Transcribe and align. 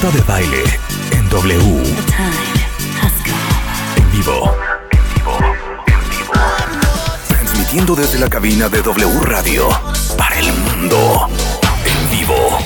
Marta 0.00 0.16
de 0.16 0.22
Baile 0.22 0.62
en 1.10 1.28
W. 1.28 1.58
En 3.96 4.12
vivo. 4.12 4.56
En 4.92 5.16
vivo. 5.16 5.38
En 5.88 6.10
vivo. 6.10 6.34
Transmitiendo 7.26 7.96
desde 7.96 8.20
la 8.20 8.30
cabina 8.30 8.68
de 8.68 8.80
W 8.80 9.20
Radio 9.22 9.68
para 10.16 10.38
el 10.38 10.52
mundo. 10.52 11.28
En 11.84 12.10
vivo. 12.16 12.60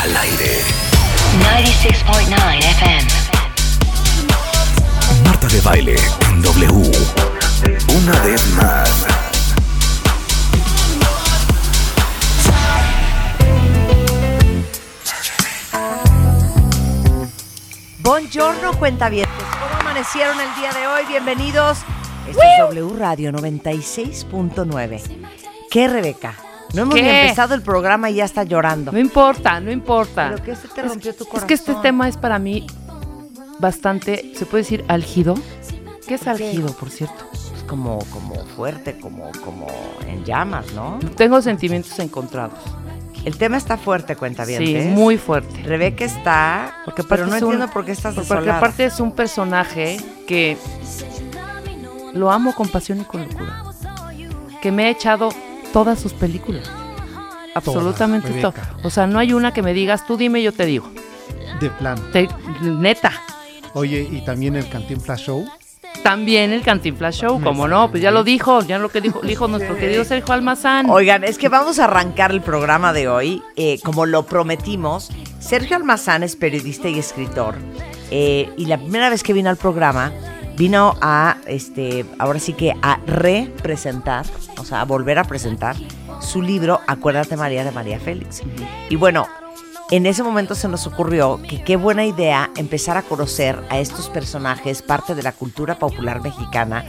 Al 0.00 0.16
aire. 0.16 0.62
96.9 1.60 2.58
FM. 2.58 3.08
Marta 5.24 5.46
de 5.48 5.60
Baile 5.60 5.96
en 6.30 6.40
W. 6.40 6.90
Una 7.98 8.18
vez 8.20 8.46
más. 8.54 9.27
Buongiorno, 18.30 18.78
cuentavientes. 18.78 19.32
¿Cómo 19.52 19.80
amanecieron 19.80 20.36
el 20.38 20.54
día 20.60 20.70
de 20.78 20.86
hoy? 20.86 21.06
Bienvenidos. 21.08 21.78
Esto 22.28 22.42
es 22.42 22.58
W 22.74 22.98
Radio 22.98 23.32
96.9. 23.32 25.00
¿Qué, 25.70 25.88
Rebeca? 25.88 26.34
No 26.74 26.82
hemos 26.82 26.94
ni 26.96 27.08
empezado 27.08 27.54
el 27.54 27.62
programa 27.62 28.10
y 28.10 28.16
ya 28.16 28.26
está 28.26 28.42
llorando. 28.42 28.92
No 28.92 28.98
importa, 28.98 29.60
no 29.60 29.70
importa. 29.72 30.28
¿Pero 30.34 30.42
qué 30.44 30.56
se 30.56 30.68
te 30.68 30.82
rompió 30.82 31.14
tu 31.14 31.24
Es 31.24 31.30
corazón? 31.30 31.48
que 31.48 31.54
este 31.54 31.74
tema 31.76 32.06
es 32.06 32.18
para 32.18 32.38
mí 32.38 32.66
bastante, 33.60 34.34
¿se 34.36 34.44
puede 34.44 34.62
decir 34.64 34.84
álgido? 34.88 35.34
¿Qué 36.06 36.16
es 36.16 36.26
álgido, 36.26 36.70
por 36.74 36.90
cierto? 36.90 37.24
Es 37.32 37.62
como, 37.66 37.98
como 38.12 38.34
fuerte, 38.56 38.98
como, 39.00 39.32
como 39.42 39.68
en 40.06 40.22
llamas, 40.26 40.70
¿no? 40.74 40.98
Tengo 41.16 41.40
sentimientos 41.40 41.98
encontrados. 41.98 42.58
El 43.24 43.36
tema 43.36 43.56
está 43.56 43.76
fuerte, 43.76 44.14
Sí, 44.14 44.18
cuentavientes. 44.18 44.86
muy 44.86 45.18
fuerte. 45.18 45.62
Rebeca 45.62 46.04
está... 46.04 46.76
Porque 46.84 47.02
pero 47.02 47.24
aparte 47.24 47.30
no 47.30 47.36
es 47.36 47.42
un- 47.42 47.52
entiendo 47.52 47.72
por 47.72 47.84
qué 47.84 47.92
estás 47.92 48.14
Porque 48.14 48.28
desolada. 48.28 48.56
aparte 48.58 48.84
es 48.86 49.00
un 49.00 49.12
personaje 49.12 49.98
que 50.26 50.56
lo 52.14 52.30
amo 52.30 52.54
con 52.54 52.68
pasión 52.68 53.00
y 53.00 53.04
con 53.04 53.22
locura. 53.22 53.64
Que 54.62 54.72
me 54.72 54.84
ha 54.86 54.90
echado 54.90 55.28
todas 55.72 55.98
sus 55.98 56.12
películas. 56.14 56.70
Absolutamente 57.54 58.28
todo. 58.40 58.52
Rebeca. 58.52 58.76
O 58.82 58.90
sea, 58.90 59.06
no 59.06 59.18
hay 59.18 59.32
una 59.32 59.52
que 59.52 59.62
me 59.62 59.72
digas, 59.74 60.06
tú 60.06 60.16
dime, 60.16 60.42
yo 60.42 60.52
te 60.52 60.64
digo. 60.64 60.90
De 61.60 61.70
plano. 61.70 62.00
Te- 62.12 62.28
neta. 62.62 63.12
Oye, 63.74 64.08
y 64.10 64.24
también 64.24 64.56
el 64.56 64.68
Cantinflas 64.68 65.20
Show. 65.20 65.46
También 66.02 66.52
el 66.52 66.62
Cantinflas 66.62 67.16
Show, 67.16 67.40
como 67.42 67.66
no, 67.68 67.90
pues 67.90 68.02
ya 68.02 68.10
lo 68.10 68.22
dijo, 68.24 68.62
ya 68.62 68.78
lo 68.78 68.88
que 68.88 69.00
dijo, 69.00 69.20
dijo 69.20 69.48
nuestro 69.48 69.76
querido 69.76 70.04
Sergio 70.04 70.32
Almazán. 70.32 70.88
Oigan, 70.88 71.24
es 71.24 71.38
que 71.38 71.48
vamos 71.48 71.78
a 71.78 71.84
arrancar 71.84 72.30
el 72.30 72.40
programa 72.40 72.92
de 72.92 73.08
hoy, 73.08 73.42
eh, 73.56 73.80
como 73.84 74.06
lo 74.06 74.24
prometimos. 74.24 75.10
Sergio 75.40 75.76
Almazán 75.76 76.22
es 76.22 76.36
periodista 76.36 76.88
y 76.88 76.98
escritor. 76.98 77.56
eh, 78.10 78.50
y 78.56 78.66
la 78.66 78.78
primera 78.78 79.10
vez 79.10 79.22
que 79.22 79.32
vino 79.32 79.50
al 79.50 79.56
programa, 79.56 80.12
vino 80.56 80.96
a, 81.00 81.36
este, 81.46 82.06
ahora 82.18 82.38
sí 82.38 82.52
que 82.54 82.74
a 82.80 83.00
representar, 83.06 84.24
o 84.58 84.64
sea, 84.64 84.80
a 84.80 84.84
volver 84.84 85.18
a 85.18 85.24
presentar 85.24 85.76
su 86.20 86.42
libro 86.42 86.80
Acuérdate 86.86 87.36
María 87.36 87.64
de 87.64 87.70
María 87.70 88.00
Félix. 88.00 88.42
Y 88.88 88.96
bueno, 88.96 89.26
en 89.90 90.06
ese 90.06 90.22
momento 90.22 90.54
se 90.54 90.68
nos 90.68 90.86
ocurrió 90.86 91.40
que 91.48 91.62
qué 91.62 91.76
buena 91.76 92.04
idea 92.04 92.50
empezar 92.56 92.96
a 92.96 93.02
conocer 93.02 93.62
a 93.70 93.78
estos 93.78 94.08
personajes, 94.08 94.82
parte 94.82 95.14
de 95.14 95.22
la 95.22 95.32
cultura 95.32 95.78
popular 95.78 96.20
mexicana, 96.20 96.84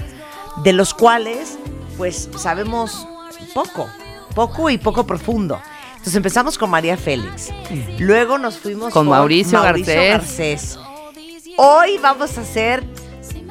de 0.64 0.74
los 0.74 0.94
cuales, 0.94 1.58
pues, 1.98 2.30
sabemos 2.38 3.08
poco, 3.54 3.88
poco 4.36 4.70
y 4.70 4.78
poco 4.78 5.06
profundo. 5.06 5.62
Entonces 5.92 6.16
empezamos 6.16 6.58
con 6.58 6.70
María 6.70 6.98
Félix, 6.98 7.52
luego 8.00 8.38
nos 8.38 8.58
fuimos 8.58 8.94
Con 8.94 9.08
Mauricio 9.08 9.62
Garcés. 9.62 10.10
Garcés. 10.10 10.80
Hoy 11.58 11.98
vamos 11.98 12.38
a 12.38 12.42
hacer 12.42 12.86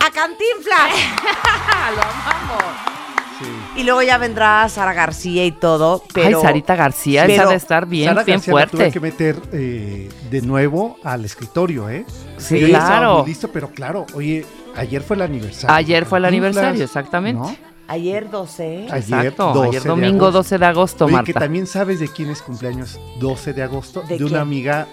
a 0.00 0.10
Cantinflas. 0.10 0.92
lo 1.94 2.02
amamos. 2.02 2.97
Sí. 3.38 3.80
Y 3.80 3.84
luego 3.84 4.02
ya 4.02 4.18
vendrá 4.18 4.68
Sara 4.68 4.92
García 4.92 5.44
y 5.44 5.52
todo, 5.52 6.02
pero 6.12 6.38
Ay, 6.38 6.42
Sarita 6.42 6.74
García, 6.74 7.22
pero- 7.26 7.42
esa 7.42 7.50
de 7.50 7.56
estar 7.56 7.86
bien, 7.86 8.08
Sara 8.10 8.24
bien 8.24 8.36
García 8.38 8.54
la 8.54 8.66
tuve 8.66 8.76
fuerte. 8.78 8.92
que 8.92 9.00
meter 9.00 9.36
eh, 9.52 10.08
de 10.30 10.42
nuevo 10.42 10.96
al 11.04 11.24
escritorio, 11.24 11.88
¿eh? 11.88 12.04
Sí, 12.36 12.58
Yo 12.60 12.68
claro. 12.68 13.18
muy 13.18 13.28
listo, 13.28 13.48
pero 13.52 13.70
claro, 13.70 14.06
oye, 14.14 14.44
ayer 14.76 15.02
fue 15.02 15.16
el 15.16 15.22
aniversario. 15.22 15.74
Ayer 15.74 16.04
fue 16.04 16.18
el 16.18 16.24
aniversario, 16.24 16.84
exactamente. 16.84 17.40
¿no? 17.40 17.68
ayer 17.90 18.28
12. 18.28 18.86
Ayer, 18.90 18.96
Exacto, 18.98 19.52
12 19.54 19.68
ayer 19.70 19.82
de 19.82 19.88
domingo 19.88 20.26
agosto. 20.26 20.38
12 20.40 20.58
de 20.58 20.66
agosto, 20.66 21.04
Oye, 21.06 21.12
Marta. 21.14 21.26
que 21.26 21.32
también 21.32 21.66
sabes 21.66 21.98
de 22.00 22.08
quién 22.08 22.28
es 22.28 22.42
cumpleaños 22.42 23.00
12 23.18 23.54
de 23.54 23.62
agosto, 23.62 24.02
¿De 24.06 24.18
de, 24.18 24.24
una 24.26 24.42
amiga 24.42 24.86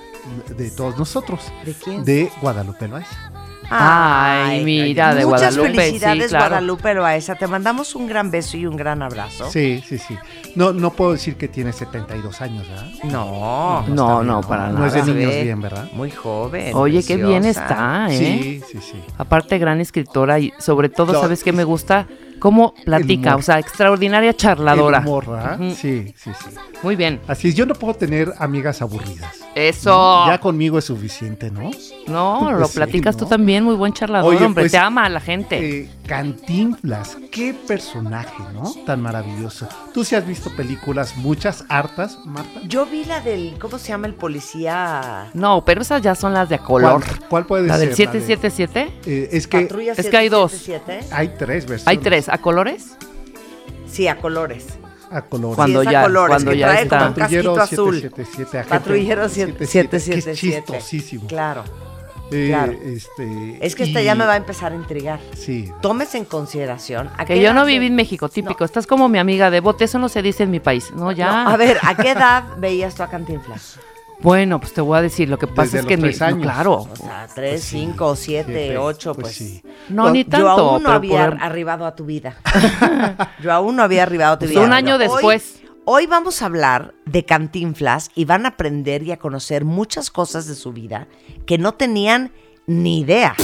de 0.55 0.71
todos 0.71 0.97
nosotros, 0.97 1.41
¿De 1.65 1.73
quién? 1.73 2.05
de 2.05 2.31
Guadalupe 2.41 2.87
Loaiza. 2.87 3.31
Ay, 3.69 4.63
mira, 4.63 5.13
de 5.15 5.25
Muchas 5.25 5.55
Guadalupe, 5.55 5.81
felicidades, 5.85 6.23
sí, 6.23 6.29
claro. 6.29 6.45
Guadalupe 6.49 6.93
Loaesa. 6.93 7.35
Te 7.35 7.47
mandamos 7.47 7.95
un 7.95 8.07
gran 8.07 8.31
beso 8.31 8.57
y 8.57 8.65
un 8.65 8.75
gran 8.75 9.01
abrazo. 9.01 9.49
Sí, 9.49 9.83
sí, 9.87 9.97
sí. 9.97 10.17
No, 10.55 10.73
no 10.73 10.91
puedo 10.91 11.13
decir 11.13 11.35
que 11.35 11.47
tiene 11.47 11.73
72 11.73 12.41
años, 12.41 12.67
¿verdad? 12.69 12.87
No, 13.03 13.83
No, 13.87 14.15
bien, 14.19 14.27
no, 14.27 14.41
para 14.41 14.69
No 14.69 14.85
es 14.85 14.93
de 14.93 14.99
nada. 15.01 15.13
niños 15.13 15.31
ve 15.31 15.43
bien, 15.43 15.61
¿verdad? 15.61 15.89
Muy 15.93 16.11
joven. 16.11 16.75
Oye, 16.75 17.03
qué 17.03 17.17
bien 17.17 17.45
está, 17.45 18.07
¿eh? 18.09 18.17
Sí, 18.17 18.61
sí, 18.71 18.79
sí. 18.91 19.01
Aparte, 19.17 19.57
gran 19.57 19.81
escritora 19.81 20.39
y 20.39 20.53
sobre 20.59 20.89
todo, 20.89 21.13
No, 21.13 21.21
¿sabes 21.21 21.43
qué 21.43 21.51
me 21.51 21.63
gusta? 21.63 22.07
Cómo 22.39 22.73
platica, 22.85 23.35
o 23.35 23.41
sea, 23.41 23.59
extraordinaria 23.59 24.33
charladora. 24.33 24.99
¿verdad? 24.99 25.59
Ujú. 25.59 25.71
Sí, 25.75 26.13
sí, 26.17 26.31
sí. 26.33 26.55
Muy 26.83 26.95
bien. 26.95 27.19
Así 27.27 27.47
es, 27.49 27.55
yo 27.55 27.65
no 27.65 27.73
puedo 27.73 27.93
tener 27.95 28.33
amigas 28.37 28.81
aburridas. 28.81 29.33
Eso. 29.55 30.25
Ya 30.27 30.39
conmigo 30.39 30.77
es 30.77 30.85
suficiente, 30.85 31.49
¿no? 31.49 31.71
No, 32.07 32.39
Pues 32.43 32.59
lo 32.59 32.67
sí, 32.67 32.75
platicas 32.75 33.17
tú 33.17 33.25
también, 33.25 33.63
muy 33.63 33.75
buen 33.75 33.93
charlador, 33.93 34.33
Oye, 34.35 34.45
hombre. 34.45 34.63
pues, 34.63 34.71
te 34.73 34.77
ama 34.77 35.05
a 35.05 35.09
la 35.09 35.19
gente. 35.21 35.79
Eh, 35.81 35.89
Cantinflas, 36.05 37.17
qué 37.31 37.53
personaje, 37.53 38.43
¿no? 38.53 38.71
Tan 38.85 39.01
maravilloso. 39.01 39.67
Tú 39.93 40.03
sí 40.03 40.15
has 40.15 40.27
visto 40.27 40.49
películas, 40.55 41.15
muchas, 41.17 41.65
hartas, 41.69 42.19
Marta. 42.25 42.61
Yo 42.67 42.85
vi 42.85 43.05
la 43.05 43.21
del, 43.21 43.57
¿cómo 43.59 43.79
se 43.79 43.87
llama 43.89 44.07
el 44.07 44.13
policía? 44.13 45.29
No, 45.33 45.63
pero 45.65 45.81
esas 45.81 46.01
ya 46.01 46.13
son 46.15 46.33
las 46.33 46.49
de 46.49 46.55
a 46.55 46.59
color. 46.59 47.03
¿Cuál, 47.03 47.19
cuál 47.29 47.45
puede 47.45 47.67
La 47.67 47.77
ser? 47.77 47.87
del 47.87 47.95
777. 47.95 48.91
Eh, 49.05 49.29
es 49.31 49.47
que 49.47 49.61
Patrulla 49.61 49.93
es 49.93 50.07
que 50.07 50.17
hay 50.17 50.29
dos. 50.29 50.51
777. 50.51 51.15
hay 51.15 51.27
tres 51.37 51.65
versiones. 51.65 51.87
Hay 51.87 51.97
tres. 51.97 52.24
¿A 52.29 52.37
colores? 52.39 52.97
Sí, 53.89 54.07
a 54.07 54.17
colores. 54.17 54.67
A 55.11 55.21
colores. 55.21 55.55
Cuando 55.55 55.81
es 55.81 55.87
a 55.87 55.91
ya- 55.91 56.01
colores, 56.03 56.29
cuando 56.35 56.51
que 56.51 56.57
ya 56.57 56.67
trae 56.69 56.83
está. 56.83 56.97
como 56.97 57.09
un 57.09 57.13
casquito 57.15 57.61
azul. 57.61 57.95
777, 58.01 58.57
agente 58.59 58.69
Patrullero 58.77 59.29
77, 59.29 59.57
que 59.89 59.99
777. 59.99 60.31
Es 60.31 60.39
chistosísimo. 60.89 61.27
Claro. 61.27 61.63
Eh, 62.31 62.47
claro. 62.49 62.71
este, 62.83 63.59
Es 63.65 63.75
que 63.75 63.83
esta 63.83 64.01
y- 64.01 64.05
ya 64.05 64.15
me 64.15 64.25
va 64.25 64.33
a 64.33 64.37
empezar 64.37 64.71
a 64.71 64.75
intrigar. 64.75 65.19
Sí. 65.37 65.71
Tomes 65.81 66.15
en 66.15 66.25
consideración. 66.25 67.09
¿a 67.17 67.23
Que 67.25 67.39
yo 67.39 67.53
no 67.53 67.65
viví 67.65 67.85
en 67.85 67.95
México, 67.95 68.29
típico. 68.29 68.57
No. 68.61 68.65
Estás 68.65 68.87
como 68.87 69.07
mi 69.09 69.19
amiga 69.19 69.51
de 69.51 69.59
bote, 69.59 69.83
eso 69.85 69.99
no 69.99 70.09
se 70.09 70.23
dice 70.23 70.43
en 70.43 70.49
mi 70.51 70.59
país. 70.59 70.91
No, 70.95 71.11
ya. 71.11 71.43
No, 71.43 71.49
a 71.51 71.57
ver, 71.57 71.77
¿a 71.83 71.95
qué 71.95 72.11
edad 72.11 72.43
veías 72.57 72.95
tú 72.95 73.03
a 73.03 73.07
Cantinflas? 73.09 73.79
Bueno, 74.21 74.59
pues 74.59 74.73
te 74.73 74.81
voy 74.81 74.97
a 74.97 75.01
decir, 75.01 75.29
lo 75.29 75.37
que 75.37 75.45
pasa 75.47 75.63
Desde 75.77 75.79
es 75.79 75.85
que 75.85 75.97
mi- 75.97 76.03
tres 76.03 76.19
no, 76.19 76.25
años. 76.27 76.41
claro. 76.41 76.73
O 76.91 76.95
sea, 76.95 77.27
tres, 77.33 77.51
Pues 77.51 77.63
sí, 77.63 77.79
cinco, 77.79 78.15
siete, 78.15 78.51
siete, 78.53 78.77
ocho, 78.77 79.13
pues 79.13 79.23
pues. 79.25 79.35
sí. 79.35 79.61
No, 79.89 80.09
ni 80.09 80.23
tanto. 80.23 80.45
Yo 80.47 80.49
aún 80.51 80.83
no 80.83 80.89
pero 80.89 80.95
había 80.95 81.29
por- 81.31 81.43
arribado 81.43 81.85
a 81.85 81.95
tu 81.95 82.05
vida. 82.05 82.37
Yo 83.43 83.51
aún 83.53 83.75
no 83.75 83.83
había 83.83 84.03
arribado 84.03 84.33
a 84.33 84.39
tu 84.39 84.45
Pues 84.45 84.51
vida. 84.51 84.61
un 84.61 84.73
año 84.73 84.97
Pero 84.97 85.11
hoy- 85.11 85.17
después. 85.17 85.61
Hoy 85.87 86.07
vamos 86.07 86.41
a 86.41 86.47
hablar 86.47 86.95
de 87.05 87.25
Cantinflas 87.25 88.09
y 88.15 88.25
van 88.25 88.45
a 88.45 88.49
aprender 88.49 89.03
y 89.03 89.11
a 89.11 89.17
conocer 89.17 89.65
muchas 89.65 90.09
cosas 90.09 90.47
de 90.47 90.55
su 90.55 90.73
vida 90.73 91.07
que 91.45 91.59
no 91.59 91.73
tenían 91.73 92.31
ni 92.65 93.01
idea. 93.01 93.35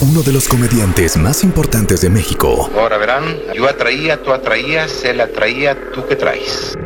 Uno 0.00 0.22
de 0.22 0.32
los 0.32 0.48
comediantes 0.48 1.16
más 1.16 1.44
importantes 1.44 2.00
de 2.00 2.10
México. 2.10 2.68
Ahora 2.76 2.96
verán, 2.96 3.22
yo 3.54 3.68
atraía, 3.68 4.20
tú 4.20 4.32
atraías, 4.32 5.04
él 5.04 5.20
atraía, 5.20 5.76
tú 5.94 6.04
que 6.08 6.16
traes. 6.16 6.76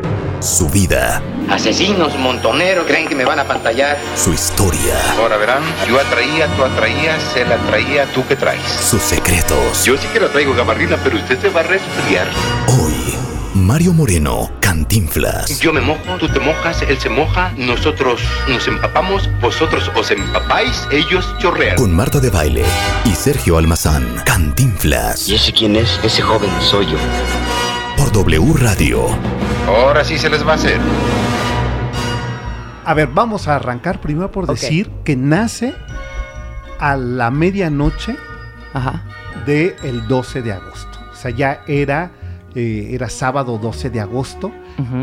Su 0.41 0.69
vida, 0.69 1.21
Asesinos, 1.49 2.15
montoneros, 2.17 2.85
creen 2.85 3.07
que 3.07 3.15
me 3.15 3.25
van 3.25 3.39
a 3.39 3.45
pantallar. 3.45 3.97
su 4.15 4.33
historia, 4.33 4.93
Ahora 5.19 5.37
verán, 5.37 5.63
yo 5.87 5.99
atraía, 5.99 6.47
tú 6.55 6.63
atraías, 6.63 7.35
él 7.35 7.51
atraía, 7.51 8.05
tú 8.13 8.25
que 8.27 8.35
traes. 8.35 8.61
sus 8.61 9.01
secretos. 9.01 9.83
Yo 9.85 9.97
sí 9.97 10.07
que 10.13 10.19
lo 10.19 10.29
traigo 10.29 10.53
gabardina, 10.53 10.97
pero 11.03 11.17
usted 11.17 11.39
se 11.39 11.49
va 11.49 11.61
a 11.61 11.63
resfriar. 11.63 12.27
Hoy, 12.67 13.15
Mario 13.55 13.93
Moreno, 13.93 14.51
Cantinflas. 14.59 15.59
Yo 15.59 15.73
me 15.73 15.81
mojo, 15.81 16.17
tú 16.19 16.27
te 16.29 16.39
mojas, 16.39 16.81
él 16.83 16.99
se 16.99 17.09
moja, 17.09 17.51
nosotros 17.57 18.21
nos 18.47 18.67
empapamos, 18.67 19.29
vosotros 19.41 19.89
os 19.95 20.11
empapáis, 20.11 20.87
ellos 20.91 21.25
chorrean. 21.39 21.77
Con 21.77 21.95
Marta 21.95 22.19
de 22.19 22.29
Baile 22.29 22.63
y 23.05 23.11
Sergio 23.15 23.57
Almazán, 23.57 24.21
Cantinflas. 24.25 25.27
¿Y 25.27 25.35
ese 25.35 25.53
quién 25.53 25.75
es? 25.75 25.99
Ese 26.03 26.21
joven 26.21 26.51
soy 26.61 26.85
yo. 26.87 26.97
Por 27.97 28.11
W 28.11 28.53
Radio. 28.57 29.07
Ahora 29.67 30.03
sí 30.03 30.17
se 30.17 30.29
les 30.29 30.45
va 30.45 30.51
a 30.51 30.55
hacer. 30.55 30.79
A 32.85 32.93
ver, 32.93 33.07
vamos 33.07 33.47
a 33.47 33.55
arrancar 33.55 33.99
primero 33.99 34.31
por 34.31 34.45
decir 34.45 34.91
que 35.03 35.15
nace 35.15 35.73
a 36.79 36.95
la 36.95 37.31
medianoche 37.31 38.15
del 39.45 40.07
12 40.07 40.41
de 40.43 40.51
agosto. 40.51 40.99
O 41.11 41.15
sea, 41.15 41.31
ya 41.31 41.63
era, 41.67 42.11
eh, 42.53 42.89
era 42.91 43.09
sábado 43.09 43.57
12 43.57 43.89
de 43.89 44.01
agosto 44.01 44.51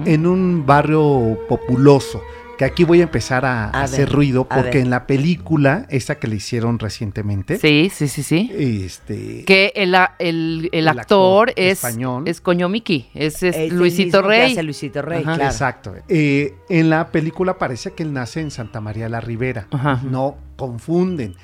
en 0.04 0.26
un 0.26 0.64
barrio 0.64 1.38
populoso 1.48 2.22
que 2.58 2.64
aquí 2.64 2.84
voy 2.84 3.00
a 3.00 3.04
empezar 3.04 3.44
a, 3.44 3.66
A 3.70 3.82
hacer 3.82 4.06
ver, 4.06 4.14
ruido 4.14 4.44
porque 4.48 4.80
en 4.80 4.90
la 4.90 5.06
película, 5.06 5.86
esa 5.88 6.16
que 6.16 6.28
le 6.28 6.36
hicieron 6.36 6.78
recientemente, 6.78 7.58
Sí, 7.58 7.90
sí, 7.92 8.08
sí, 8.08 8.22
sí. 8.22 8.50
este, 8.84 9.44
Que 9.44 9.72
el, 9.74 9.94
el, 10.18 10.68
el 10.70 10.70
El 10.72 10.88
actor, 10.88 11.48
actor 11.50 11.52
es, 11.56 11.84
español. 11.84 12.24
es 12.28 12.40
Coño 12.40 12.68
Miki, 12.68 13.08
es, 13.14 13.42
es 13.42 13.56
Es 13.56 13.56
el 13.70 13.76
Luisito 13.76 14.22
Rey. 14.22 14.52
hace 14.52 14.62
Luisito 14.62 15.02
Rey, 15.02 15.22
Ajá. 15.22 15.34
claro. 15.34 15.50
Exacto. 15.50 15.94
Eh, 16.08 16.54
en 16.68 16.90
la 16.90 17.08
película 17.08 17.58
parece 17.58 17.92
que 17.92 18.02
él 18.02 18.12
nace 18.12 18.40
en 18.40 18.50
Santa 18.50 18.80
María 18.80 19.08
la 19.08 19.20
Ribera. 19.20 19.66
Ajá. 19.70 20.00
No 20.02 20.36
confunden. 20.56 21.34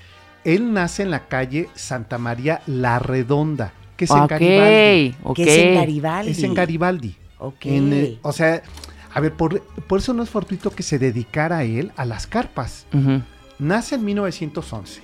Él 0.44 0.72
nace 0.72 1.02
en 1.02 1.11
la 1.11 1.26
calle 1.28 1.69
Santa 1.75 2.16
María 2.19 2.62
la 2.66 2.99
Redonda, 2.99 3.72
que 3.96 4.04
es 4.04 4.11
en 4.11 4.26
Garibaldi. 4.26 5.14
Que 5.34 5.43
es 5.43 5.58
en 5.58 5.75
Garibaldi. 5.75 6.31
Es 6.31 6.43
en 6.43 6.54
Garibaldi. 6.54 7.16
Ok. 7.38 7.66
En, 7.66 7.93
eh, 7.93 8.19
o 8.22 8.32
sea, 8.32 8.62
a 9.12 9.20
ver, 9.20 9.32
por, 9.32 9.60
por 9.62 9.99
eso 10.00 10.12
no 10.12 10.22
es 10.22 10.31
fortuito 10.31 10.70
que 10.70 10.82
se 10.82 10.99
dedicara 10.99 11.64
él 11.64 11.93
a 11.96 12.05
las 12.05 12.26
carpas. 12.26 12.87
Nace 13.58 13.96
en 13.96 14.05
1911. 14.05 15.02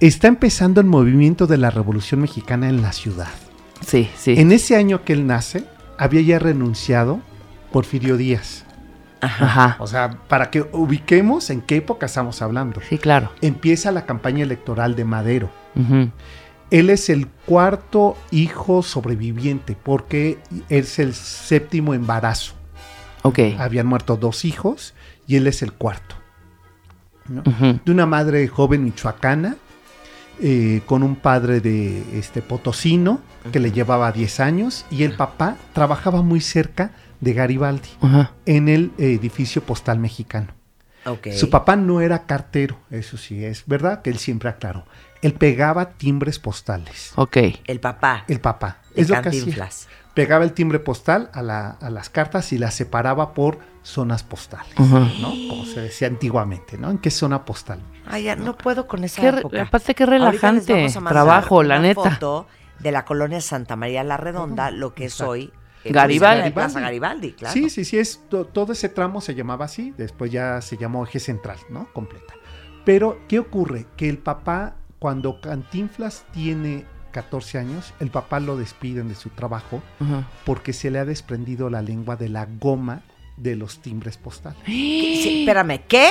Está 0.00 0.28
empezando 0.28 0.80
el 0.80 0.86
movimiento 0.86 1.46
de 1.46 1.56
la 1.56 1.70
Revolución 1.70 2.20
Mexicana 2.20 2.68
en 2.68 2.82
la 2.82 2.92
ciudad. 2.92 3.28
Sí, 3.80 4.10
sí. 4.16 4.34
En 4.36 4.52
ese 4.52 4.76
año 4.76 5.04
que 5.04 5.12
él 5.12 5.26
nace, 5.26 5.64
había 5.98 6.20
ya 6.20 6.38
renunciado 6.38 7.20
Porfirio 7.72 8.16
Díaz. 8.16 8.64
Ajá. 9.20 9.76
O 9.78 9.86
sea, 9.86 10.18
para 10.28 10.50
que 10.50 10.66
ubiquemos 10.72 11.50
en 11.50 11.62
qué 11.62 11.76
época 11.76 12.06
estamos 12.06 12.42
hablando. 12.42 12.80
Sí, 12.88 12.98
claro. 12.98 13.32
Empieza 13.40 13.90
la 13.90 14.04
campaña 14.04 14.42
electoral 14.42 14.94
de 14.94 15.04
Madero. 15.04 15.50
Él 16.70 16.90
es 16.90 17.08
el 17.10 17.28
cuarto 17.28 18.16
hijo 18.30 18.82
sobreviviente 18.82 19.76
porque 19.80 20.38
es 20.68 20.98
el 20.98 21.14
séptimo 21.14 21.94
embarazo. 21.94 22.55
Habían 23.58 23.86
muerto 23.86 24.16
dos 24.16 24.44
hijos 24.44 24.94
y 25.26 25.36
él 25.36 25.46
es 25.46 25.62
el 25.62 25.72
cuarto. 25.72 26.16
De 27.28 27.90
una 27.90 28.06
madre 28.06 28.46
joven 28.46 28.84
michoacana, 28.84 29.56
eh, 30.40 30.82
con 30.86 31.02
un 31.02 31.16
padre 31.16 31.60
de 31.60 32.18
este 32.18 32.42
potosino 32.42 33.20
que 33.52 33.58
le 33.58 33.72
llevaba 33.72 34.12
10 34.12 34.40
años 34.40 34.84
y 34.90 35.02
el 35.02 35.16
papá 35.16 35.56
trabajaba 35.72 36.20
muy 36.22 36.40
cerca 36.40 36.90
de 37.20 37.32
Garibaldi 37.32 37.88
en 38.44 38.68
el 38.68 38.92
eh, 38.98 39.12
edificio 39.12 39.62
postal 39.62 39.98
mexicano. 39.98 40.48
Su 41.36 41.50
papá 41.50 41.76
no 41.76 42.00
era 42.00 42.26
cartero, 42.26 42.78
eso 42.90 43.16
sí 43.16 43.44
es 43.44 43.64
verdad 43.66 44.02
que 44.02 44.10
él 44.10 44.18
siempre 44.18 44.48
aclaró. 44.48 44.84
Él 45.22 45.34
pegaba 45.34 45.90
timbres 45.90 46.38
postales. 46.38 47.12
Ok. 47.14 47.36
El 47.66 47.80
papá. 47.80 48.24
El 48.28 48.40
papá. 48.40 48.78
de 48.94 49.02
es 49.02 49.08
lo 49.08 49.22
que 49.22 49.28
hacía. 49.28 49.68
Pegaba 50.16 50.42
el 50.44 50.52
timbre 50.52 50.80
postal 50.80 51.30
a, 51.32 51.42
la- 51.42 51.70
a 51.80 51.90
las 51.90 52.10
cartas 52.10 52.52
y 52.52 52.58
las 52.58 52.74
separaba 52.74 53.34
por 53.34 53.58
zonas 53.82 54.22
postales, 54.24 54.72
Ajá. 54.76 55.08
¿no? 55.20 55.28
Como 55.48 55.64
se 55.66 55.80
decía 55.82 56.08
antiguamente, 56.08 56.76
¿no? 56.78 56.90
¿En 56.90 56.98
qué 56.98 57.10
zona 57.12 57.44
postal? 57.44 57.80
Ay, 58.06 58.24
ya 58.24 58.34
no 58.34 58.56
puedo 58.56 58.88
con 58.88 59.04
esa 59.04 59.20
Qué 59.20 59.28
época. 59.28 59.62
aparte, 59.62 59.94
qué 59.94 60.06
relajante 60.06 60.88
trabajo, 61.06 61.62
la 61.62 61.76
una 61.78 61.82
neta. 61.88 62.10
foto 62.12 62.46
de 62.80 62.90
la 62.92 63.04
colonia 63.04 63.40
Santa 63.40 63.76
María 63.76 64.02
la 64.02 64.16
Redonda, 64.16 64.70
lo 64.72 64.92
que 64.94 65.04
es 65.04 65.12
Exacto. 65.12 65.30
hoy 65.32 65.52
eh, 65.84 65.92
Garibaldi. 65.92 66.42
pues, 66.50 66.52
Plaza 66.54 66.80
Garibaldi, 66.80 67.32
claro. 67.34 67.52
Sí, 67.52 67.70
sí, 67.70 67.84
sí, 67.84 67.98
es, 67.98 68.22
to- 68.28 68.46
todo 68.46 68.72
ese 68.72 68.88
tramo 68.88 69.20
se 69.20 69.34
llamaba 69.36 69.66
así, 69.66 69.94
después 69.96 70.32
ya 70.32 70.60
se 70.62 70.76
llamó 70.78 71.04
eje 71.04 71.20
central, 71.20 71.58
¿no? 71.70 71.88
Completa. 71.92 72.34
Pero, 72.84 73.18
¿qué 73.28 73.38
ocurre? 73.38 73.86
Que 73.96 74.08
el 74.08 74.18
papá, 74.18 74.76
cuando 74.98 75.40
Cantinflas 75.40 76.24
tiene 76.32 76.86
14 77.16 77.56
años, 77.58 77.94
el 77.98 78.10
papá 78.10 78.40
lo 78.40 78.58
despiden 78.58 79.08
de 79.08 79.14
su 79.14 79.30
trabajo 79.30 79.82
porque 80.44 80.74
se 80.74 80.90
le 80.90 80.98
ha 80.98 81.06
desprendido 81.06 81.70
la 81.70 81.80
lengua 81.80 82.16
de 82.16 82.28
la 82.28 82.46
goma 82.60 83.00
de 83.38 83.56
los 83.56 83.78
timbres 83.80 84.18
postales. 84.18 84.58
Sí, 84.66 85.40
espérame, 85.40 85.80
¿qué? 85.88 86.10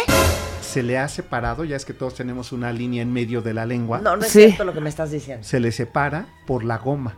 Se 0.61 0.81
le 0.81 0.97
ha 0.97 1.07
separado, 1.07 1.63
ya 1.63 1.75
es 1.75 1.85
que 1.85 1.93
todos 1.93 2.15
tenemos 2.15 2.51
una 2.51 2.73
línea 2.73 3.03
en 3.03 3.13
medio 3.13 3.43
de 3.43 3.53
la 3.53 3.67
lengua, 3.67 3.99
No, 3.99 4.15
no 4.17 4.23
es 4.25 4.31
Sí. 4.31 4.45
cierto 4.45 4.65
lo 4.65 4.73
que 4.73 4.81
me 4.81 4.89
estás 4.89 5.11
diciendo. 5.11 5.43
se 5.45 5.59
le 5.59 5.71
separa 5.71 6.25
por 6.47 6.63
la 6.63 6.79
goma. 6.79 7.13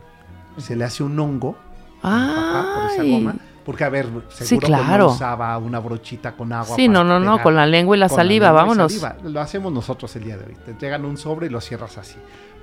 Se 0.58 0.76
le 0.76 0.84
hace 0.84 1.02
un 1.02 1.18
hongo 1.18 1.56
al 2.02 2.26
papá 2.34 2.74
por 2.74 2.90
esa 2.92 3.02
goma. 3.04 3.36
Porque, 3.64 3.84
a 3.84 3.88
ver, 3.90 4.06
seguro 4.06 4.28
Sí, 4.44 4.58
que 4.58 4.66
claro. 4.66 5.06
no 5.08 5.12
usaba 5.12 5.56
una 5.58 5.78
brochita 5.78 6.32
con 6.36 6.52
agua. 6.54 6.74
Sí, 6.76 6.88
no, 6.88 7.04
no, 7.04 7.20
no, 7.20 7.42
con 7.42 7.54
la 7.54 7.64
lengua 7.66 7.96
y 7.96 8.00
la 8.00 8.08
saliva, 8.08 8.50
vámonos. 8.50 8.92
saliva. 8.92 9.16
Lo 9.28 9.40
hacemos 9.42 9.72
nosotros 9.72 10.14
el 10.16 10.24
día 10.24 10.36
de 10.38 10.44
hoy. 10.46 10.56
Te 10.64 10.70
entregan 10.72 11.04
un 11.04 11.16
sobre 11.18 11.46
y 11.46 11.50
lo 11.50 11.60
cierras 11.60 11.96
así. 11.98 12.16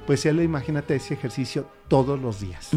Pues 0.06 0.26
él, 0.26 0.42
imagínate 0.42 0.96
ese 0.96 1.14
ejercicio 1.16 1.68
todos 1.88 2.20
los 2.20 2.40
días. 2.40 2.72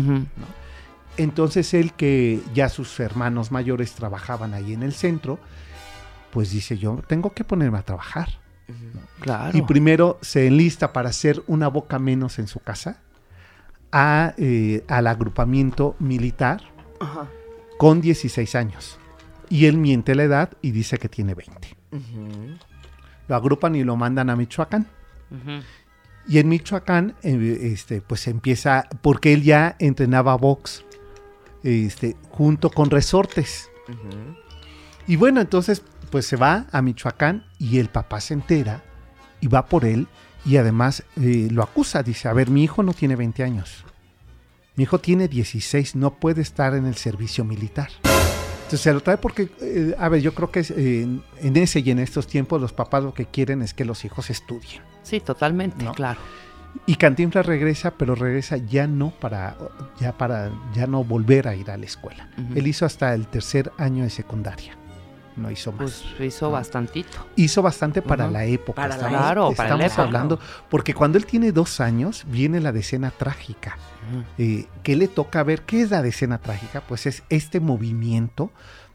Entonces 1.17 1.75
él 1.75 1.93
que 1.93 2.41
ya 2.55 2.69
sus 2.69 2.99
hermanos 3.01 3.51
mayores 3.51 3.93
trabajaban 3.93 4.55
ahí 4.55 4.73
en 4.73 4.83
el 4.83 4.93
centro, 4.93 5.39
pues 6.31 6.51
dice 6.51 6.79
yo 6.79 7.03
tengo 7.07 7.33
que 7.33 7.45
ponerme 7.45 7.79
a 7.79 7.83
trabajar. 7.83 8.29
Claro. 9.21 9.57
Y 9.57 9.63
primero 9.63 10.19
se 10.21 10.47
enlista 10.47 10.93
para 10.93 11.09
hacer 11.09 11.43
una 11.47 11.69
boca 11.69 11.99
menos 11.99 12.39
en 12.39 12.47
su 12.47 12.61
casa 12.61 13.01
a, 13.91 14.35
eh, 14.37 14.85
al 14.89 15.07
agrupamiento 15.07 15.97
militar 15.99 16.63
Ajá. 17.01 17.29
con 17.79 18.01
16 18.01 18.55
años. 18.55 18.99
Y 19.49 19.67
él 19.67 19.79
miente 19.79 20.15
la 20.15 20.25
edad 20.25 20.51
y 20.61 20.73
dice 20.73 20.99
que 20.99 21.09
tiene 21.09 21.35
20. 21.35 21.77
Lo 23.29 23.35
agrupan 23.35 23.75
y 23.75 23.85
lo 23.85 23.97
mandan 23.97 24.31
a 24.31 24.37
Michoacán. 24.37 24.87
Y 26.29 26.39
en 26.39 26.49
Michoacán, 26.49 27.15
eh, 27.23 27.71
este, 27.73 28.03
pues 28.03 28.29
empieza, 28.29 28.87
porque 29.01 29.33
él 29.33 29.43
ya 29.43 29.77
entrenaba 29.79 30.37
box, 30.37 30.85
este, 31.63 32.17
junto 32.29 32.71
con 32.71 32.91
resortes. 32.91 33.71
Y 35.07 35.17
bueno, 35.17 35.41
entonces, 35.41 35.83
pues 36.11 36.27
se 36.27 36.37
va 36.37 36.67
a 36.71 36.83
Michoacán 36.83 37.47
y 37.59 37.79
el 37.79 37.89
papá 37.89 38.21
se 38.21 38.35
entera 38.35 38.85
y 39.41 39.47
va 39.47 39.67
por 39.67 39.87
él 39.87 40.07
y 40.45 40.59
además 40.59 41.03
eh, 41.17 41.49
lo 41.51 41.63
acusa. 41.63 42.03
Dice, 42.03 42.29
a 42.29 42.35
ver, 42.35 42.51
mi 42.51 42.63
hijo 42.63 42.83
no 42.83 42.93
tiene 42.93 43.17
20 43.17 43.43
años. 43.43 43.85
Mi 44.77 44.85
hijo 44.85 44.99
tiene 44.99 45.29
16, 45.29 45.97
no 45.97 46.15
puede 46.15 46.43
estar 46.43 46.75
en 46.75 46.87
el 46.87 46.95
servicio 46.97 47.45
militar. 47.45 47.89
Entonces 48.69 48.83
se 48.83 48.93
lo 48.93 49.01
trae 49.01 49.17
porque, 49.17 49.49
eh, 49.63 49.95
a 49.99 50.11
ver, 50.11 50.21
yo 50.21 50.35
creo 50.35 50.51
que 50.51 50.61
eh, 50.61 51.03
en- 51.03 51.23
en 51.41 51.57
ese 51.57 51.81
y 51.81 51.91
en 51.91 51.99
estos 51.99 52.27
tiempos 52.27 52.61
los 52.61 52.75
papás 52.75 53.03
lo 53.03 53.15
que 53.15 53.25
quieren 53.25 53.63
es 53.63 53.73
que 53.73 53.87
los 53.87 54.05
hijos 54.05 54.29
estudien. 54.29 54.83
Sí, 55.03 55.21
totalmente, 55.21 55.83
¿No? 55.87 55.93
claro. 55.95 56.21
Y 56.85 56.97
Cantinflas 56.97 57.47
regresa, 57.47 57.93
pero 57.93 58.15
regresa 58.15 58.59
ya 58.59 58.87
no 58.87 59.11
para 59.11 59.57
ya 59.99 60.13
para 60.19 60.51
ya 60.75 60.87
no 60.87 61.03
volver 61.03 61.49
a 61.49 61.55
ir 61.57 61.71
a 61.71 61.79
la 61.79 61.87
escuela. 61.87 62.29
Ujú. 62.37 62.59
Él 62.59 62.67
hizo 62.67 62.85
hasta 62.85 63.15
el 63.15 63.27
tercer 63.27 63.73
año 63.79 64.05
de 64.05 64.11
secundaria. 64.11 64.77
No 65.39 65.51
hizo 65.51 65.71
más. 65.73 66.05
Pues 66.17 66.35
hizo 66.35 66.51
bastantito. 66.51 67.27
hizo 67.37 67.63
bastante 67.63 68.03
para 68.03 68.29
la 68.31 68.45
época. 68.45 68.75
Para 68.83 68.89
la 68.89 68.95
estamos, 68.97 69.19
Claro, 69.21 69.53
para 69.55 69.69
la 69.71 69.75
estamos 69.87 69.93
época. 69.93 70.03
hablando, 70.03 70.41
porque 70.69 70.95
cuando 70.95 71.17
él 71.19 71.27
tiene 71.27 71.53
dos 71.53 71.81
años 71.81 72.25
viene 72.29 72.61
la 72.61 72.73
decena 72.73 73.11
trágica. 73.13 73.79
Ujú. 74.13 74.25
Eh, 74.39 74.67
¿Qué 74.83 74.97
le 74.97 75.07
toca 75.09 75.43
ver? 75.45 75.63
¿Qué 75.63 75.81
es 75.83 75.91
la 75.91 76.03
decena 76.03 76.39
trágica? 76.39 76.81
Pues 76.81 77.07
es 77.07 77.23
este 77.29 77.61
movimiento 77.61 78.51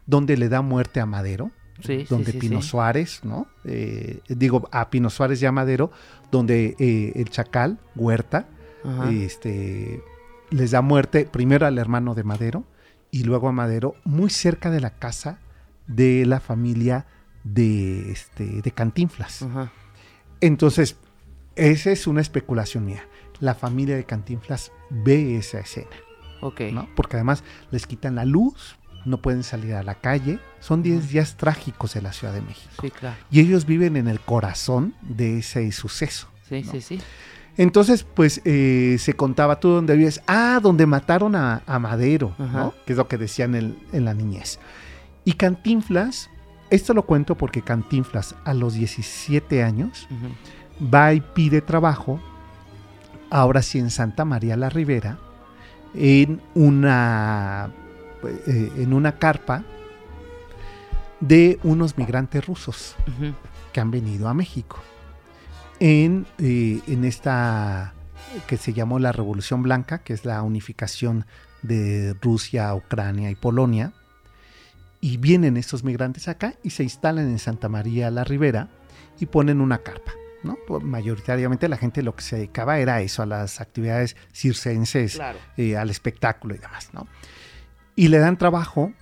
donde 0.06 0.36
le 0.36 0.48
da 0.50 0.60
muerte 0.60 1.00
a 1.00 1.06
Madero, 1.06 1.50
Sí, 1.80 2.00
sí, 2.00 2.06
donde 2.08 2.32
sí, 2.32 2.38
Pino 2.38 2.62
sí. 2.62 2.68
Suárez, 2.68 3.20
¿no? 3.24 3.46
Eh, 3.64 4.20
digo, 4.28 4.68
a 4.70 4.90
Pino 4.90 5.10
Suárez 5.10 5.42
y 5.42 5.46
a 5.46 5.50
Madero, 5.52 5.90
donde 6.30 6.76
eh, 6.78 7.12
el 7.16 7.30
Chacal, 7.30 7.78
Huerta, 7.96 8.46
Ajá. 8.84 9.10
este, 9.10 10.02
les 10.50 10.70
da 10.70 10.82
muerte 10.82 11.24
primero 11.24 11.66
al 11.66 11.78
hermano 11.78 12.14
de 12.14 12.22
Madero 12.22 12.64
y 13.10 13.24
luego 13.24 13.48
a 13.48 13.52
Madero, 13.52 13.96
muy 14.04 14.30
cerca 14.30 14.70
de 14.70 14.80
la 14.80 14.90
casa 14.90 15.38
de 15.86 16.24
la 16.26 16.40
familia 16.40 17.06
de, 17.44 18.10
este, 18.10 18.62
de 18.62 18.70
Cantinflas. 18.70 19.42
Ajá. 19.42 19.72
Entonces, 20.40 20.96
esa 21.56 21.90
es 21.90 22.06
una 22.06 22.20
especulación 22.20 22.84
mía. 22.84 23.06
La 23.40 23.54
familia 23.54 23.96
de 23.96 24.04
Cantinflas 24.04 24.72
ve 24.90 25.36
esa 25.36 25.58
escena, 25.60 25.90
Ok. 26.40 26.60
¿no? 26.72 26.88
Porque 26.96 27.16
además 27.16 27.42
les 27.70 27.86
quitan 27.86 28.14
la 28.14 28.24
luz, 28.24 28.76
no 29.04 29.20
pueden 29.20 29.42
salir 29.42 29.74
a 29.74 29.82
la 29.82 29.96
calle. 29.96 30.38
Son 30.60 30.82
10 30.82 31.10
días 31.10 31.36
trágicos 31.36 31.94
de 31.94 32.02
la 32.02 32.12
Ciudad 32.12 32.32
de 32.32 32.40
México. 32.40 32.70
Sí, 32.80 32.90
claro. 32.90 33.16
Y 33.30 33.40
ellos 33.40 33.66
viven 33.66 33.96
en 33.96 34.08
el 34.08 34.20
corazón 34.20 34.94
de 35.02 35.38
ese 35.38 35.70
suceso. 35.72 36.28
Sí, 36.48 36.62
¿no? 36.62 36.72
sí, 36.72 36.80
sí. 36.80 37.00
Entonces, 37.56 38.02
pues 38.02 38.40
eh, 38.44 38.96
se 38.98 39.14
contaba 39.14 39.60
tú 39.60 39.68
donde 39.68 39.96
vives. 39.96 40.22
Ah, 40.26 40.58
donde 40.62 40.86
mataron 40.86 41.36
a, 41.36 41.62
a 41.66 41.78
Madero, 41.78 42.34
Ajá. 42.38 42.58
¿no? 42.58 42.74
Que 42.86 42.94
es 42.94 42.96
lo 42.96 43.06
que 43.06 43.18
decían 43.18 43.54
en, 43.54 43.76
en 43.92 44.04
la 44.04 44.14
niñez. 44.14 44.58
Y 45.24 45.34
Cantinflas, 45.34 46.30
esto 46.70 46.94
lo 46.94 47.04
cuento 47.04 47.36
porque 47.36 47.62
Cantinflas 47.62 48.34
a 48.44 48.54
los 48.54 48.74
17 48.74 49.62
años 49.62 50.08
va 50.92 51.14
y 51.14 51.20
pide 51.20 51.60
trabajo, 51.60 52.20
ahora 53.30 53.62
sí 53.62 53.78
en 53.78 53.90
Santa 53.90 54.24
María 54.24 54.56
la 54.56 54.68
Ribera, 54.68 55.18
en 55.94 56.40
una, 56.54 57.70
eh, 58.46 58.72
en 58.76 58.92
una 58.92 59.18
carpa 59.18 59.64
de 61.20 61.58
unos 61.62 61.96
migrantes 61.96 62.44
rusos 62.46 62.96
que 63.72 63.80
han 63.80 63.90
venido 63.90 64.28
a 64.28 64.34
México. 64.34 64.78
En, 65.80 66.26
eh, 66.38 66.80
en 66.86 67.04
esta 67.04 67.94
que 68.46 68.56
se 68.56 68.72
llamó 68.72 68.98
la 68.98 69.12
Revolución 69.12 69.62
Blanca, 69.62 69.98
que 69.98 70.12
es 70.12 70.24
la 70.24 70.42
unificación 70.42 71.26
de 71.62 72.14
Rusia, 72.20 72.74
Ucrania 72.74 73.30
y 73.30 73.34
Polonia. 73.34 73.92
Y 75.04 75.18
vienen 75.18 75.58
estos 75.58 75.84
migrantes 75.84 76.28
acá 76.28 76.54
y 76.62 76.70
se 76.70 76.82
instalan 76.82 77.28
en 77.28 77.38
Santa 77.38 77.68
María 77.68 78.10
la 78.10 78.24
Ribera 78.24 78.70
y 79.20 79.26
ponen 79.26 79.60
una 79.60 79.76
carpa. 79.82 80.12
¿no? 80.42 80.56
Pues, 80.66 80.82
Mayoritariamente 80.82 81.68
la 81.68 81.76
gente 81.76 82.02
lo 82.02 82.16
que 82.16 82.22
se 82.22 82.36
dedicaba 82.36 82.78
era 82.78 82.94
a 82.94 83.00
eso, 83.02 83.22
a 83.22 83.26
las 83.26 83.60
actividades 83.60 84.16
circenses, 84.32 85.16
Claro. 85.16 85.38
eh, 85.58 85.76
al 85.76 85.90
espectáculo 85.90 86.54
y 86.54 86.58
demás. 86.58 86.88
¿no? 86.94 87.06
Y 87.96 88.08
le 88.08 88.16
dan 88.16 88.38
trabajo 88.38 88.94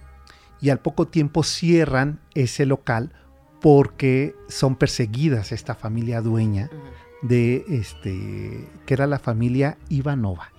y 0.60 0.70
al 0.70 0.80
poco 0.80 1.06
tiempo 1.06 1.44
cierran 1.44 2.18
ese 2.34 2.66
local 2.66 3.12
porque 3.60 4.34
son 4.48 4.74
perseguidas 4.74 5.52
esta 5.52 5.76
familia 5.76 6.20
dueña 6.20 6.68
de 7.22 7.64
este 7.68 8.68
que 8.86 8.94
era 8.94 9.06
la 9.06 9.20
familia 9.20 9.78
Ivanova. 9.88 10.51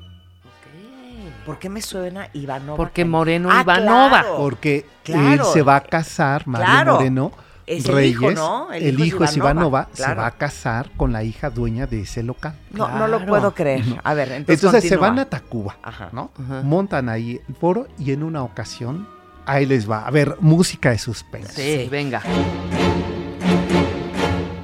¿Por 1.46 1.60
qué 1.60 1.70
me 1.70 1.82
suena 1.82 2.30
Ivanova? 2.34 2.78
Porque 2.78 3.04
Moreno 3.06 3.50
Ah, 3.52 3.62
Ivanova. 3.62 4.22
claro. 4.22 4.38
Porque 4.38 4.86
claro. 5.04 5.34
él 5.34 5.42
se 5.52 5.62
va 5.62 5.76
a 5.78 5.82
casar, 5.82 6.48
Mario 6.48 6.66
Claro. 6.68 6.94
Moreno 6.96 7.32
Es 7.66 7.86
el 7.86 7.94
Reyes, 7.96 8.12
hijo, 8.12 8.32
¿no? 8.32 8.72
El 8.72 8.84
el 8.84 8.94
hijo 8.96 9.04
es 9.04 9.08
hijo 9.08 9.24
es 9.26 9.38
Ivanova, 9.38 9.88
se 9.94 10.14
va 10.14 10.26
a 10.28 10.32
casar 10.32 10.90
con 10.98 11.12
la 11.14 11.24
hija 11.24 11.50
dueña 11.50 11.86
de 11.88 12.02
ese 12.02 12.24
local. 12.24 12.56
No, 12.72 12.88
no 12.90 13.08
lo 13.08 13.26
puedo 13.26 13.54
creer. 13.54 13.84
A 14.04 14.14
ver, 14.14 14.32
entonces, 14.34 14.64
Entonces 14.64 14.90
se 14.90 14.98
van 14.98 15.20
a 15.20 15.26
Tacuba, 15.26 15.78
Ajá. 15.82 16.10
¿no? 16.12 16.32
Ajá. 16.44 16.62
Montan 16.64 17.08
ahí 17.10 17.40
el 17.48 17.56
foro 17.56 17.88
y 17.98 18.12
en 18.12 18.24
una 18.24 18.44
ocasión, 18.44 19.08
ahí 19.46 19.66
les 19.66 19.90
va. 19.90 20.06
A 20.06 20.12
ver, 20.12 20.36
música 20.42 20.90
de 20.92 20.98
suspense. 20.98 21.84
Sí, 21.84 21.90
venga. 21.90 22.22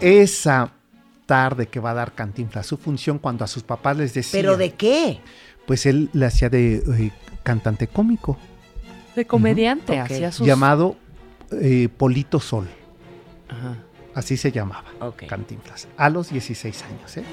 Esa 0.01 0.71
tarde 1.25 1.67
que 1.67 1.79
va 1.79 1.91
a 1.91 1.93
dar 1.93 2.13
Cantinflas 2.13 2.65
su 2.65 2.77
función 2.77 3.19
cuando 3.19 3.43
a 3.43 3.47
sus 3.47 3.63
papás 3.63 3.95
les 3.97 4.13
decía. 4.13 4.39
¿Pero 4.41 4.57
de 4.57 4.73
qué? 4.73 5.19
Pues 5.69 5.85
él 5.85 6.09
le 6.13 6.25
hacía 6.25 6.49
de 6.49 6.77
eh, 6.77 7.11
cantante 7.43 7.85
cómico, 7.85 8.39
De 9.15 9.25
comediante, 9.27 9.99
hacía 9.99 10.31
sus... 10.31 10.47
llamado 10.47 10.95
eh, 11.51 11.89
Polito 11.95 12.39
Sol. 12.39 12.67
Ajá, 13.47 13.77
Así 14.15 14.35
se 14.35 14.51
llamaba 14.51 14.85
Ok. 14.99 15.27
Cantinflas. 15.27 15.87
A 15.95 16.09
los 16.09 16.31
16 16.31 16.83
años, 16.85 17.17
¿eh? 17.17 17.23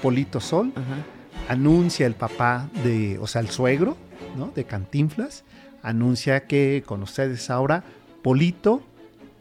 Polito 0.00 0.40
Sol 0.40 0.72
ajá. 0.74 1.52
anuncia 1.52 2.06
el 2.06 2.14
papá 2.14 2.70
de, 2.82 3.18
o 3.18 3.26
sea, 3.26 3.42
el 3.42 3.50
suegro, 3.50 3.98
¿no? 4.38 4.46
De 4.54 4.64
Cantinflas, 4.64 5.44
anuncia 5.82 6.46
que 6.46 6.82
con 6.86 7.02
ustedes 7.02 7.50
ahora 7.50 7.84
Polito 8.22 8.82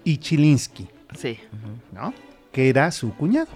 y 0.04 0.18
Chilinsky, 0.18 0.90
Sí. 1.18 1.40
¿no? 1.94 2.14
Que 2.52 2.68
era 2.68 2.92
su 2.92 3.14
cuñado. 3.16 3.48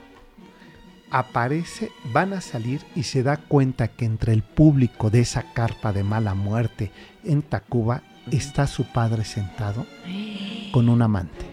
Aparece, 1.17 1.93
van 2.11 2.33
a 2.33 2.41
salir 2.41 2.81
y 2.93 3.03
se 3.03 3.23
da 3.23 3.37
cuenta 3.37 3.87
que 3.87 4.03
entre 4.03 4.33
el 4.33 4.43
público 4.43 5.09
de 5.09 5.21
esa 5.21 5.53
carpa 5.53 5.93
de 5.93 6.03
mala 6.03 6.33
muerte 6.33 6.91
en 7.23 7.41
Tacuba 7.41 8.03
está 8.31 8.67
su 8.67 8.83
padre 8.91 9.23
sentado 9.23 9.85
con 10.73 10.89
un 10.89 11.01
amante. 11.01 11.45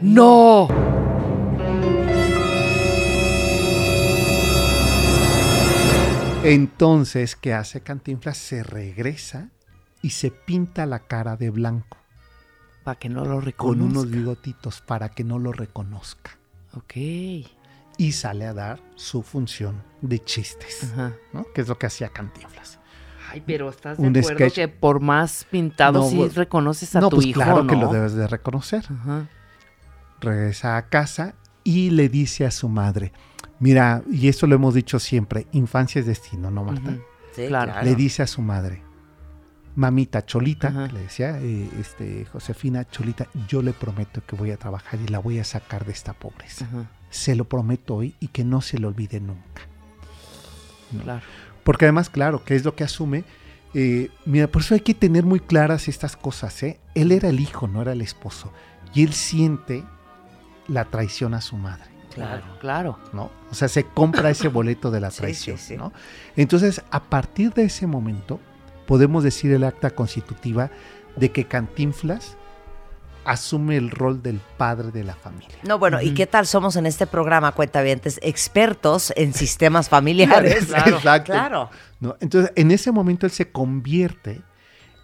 ¡No! 0.00 0.68
Entonces, 6.44 7.34
¿qué 7.34 7.52
hace 7.52 7.80
Cantinflas? 7.80 8.36
Se 8.38 8.62
regresa 8.62 9.50
y 10.02 10.10
se 10.10 10.30
pinta 10.30 10.86
la 10.86 11.00
cara 11.00 11.36
de 11.36 11.50
blanco 11.50 11.98
Para 12.84 13.00
que 13.00 13.08
no 13.08 13.24
lo 13.24 13.34
con 13.34 13.44
reconozca. 13.44 13.84
unos 13.84 14.08
bigotitos 14.08 14.80
para 14.80 15.08
que 15.08 15.24
no 15.24 15.40
lo 15.40 15.50
reconozca. 15.50 16.38
Ok. 16.74 16.94
Y 18.00 18.12
sale 18.12 18.46
a 18.46 18.54
dar 18.54 18.80
su 18.94 19.22
función 19.22 19.82
de 20.00 20.24
chistes, 20.24 20.90
Ajá. 20.92 21.12
¿no? 21.34 21.44
Que 21.54 21.60
es 21.60 21.68
lo 21.68 21.76
que 21.78 21.86
hacía 21.86 22.08
Cantinflas. 22.08 22.78
Ay, 23.30 23.42
pero 23.46 23.68
estás 23.68 23.98
de 23.98 24.02
Un 24.08 24.16
acuerdo 24.16 24.38
sketch. 24.38 24.54
que 24.54 24.68
por 24.68 25.00
más 25.00 25.46
pintado 25.50 26.00
No, 26.00 26.08
sí 26.08 26.16
pues- 26.16 26.34
reconoces 26.34 26.96
a 26.96 27.00
no, 27.00 27.10
tu 27.10 27.16
pues 27.16 27.26
hijo, 27.26 27.40
claro 27.42 27.62
¿no? 27.62 27.70
que 27.70 27.76
lo 27.76 27.92
debes 27.92 28.14
de 28.14 28.26
reconocer. 28.26 28.86
Ajá. 28.90 29.28
Regresa 30.20 30.76
a 30.78 30.88
casa 30.88 31.34
y 31.62 31.90
le 31.90 32.08
dice 32.08 32.46
a 32.46 32.50
su 32.50 32.68
madre, 32.70 33.12
mira, 33.58 34.02
y 34.10 34.28
esto 34.28 34.46
lo 34.46 34.54
hemos 34.54 34.72
dicho 34.74 34.98
siempre, 34.98 35.46
infancia 35.52 36.00
es 36.00 36.06
destino, 36.06 36.50
¿no, 36.50 36.64
Marta? 36.64 36.96
Sí, 37.36 37.46
Claro. 37.48 37.82
Le 37.82 37.94
dice 37.94 38.22
a 38.22 38.26
su 38.26 38.40
madre, 38.42 38.82
mamita 39.76 40.24
Cholita, 40.26 40.86
que 40.88 40.92
le 40.94 41.00
decía 41.00 41.38
eh, 41.40 41.68
este, 41.78 42.24
Josefina 42.24 42.84
Cholita, 42.88 43.28
yo 43.46 43.62
le 43.62 43.72
prometo 43.72 44.24
que 44.26 44.34
voy 44.36 44.50
a 44.50 44.56
trabajar 44.56 44.98
y 45.00 45.06
la 45.08 45.18
voy 45.20 45.38
a 45.38 45.44
sacar 45.44 45.84
de 45.84 45.92
esta 45.92 46.12
pobreza. 46.14 46.64
Ajá. 46.64 46.90
Se 47.10 47.34
lo 47.34 47.44
prometo 47.44 47.96
hoy 47.96 48.14
y 48.20 48.28
que 48.28 48.44
no 48.44 48.60
se 48.60 48.78
lo 48.78 48.88
olvide 48.88 49.20
nunca. 49.20 49.62
¿no? 50.92 51.02
Claro. 51.02 51.22
Porque 51.64 51.84
además, 51.84 52.08
claro, 52.10 52.44
que 52.44 52.54
es 52.56 52.64
lo 52.64 52.74
que 52.74 52.84
asume. 52.84 53.24
eh, 53.74 54.08
mira, 54.24 54.48
por 54.48 54.62
eso 54.62 54.74
hay 54.74 54.80
que 54.80 54.94
tener 54.94 55.24
muy 55.24 55.40
claras 55.40 55.88
estas 55.88 56.16
cosas. 56.16 56.62
¿eh? 56.62 56.80
Él 56.94 57.12
era 57.12 57.28
el 57.28 57.40
hijo, 57.40 57.68
no 57.68 57.82
era 57.82 57.92
el 57.92 58.00
esposo. 58.02 58.52
Y 58.94 59.04
él 59.04 59.12
siente 59.12 59.84
la 60.66 60.84
traición 60.86 61.34
a 61.34 61.40
su 61.40 61.56
madre. 61.56 61.84
Claro, 62.14 62.42
claro. 62.60 62.98
¿no? 63.12 63.30
O 63.50 63.54
sea, 63.54 63.68
se 63.68 63.84
compra 63.84 64.30
ese 64.30 64.48
boleto 64.48 64.90
de 64.90 65.00
la 65.00 65.10
Sí, 65.12 65.18
traición, 65.18 65.58
sí, 65.58 65.64
sí. 65.68 65.76
¿no? 65.76 65.92
Entonces, 66.36 66.82
a 66.90 67.04
partir 67.04 67.52
de 67.54 67.64
ese 67.64 67.86
momento, 67.86 68.40
podemos 68.86 69.22
decir 69.22 69.52
el 69.52 69.62
acta 69.62 69.90
constitutiva 69.90 70.70
de 71.14 71.30
que 71.30 71.44
Cantinflas 71.44 72.36
asume 73.30 73.76
el 73.76 73.90
rol 73.90 74.22
del 74.22 74.40
padre 74.56 74.90
de 74.90 75.04
la 75.04 75.14
familia. 75.14 75.56
No, 75.62 75.78
bueno, 75.78 76.00
¿y 76.02 76.14
qué 76.14 76.26
tal 76.26 76.46
somos 76.46 76.76
en 76.76 76.86
este 76.86 77.06
programa, 77.06 77.52
cuentavientes? 77.52 78.18
Expertos 78.22 79.12
en 79.16 79.32
sistemas 79.34 79.88
familiares. 79.88 80.66
Claro. 80.68 80.96
Exacto. 80.96 81.32
Claro. 81.32 81.70
¿no? 82.00 82.16
Entonces, 82.20 82.52
en 82.56 82.70
ese 82.70 82.90
momento 82.92 83.26
él 83.26 83.32
se 83.32 83.50
convierte 83.52 84.42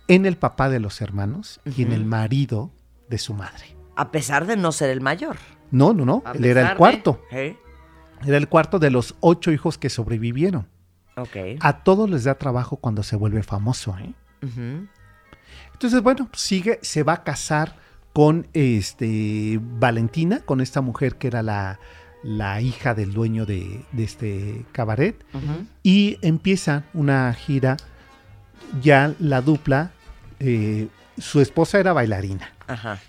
en 0.09 0.26
el 0.26 0.37
papá 0.37 0.68
de 0.68 0.80
los 0.80 1.00
hermanos 1.00 1.61
y 1.64 1.83
en 1.83 1.92
el 1.92 2.04
marido 2.04 2.71
de 3.09 3.18
su 3.18 3.35
madre. 3.35 3.76
A 3.97 4.11
pesar 4.11 4.47
de 4.47 4.56
no 4.56 4.73
ser 4.73 4.90
el 4.90 5.00
mayor. 5.00 5.37
No, 5.71 5.92
no, 5.92 6.04
no, 6.04 6.23
A 6.25 6.33
él 6.33 6.45
era 6.45 6.62
el 6.62 6.68
de- 6.68 6.75
cuarto. 6.76 7.21
¿Eh? 7.30 7.56
Era 8.25 8.37
el 8.37 8.49
cuarto 8.49 8.78
de 8.78 8.90
los 8.90 9.14
ocho 9.21 9.50
hijos 9.52 9.78
que 9.78 9.90
sobrevivieron. 9.90 10.68
Ok. 11.16 11.37
A 11.61 11.83
todos 11.85 12.09
les 12.11 12.25
da 12.25 12.35
trabajo 12.37 12.76
cuando 12.76 13.02
se 13.02 13.16
vuelve 13.16 13.42
famoso, 13.42 13.97
¿eh? 13.99 14.12
Entonces, 15.73 16.02
bueno, 16.02 16.28
sigue, 16.33 16.78
se 16.83 17.02
va 17.02 17.14
a 17.14 17.25
casar 17.25 17.76
con 18.17 18.47
este 18.55 19.61
Valentina, 19.61 20.41
con 20.41 20.63
esta 20.63 20.81
mujer 20.81 21.17
que 21.17 21.27
era 21.27 21.43
la, 21.43 21.79
la 22.23 22.63
hija 22.63 22.95
del 22.95 23.13
dueño 23.13 23.45
de, 23.45 23.85
de 23.93 24.05
este 24.05 24.65
cabaret, 24.73 25.23
y 25.83 26.17
empieza 26.23 26.85
una 26.95 27.35
gira, 27.35 27.77
ya 28.81 29.13
la 29.21 29.43
dupla, 29.43 29.91
eh, 30.41 30.89
su 31.19 31.43
esposa 31.43 31.79
era 31.79 31.93
bailarina, 31.93 32.49
Ajá. 32.67 33.01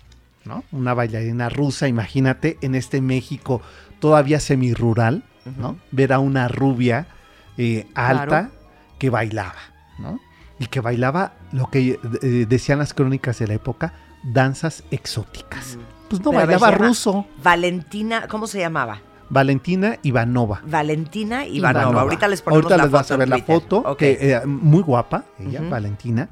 ¿no? 0.44 0.62
Una 0.72 0.92
bailarina 0.92 1.48
rusa, 1.48 1.88
imagínate, 1.88 2.58
en 2.60 2.74
este 2.74 3.00
México 3.00 3.62
todavía 4.00 4.40
semirural, 4.40 5.24
¿no? 5.58 5.70
Ujú. 5.70 5.78
Ver 5.90 6.12
a 6.12 6.18
una 6.18 6.48
rubia 6.48 7.06
eh, 7.56 7.86
alta 7.94 8.26
Claro. 8.26 8.50
que 8.98 9.08
bailaba, 9.08 9.54
¿no? 9.98 10.20
Y 10.58 10.66
que 10.66 10.80
bailaba 10.80 11.32
lo 11.52 11.70
que 11.70 11.98
eh, 12.20 12.46
decían 12.46 12.78
las 12.78 12.92
crónicas 12.92 13.38
de 13.38 13.46
la 13.46 13.54
época, 13.54 13.94
danzas 14.22 14.84
exóticas. 14.90 15.78
Pues 16.08 16.22
no, 16.22 16.30
Pero 16.30 16.46
ver, 16.46 16.58
bailaba 16.58 16.70
ruso. 16.86 17.26
Valentina, 17.42 18.26
¿cómo 18.28 18.46
se 18.46 18.58
llamaba? 18.60 19.00
Valentina 19.30 19.98
Ivanova. 20.02 20.62
Valentina 20.64 21.44
Ivanova. 21.46 21.82
Ivanova. 21.82 22.00
Ahorita 22.00 22.28
les 22.28 22.40
ponemos 22.40 22.64
Ahorita 22.64 22.76
la 22.78 22.82
les 22.84 22.92
vas 22.92 23.10
a 23.10 23.16
ver 23.18 23.28
la 23.28 23.38
foto, 23.38 23.94
que 23.98 24.16
eh, 24.20 24.46
muy 24.46 24.82
guapa, 24.82 25.24
ella. 25.38 25.60
Valentina. 25.68 26.30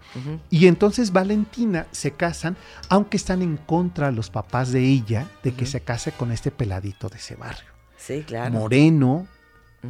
Y 0.49 0.67
entonces 0.67 1.13
Valentina 1.13 1.87
se 1.91 2.13
casan, 2.13 2.57
aunque 2.89 3.19
están 3.19 3.43
en 3.43 3.59
contra 3.59 4.11
los 4.13 4.31
papás 4.31 4.73
de 4.73 4.83
ella 4.83 5.27
de 5.43 5.53
que 5.53 5.67
se 5.67 5.81
case 5.81 6.13
con 6.13 6.33
este 6.33 6.51
peladito 6.51 7.11
de 7.11 7.19
ese 7.19 7.37
barrio. 7.37 7.69
Sí, 7.99 8.25
claro. 8.27 8.53
Moreno, 8.53 9.27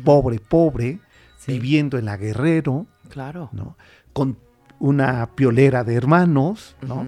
pobre, 0.05 0.41
pobre, 0.41 0.99
Sí. 1.39 1.53
viviendo 1.53 1.99
en 1.99 2.07
la 2.07 2.17
Guerrero, 2.17 2.87
Claro. 3.09 3.51
¿no? 3.53 3.77
Con 4.13 4.37
una 4.81 5.31
piolera 5.37 5.85
de 5.85 5.95
hermanos, 5.95 6.75
¿no? 6.83 7.07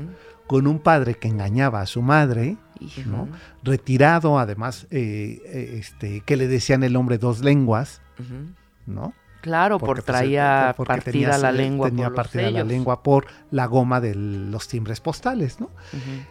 Con 0.49 0.67
un 0.67 0.81
padre 0.81 1.15
que 1.15 1.29
engañaba 1.29 1.81
a 1.83 1.87
su 1.87 2.03
madre. 2.03 2.57
¿no? 3.07 3.29
Retirado, 3.65 4.39
además, 4.39 4.87
eh, 4.91 5.41
eh, 5.47 5.77
este, 5.79 6.21
que 6.23 6.37
le 6.37 6.47
decían 6.49 6.83
el 6.83 6.97
hombre 6.97 7.19
dos 7.19 7.41
lenguas. 7.41 8.01
¿no? 8.87 9.13
Claro, 9.41 9.79
Porque, 9.79 9.87
por 9.87 9.97
pues, 9.97 10.07
traía 10.07 10.75
partida 10.77 11.03
tenía- 11.33 11.39
la 11.39 11.53
lengua 11.53 11.89
Tenía 11.91 12.07
por 12.07 12.13
los 12.13 12.17
partida 12.17 12.51
la 12.51 12.65
lengua 12.65 13.03
por 13.05 13.27
la 13.53 13.67
goma 13.67 14.01
de 14.01 14.15
los 14.17 14.67
timbres 14.67 15.01
postales, 15.01 15.61
¿no? 15.61 15.71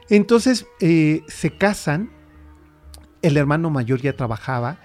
Entonces 0.10 0.66
eh, 0.82 1.22
se 1.28 1.52
casan, 1.58 2.10
el 3.22 3.38
hermano 3.38 3.70
mayor 3.70 4.02
ya 4.02 4.14
trabajaba 4.16 4.78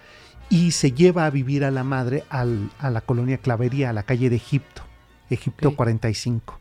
y 0.51 0.71
se 0.73 0.93
lleva 0.93 1.27
a 1.27 1.31
vivir 1.31 1.65
a 1.65 1.71
la 1.71 1.83
madre 1.85 2.25
al- 2.31 2.71
a 2.79 2.91
la 2.91 3.01
colonia 3.01 3.39
Clavería, 3.39 3.91
a 3.91 3.93
la 3.93 4.03
calle 4.05 4.31
de 4.31 4.37
Egipto, 4.37 4.83
Egipto 5.31 5.71
Ok. 5.71 5.77
45. 5.77 6.61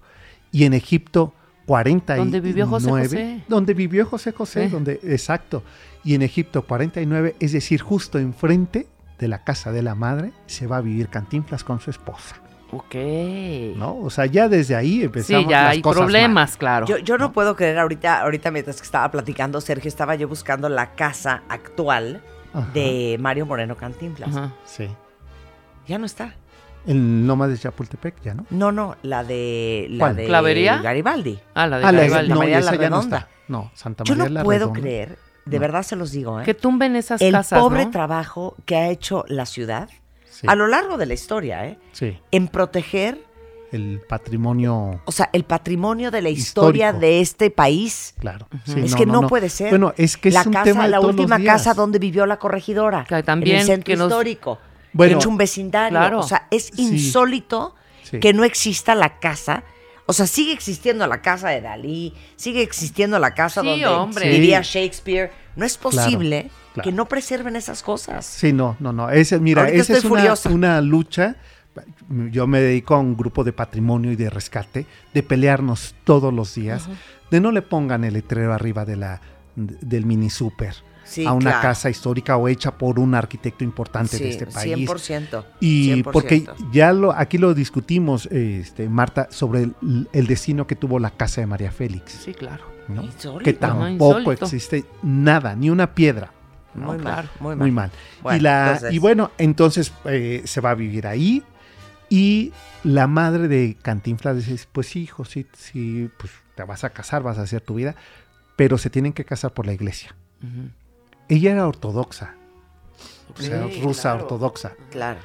Y 0.51 0.63
en 0.65 0.73
Egipto 0.73 1.33
49. 1.71 2.19
Donde 2.19 2.41
vivió 2.41 2.67
José 2.67 2.89
José. 2.89 3.43
Donde 3.47 3.73
vivió 3.73 4.05
José 4.05 4.31
José, 4.33 4.67
donde, 4.67 4.99
exacto. 5.03 5.63
Y 6.03 6.15
en 6.15 6.21
Egipto 6.21 6.63
49, 6.63 7.37
es 7.39 7.53
decir, 7.53 7.81
justo 7.81 8.19
enfrente 8.19 8.87
de 9.17 9.29
la 9.29 9.45
casa 9.45 9.71
de 9.71 9.81
la 9.81 9.95
madre, 9.95 10.33
se 10.47 10.67
va 10.67 10.77
a 10.77 10.81
vivir 10.81 11.07
Cantinflas 11.07 11.63
con 11.63 11.79
su 11.79 11.89
esposa. 11.89 12.35
Ok. 12.73 12.95
¿no? 13.77 13.97
O 13.99 14.09
sea, 14.09 14.25
ya 14.25 14.49
desde 14.49 14.75
ahí 14.75 15.03
empezamos 15.03 15.43
Sí, 15.43 15.49
ya 15.49 15.63
las 15.63 15.71
hay 15.71 15.81
cosas 15.81 15.99
mal. 16.01 16.05
problemas, 16.07 16.57
claro. 16.57 16.85
Yo, 16.87 16.97
yo 16.97 17.17
no, 17.17 17.31
puedo 17.31 17.55
creer 17.55 17.79
ahorita, 17.79 18.19
ahorita 18.21 18.51
mientras 18.51 18.81
que 18.81 18.85
estaba 18.85 19.09
platicando 19.09 19.61
Sergio, 19.61 19.87
estaba 19.87 20.15
yo 20.15 20.27
buscando 20.27 20.67
la 20.67 20.91
casa 20.95 21.43
actual 21.47 22.21
Ajá. 22.53 22.69
de 22.73 23.15
Mario 23.17 23.45
Moreno 23.45 23.77
Cantinflas. 23.77 24.35
Ajá. 24.35 24.53
Sí. 24.65 24.89
Ya 25.87 25.97
no 25.97 26.05
está. 26.05 26.35
El 26.88 27.27
Loma 27.27 27.47
de 27.47 27.57
Chapultepec, 27.57 28.21
ya, 28.23 28.33
¿no? 28.33 28.45
No, 28.50 28.71
no, 28.71 28.95
la 29.03 29.23
de 29.23 29.88
la 29.89 30.00
¿Cuál? 30.05 30.15
de 30.15 30.25
¿Clavería? 30.25 30.77
Garibaldi. 30.81 31.39
Ah, 31.53 31.67
la 31.67 31.77
de 31.79 31.85
Ah, 31.85 31.91
la- 31.91 31.97
Garibaldi. 32.00 32.27
Santa 32.27 32.33
no, 32.33 32.39
María 32.39 32.59
esa 32.59 32.71
la 32.71 32.81
ya 32.81 32.89
no 32.89 33.00
está. 33.01 33.27
No, 33.47 33.71
Santa 33.75 34.03
Yo 34.03 34.15
María 34.15 34.29
no 34.29 34.33
la 34.33 34.43
puedo 34.43 34.59
Redonda. 34.59 34.79
creer, 34.81 35.17
de 35.45 35.57
No. 35.57 35.61
verdad 35.61 35.83
se 35.83 35.95
los 35.95 36.11
digo, 36.11 36.39
¿eh? 36.39 36.43
Que 36.43 36.53
tumben 36.53 36.95
esas 36.95 37.21
el 37.21 37.33
casas, 37.33 37.59
pobre 37.59 37.85
¿no? 37.85 37.91
trabajo 37.91 38.55
que 38.65 38.75
ha 38.77 38.89
hecho 38.89 39.25
la 39.27 39.45
ciudad 39.45 39.89
Sí, 40.29 40.47
a 40.50 40.55
lo 40.55 40.65
largo 40.67 40.97
de 40.97 41.05
la 41.05 41.13
historia, 41.13 41.65
¿eh? 41.67 41.77
sí. 41.91 42.17
En 42.31 42.47
proteger, 42.47 43.19
El 43.73 44.01
patrimonio, 44.09 45.01
o 45.05 45.11
sea, 45.13 45.29
el 45.33 45.43
patrimonio 45.45 46.09
de 46.11 46.21
la 46.21 46.29
historia 46.29 46.88
Histórico. 46.88 47.00
de 47.05 47.21
este 47.21 47.51
país. 47.51 48.13
claro. 48.19 48.47
Sí, 48.65 48.79
es 48.81 48.95
que 48.95 49.05
no, 49.05 49.27
puede 49.27 49.47
ser. 49.50 49.69
Bueno, 49.69 49.93
es 49.97 50.17
que 50.17 50.27
es 50.29 50.35
la 50.35 50.43
un 50.45 50.51
casa, 50.51 50.63
tema 50.65 50.83
de 50.83 50.89
la 50.89 50.97
todos 50.97 51.13
los 51.15 51.19
última 51.21 51.38
días. 51.38 51.53
casa 51.53 51.73
donde 51.73 51.97
vivió 52.00 52.25
la 52.25 52.38
corregidora. 52.38 53.05
Que 53.07 53.23
también, 53.23 53.57
en 53.57 53.61
el 53.61 53.67
centro 53.67 53.85
que 53.85 53.95
nos- 53.95 54.07
histórico. 54.09 54.57
Bueno, 54.93 55.19
es 55.19 55.25
un 55.25 55.38
vecindario. 55.38 55.98
claro. 55.98 56.19
O 56.19 56.24
sea, 56.24 56.48
es 56.51 56.71
insólito 56.77 57.75
Sí. 58.03 58.19
que 58.19 58.33
no 58.33 58.43
exista 58.43 58.93
la 58.95 59.19
casa. 59.19 59.63
O 60.05 60.13
sea, 60.13 60.27
sigue 60.27 60.51
existiendo 60.51 61.07
la 61.07 61.21
casa 61.21 61.50
de 61.50 61.62
Dalí, 61.62 62.13
sigue 62.36 62.62
existiendo 62.62 63.19
la 63.19 63.33
casa 63.33 63.62
Sí, 63.62 63.67
donde 63.67 63.88
hombre. 63.88 64.29
vivía. 64.29 64.62
Shakespeare. 64.63 65.31
No 65.55 65.65
es 65.65 65.77
posible 65.77 66.50
claro. 66.74 66.89
que 66.89 66.93
no 66.93 67.05
preserven 67.07 67.55
esas 67.55 67.83
cosas. 67.83 68.25
Sí, 68.25 68.51
no, 68.51 68.75
no, 68.79 68.91
no. 68.91 69.10
Ese, 69.10 69.39
mira, 69.39 69.69
esa 69.69 69.98
es 69.98 70.03
una, 70.03 70.33
una 70.50 70.81
lucha. 70.81 71.36
Yo 72.10 72.48
me 72.48 72.60
dedico 72.60 72.95
a 72.95 73.00
un 73.00 73.15
grupo 73.15 73.45
de 73.45 73.53
patrimonio 73.53 74.12
y 74.12 74.17
de 74.17 74.29
rescate, 74.29 74.86
de 75.13 75.24
pelearnos 75.24 75.95
todos 76.03 76.33
los 76.33 76.53
días, 76.55 76.89
de 77.29 77.39
no 77.39 77.51
le 77.53 77.62
pongan 77.62 78.03
el 78.03 78.13
letrero 78.15 78.53
arriba 78.53 78.83
de 78.83 78.98
la, 78.98 79.21
del 79.55 80.05
mini 80.05 80.29
super 80.29 80.75
Sí, 81.11 81.25
a 81.25 81.33
una 81.33 81.49
claro. 81.51 81.61
casa 81.61 81.89
histórica 81.89 82.37
o 82.37 82.47
hecha 82.47 82.71
por 82.77 82.97
un 82.97 83.13
arquitecto 83.15 83.63
importante 83.65 84.17
de 84.17 84.29
este 84.29 84.45
país. 84.45 84.77
100%. 84.89 85.43
Y 85.59 85.91
100%. 86.03 86.11
porque 86.11 86.45
ya 86.71 86.93
lo, 86.93 87.11
aquí 87.11 87.37
lo 87.37 87.53
discutimos, 87.53 88.27
este, 88.27 88.87
Marta, 88.87 89.27
sobre 89.29 89.63
el, 89.63 89.75
el 90.13 90.27
destino 90.27 90.65
que 90.67 90.75
tuvo 90.77 90.99
la 90.99 91.09
casa 91.09 91.41
de 91.41 91.47
María 91.47 91.71
Félix, 91.71 92.13
Sí, 92.13 92.33
claro. 92.33 92.63
¿no? 92.87 93.03
Insólito. 93.03 93.43
que 93.43 93.53
tampoco 93.53 94.19
insólito. 94.21 94.45
existe 94.45 94.85
nada, 95.03 95.53
ni 95.55 95.69
una 95.69 95.93
piedra. 95.93 96.31
¿no? 96.75 96.85
Muy 96.93 96.97
mal, 96.99 97.29
muy 97.41 97.49
mal. 97.49 97.57
Muy 97.57 97.71
mal. 97.71 97.91
Bueno, 98.21 98.37
y, 98.37 98.41
la, 98.41 98.65
entonces- 98.67 98.93
y 98.93 98.99
bueno, 98.99 99.31
entonces 99.37 99.93
eh, 100.05 100.41
se 100.45 100.61
va 100.61 100.69
a 100.69 100.75
vivir 100.75 101.07
ahí. 101.07 101.43
Y 102.09 102.53
la 102.83 103.07
madre 103.07 103.47
de 103.49 103.75
Cantinflas 103.81 104.37
dice, 104.45 104.65
pues 104.71 104.87
sí, 104.87 105.01
hijo, 105.03 105.25
sí, 105.25 105.45
sí, 105.57 106.09
pues 106.17 106.31
te 106.55 106.63
vas 106.63 106.83
a 106.85 106.89
casar, 106.91 107.21
vas 107.23 107.37
a 107.37 107.41
hacer 107.41 107.59
tu 107.61 107.75
vida, 107.75 107.95
pero 108.55 108.77
se 108.77 108.89
tienen 108.89 109.11
que 109.13 109.25
casar 109.25 109.51
por 109.53 109.65
la 109.65 109.73
iglesia. 109.73 110.15
Ujú. 110.41 110.69
Ella 111.31 111.51
era 111.53 111.65
ortodoxa, 111.65 112.35
o 113.38 113.41
sea, 113.41 113.65
rusa 113.81 114.09
claro. 114.09 114.23
ortodoxa. 114.23 114.73
Claro. 114.89 115.19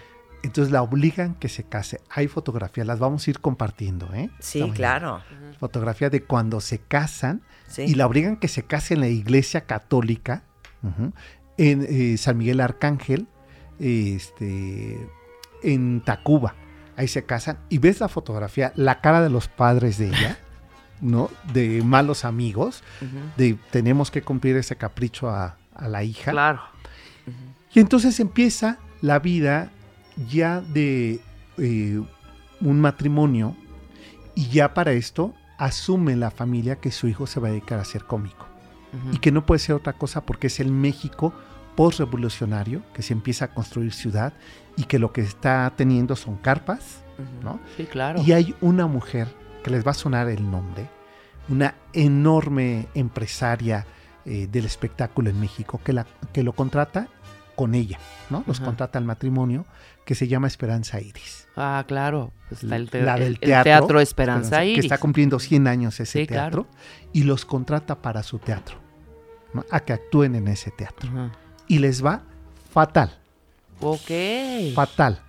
Entonces 0.44 0.72
la 0.72 0.82
obligan 0.82 1.34
que 1.34 1.48
se 1.48 1.64
case. 1.64 2.00
Hay 2.08 2.28
fotografías, 2.28 2.86
las 2.86 3.00
vamos 3.00 3.26
a 3.26 3.30
ir 3.30 3.40
compartiendo, 3.40 4.08
¿eh? 4.14 4.30
Sí, 4.38 4.70
claro. 4.72 5.20
Fotografía 5.58 6.08
de 6.08 6.22
cuando 6.22 6.60
se 6.60 6.78
casan 6.78 7.42
Sí. 7.66 7.82
y 7.82 7.94
la 7.96 8.06
obligan 8.06 8.36
que 8.36 8.46
se 8.46 8.62
case 8.62 8.94
en 8.94 9.00
la 9.00 9.08
iglesia 9.08 9.62
católica, 9.62 10.44
en 11.58 11.84
eh, 11.88 12.16
San 12.16 12.38
Miguel 12.38 12.60
Arcángel, 12.60 13.26
este, 13.80 15.04
en 15.64 16.00
Tacuba. 16.02 16.54
Ahí 16.96 17.08
se 17.08 17.24
casan 17.24 17.58
y 17.68 17.78
ves 17.78 17.98
la 17.98 18.08
fotografía, 18.08 18.72
la 18.76 19.00
cara 19.00 19.22
de 19.22 19.30
los 19.30 19.48
padres 19.48 19.98
de 19.98 20.06
ella, 20.10 20.38
¿no? 21.00 21.30
De 21.52 21.82
malos 21.82 22.24
amigos, 22.24 22.84
de 23.36 23.58
tenemos 23.72 24.12
que 24.12 24.22
cumplir 24.22 24.56
ese 24.56 24.76
capricho 24.76 25.28
a, 25.28 25.56
a 25.78 25.88
la 25.88 26.02
hija. 26.02 26.30
Claro. 26.30 26.60
Y 27.74 27.80
entonces 27.80 28.18
empieza 28.20 28.78
la 29.02 29.18
vida 29.18 29.70
ya 30.28 30.60
de 30.60 31.20
eh, 31.58 32.02
un 32.60 32.80
matrimonio 32.80 33.56
y 34.34 34.48
ya 34.48 34.74
para 34.74 34.92
esto 34.92 35.34
asume 35.58 36.16
la 36.16 36.30
familia 36.30 36.76
que 36.76 36.90
su 36.90 37.08
hijo 37.08 37.26
se 37.26 37.40
va 37.40 37.48
a 37.48 37.50
dedicar 37.50 37.78
a 37.78 37.84
ser 37.84 38.04
cómico 38.04 38.46
y 39.12 39.18
que 39.18 39.30
no 39.30 39.44
puede 39.44 39.58
ser 39.58 39.74
otra 39.74 39.92
cosa 39.92 40.24
porque 40.24 40.46
es 40.46 40.58
el 40.58 40.72
México 40.72 41.34
postrevolucionario 41.74 42.82
que 42.94 43.02
se 43.02 43.12
empieza 43.12 43.46
a 43.46 43.48
construir 43.48 43.92
ciudad 43.92 44.32
y 44.76 44.84
que 44.84 44.98
lo 44.98 45.12
que 45.12 45.20
está 45.20 45.70
teniendo 45.76 46.16
son 46.16 46.36
carpas, 46.36 47.02
¿no? 47.42 47.60
Sí, 47.76 47.84
claro. 47.84 48.22
Y 48.24 48.32
hay 48.32 48.54
una 48.62 48.86
mujer 48.86 49.28
que 49.62 49.70
les 49.70 49.86
va 49.86 49.90
a 49.90 49.94
sonar 49.94 50.28
el 50.28 50.50
nombre, 50.50 50.88
una 51.48 51.74
enorme 51.92 52.88
empresaria 52.94 53.84
eh, 54.26 54.48
del 54.50 54.64
espectáculo 54.66 55.30
en 55.30 55.40
México 55.40 55.80
que, 55.84 55.92
la, 55.92 56.06
que 56.32 56.42
lo 56.42 56.52
contrata 56.52 57.08
con 57.54 57.74
ella, 57.74 57.98
¿no? 58.28 58.44
Los 58.46 58.58
Ajá. 58.58 58.66
contrata 58.66 58.98
al 58.98 59.04
matrimonio, 59.06 59.64
que 60.04 60.14
se 60.14 60.28
llama 60.28 60.46
Esperanza 60.46 61.00
Iris. 61.00 61.48
Ah, 61.56 61.84
claro. 61.88 62.30
Pues 62.50 62.62
está 62.64 62.76
el, 62.76 62.90
te- 62.90 63.02
La 63.02 63.14
el- 63.14 63.20
del 63.20 63.32
el 63.34 63.40
teatro, 63.40 63.64
teatro 63.64 64.00
Esperanza 64.00 64.58
Que 64.60 64.66
Iris. 64.66 64.84
está 64.84 64.98
cumpliendo 64.98 65.38
100 65.38 65.66
años 65.66 65.98
ese 65.98 66.20
Sí, 66.20 66.26
teatro. 66.26 66.64
claro. 66.64 66.78
Y 67.14 67.22
los 67.22 67.44
contrata 67.46 68.02
para 68.02 68.22
su 68.22 68.38
teatro, 68.38 68.76
¿no? 69.54 69.64
A 69.70 69.80
que 69.80 69.94
actúen 69.94 70.34
en 70.34 70.48
ese 70.48 70.70
teatro. 70.70 71.08
Ajá. 71.08 71.32
Y 71.66 71.78
les 71.78 72.04
va 72.04 72.22
fatal, 72.70 73.16
Ok. 73.80 74.10
fatal, 74.74 75.20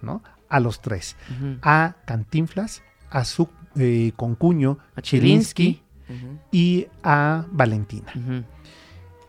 ¿no? 0.00 0.22
A 0.48 0.60
los 0.60 0.80
tres. 0.80 1.16
A 1.62 1.96
Cantinflas, 2.06 2.82
a 3.10 3.24
su 3.24 3.48
eh, 3.76 4.12
concuño, 4.16 4.78
A 4.96 5.02
Chilinsky, 5.02 5.64
Chilinsky. 5.64 5.82
Y 6.52 6.86
a 7.02 7.44
Valentina. 7.50 8.12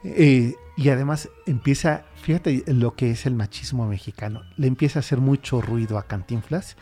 Eh, 0.03 0.53
y 0.77 0.89
además 0.89 1.29
empieza, 1.45 2.03
fíjate 2.21 2.63
lo 2.67 2.95
que 2.95 3.11
es 3.11 3.25
el 3.25 3.33
machismo 3.33 3.87
mexicano, 3.87 4.43
le 4.57 4.67
empieza 4.67 4.99
a 4.99 5.01
hacer 5.01 5.17
mucho 5.19 5.59
ruido 5.61 5.97
a 5.97 6.03
Cantinflas 6.03 6.77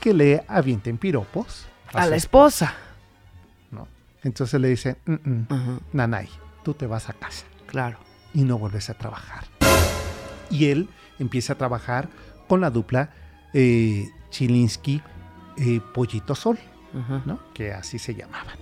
que 0.00 0.14
le 0.14 0.42
avienten 0.48 0.96
piropos 0.96 1.66
A 1.92 2.06
la 2.06 2.16
esposa. 2.16 2.72
¿no? 3.70 3.86
Entonces 4.22 4.58
le 4.60 4.68
dice, 4.68 4.96
"Mm, 5.04 5.12
mm. 5.14 5.80
Nanay, 5.92 6.28
tú 6.64 6.72
te 6.74 6.86
vas 6.86 7.08
a 7.10 7.12
casa 7.12 7.44
Claro. 7.66 7.98
y 8.32 8.42
no 8.44 8.58
vuelves 8.58 8.88
a 8.88 8.94
trabajar. 8.94 9.44
Y 10.50 10.66
él 10.66 10.88
empieza 11.18 11.52
a 11.52 11.58
trabajar 11.58 12.08
con 12.48 12.60
la 12.62 12.70
dupla 12.70 13.10
eh, 13.52 14.08
Chilinsky 14.30 15.02
eh, 15.58 15.80
Pollito 15.92 16.34
Sol. 16.34 16.58
¿no? 17.24 17.38
que 17.54 17.72
así 17.72 17.98
se 18.00 18.14
llamaban. 18.16 18.56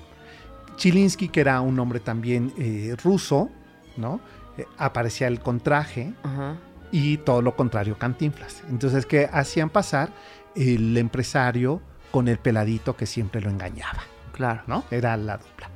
Chilinsky, 0.79 1.29
que 1.29 1.41
era 1.41 1.61
un 1.61 1.79
hombre 1.79 2.01
también 2.01 2.53
eh, 2.57 2.97
ruso, 3.05 3.51
¿no? 3.99 4.21
Eh, 4.57 4.65
aparecía 4.79 5.27
él 5.29 5.41
con 5.41 5.61
traje 5.61 6.15
Ajá. 6.23 6.57
y 6.91 7.19
todo 7.19 7.43
lo 7.43 7.55
contrario 7.55 7.99
Cantinflas. 7.99 8.63
Entonces, 8.71 9.05
que 9.05 9.29
hacían 9.31 9.69
pasar 9.69 10.11
el 10.57 10.97
empresario 10.97 11.83
con 12.11 12.27
el 12.29 12.39
peladito 12.39 12.97
que 12.97 13.05
siempre 13.07 13.41
lo 13.43 13.51
engañaba, 13.51 14.01
Claro. 14.33 14.63
¿no? 14.67 14.85
Era 14.91 15.17
la 15.19 15.37
dupla. 15.37 15.69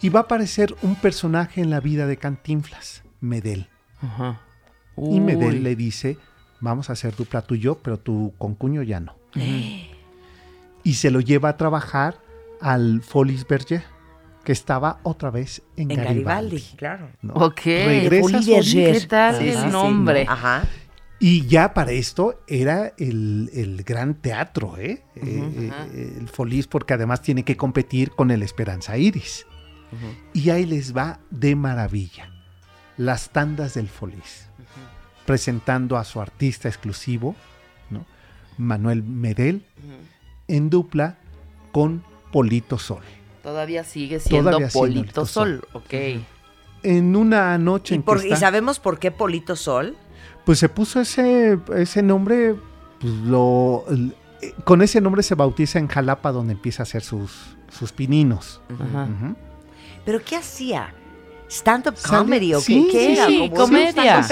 Y 0.00 0.10
va 0.10 0.20
a 0.20 0.22
aparecer 0.24 0.76
un 0.82 0.94
personaje 0.96 1.60
en 1.60 1.70
la 1.70 1.80
vida 1.80 2.06
de 2.06 2.18
Cantinflas, 2.18 3.02
Medel. 3.20 3.68
Ajá. 4.02 4.40
Y 4.96 5.20
Medel 5.20 5.62
le 5.62 5.74
dice, 5.76 6.18
vamos 6.60 6.90
a 6.90 6.92
hacer 6.92 7.16
dupla 7.16 7.42
tú 7.42 7.54
y 7.54 7.60
yo, 7.60 7.78
pero 7.78 7.98
tu 7.98 8.34
concuño 8.36 8.82
ya 8.82 9.00
no. 9.00 9.16
Y 10.84 10.94
se 10.94 11.10
lo 11.10 11.20
lleva 11.20 11.50
a 11.50 11.56
trabajar 11.56 12.18
al 12.60 13.02
Folies 13.02 13.46
Berger, 13.46 13.82
que 14.48 14.52
estaba 14.52 14.98
otra 15.02 15.30
vez 15.30 15.60
en, 15.76 15.90
En 15.90 15.98
Garibaldi. 15.98 16.24
Garibaldi, 16.24 16.76
claro. 16.78 17.10
¿no? 17.20 17.34
Ok. 17.34 17.60
Regresa. 17.66 18.40
¿Qué 18.40 19.06
tal 19.06 19.36
Sí, 19.36 19.48
el 19.50 19.58
sí, 19.58 19.66
nombre? 19.66 20.24
Ajá. 20.26 20.64
Y 21.18 21.46
ya 21.46 21.74
para 21.74 21.92
esto 21.92 22.40
era 22.46 22.94
el, 22.96 23.50
el 23.52 23.82
gran 23.82 24.14
teatro, 24.14 24.78
¿eh? 24.78 25.04
Eh, 25.16 25.70
eh, 25.92 26.16
el 26.18 26.28
Folies, 26.30 26.66
porque 26.66 26.94
además 26.94 27.20
tiene 27.20 27.42
que 27.44 27.58
competir 27.58 28.12
con 28.12 28.30
el 28.30 28.42
Esperanza 28.42 28.96
Iris. 28.96 29.44
Y 30.32 30.48
ahí 30.48 30.64
les 30.64 30.96
va 30.96 31.20
de 31.28 31.54
maravilla. 31.54 32.30
Las 32.96 33.28
tandas 33.28 33.74
del 33.74 33.90
Folies. 33.90 34.48
Presentando 35.26 35.98
a 35.98 36.04
su 36.04 36.22
artista 36.22 36.68
exclusivo, 36.68 37.36
¿no? 37.90 38.06
Manuel 38.56 39.02
Medel, 39.02 39.66
en 40.46 40.70
dupla 40.70 41.18
con 41.70 42.02
Polito 42.32 42.78
Sol. 42.78 43.02
Todavía 43.48 43.82
sigue 43.82 44.20
siendo 44.20 44.50
Todavía 44.50 44.68
Polito 44.72 45.02
Polito 45.02 45.26
Sol. 45.26 45.62
Ok. 45.72 45.94
En 46.82 47.16
una 47.16 47.56
noche 47.56 47.94
¿Y, 47.94 47.96
en 47.96 48.02
que 48.02 48.12
y 48.12 48.16
está- 48.24 48.36
sabemos 48.36 48.78
por 48.78 48.98
qué 48.98 49.10
Polito 49.10 49.56
Sol? 49.56 49.96
Pues 50.44 50.58
se 50.58 50.68
puso 50.68 51.00
ese, 51.00 51.58
ese 51.74 52.02
nombre, 52.02 52.54
pues 53.00 53.12
lo, 53.14 53.84
eh, 54.42 54.52
con 54.64 54.82
ese 54.82 55.00
nombre 55.00 55.22
se 55.22 55.34
bautiza 55.34 55.78
en 55.78 55.88
Jalapa 55.88 56.30
donde 56.30 56.52
empieza 56.52 56.82
a 56.82 56.84
hacer 56.84 57.02
sus, 57.02 57.56
sus 57.70 57.90
pininos. 57.92 58.60
¿Pero 60.04 60.20
qué 60.22 60.36
hacía? 60.36 60.92
¿Stand-up 61.50 61.94
comedy 62.06 62.52
o 62.52 62.60
sí, 62.60 62.86
qué, 62.92 62.98
sí, 63.06 63.12
era? 63.14 63.26
sí, 63.26 63.36
Como 63.38 63.44
un 63.44 63.50
comedia. 63.56 64.22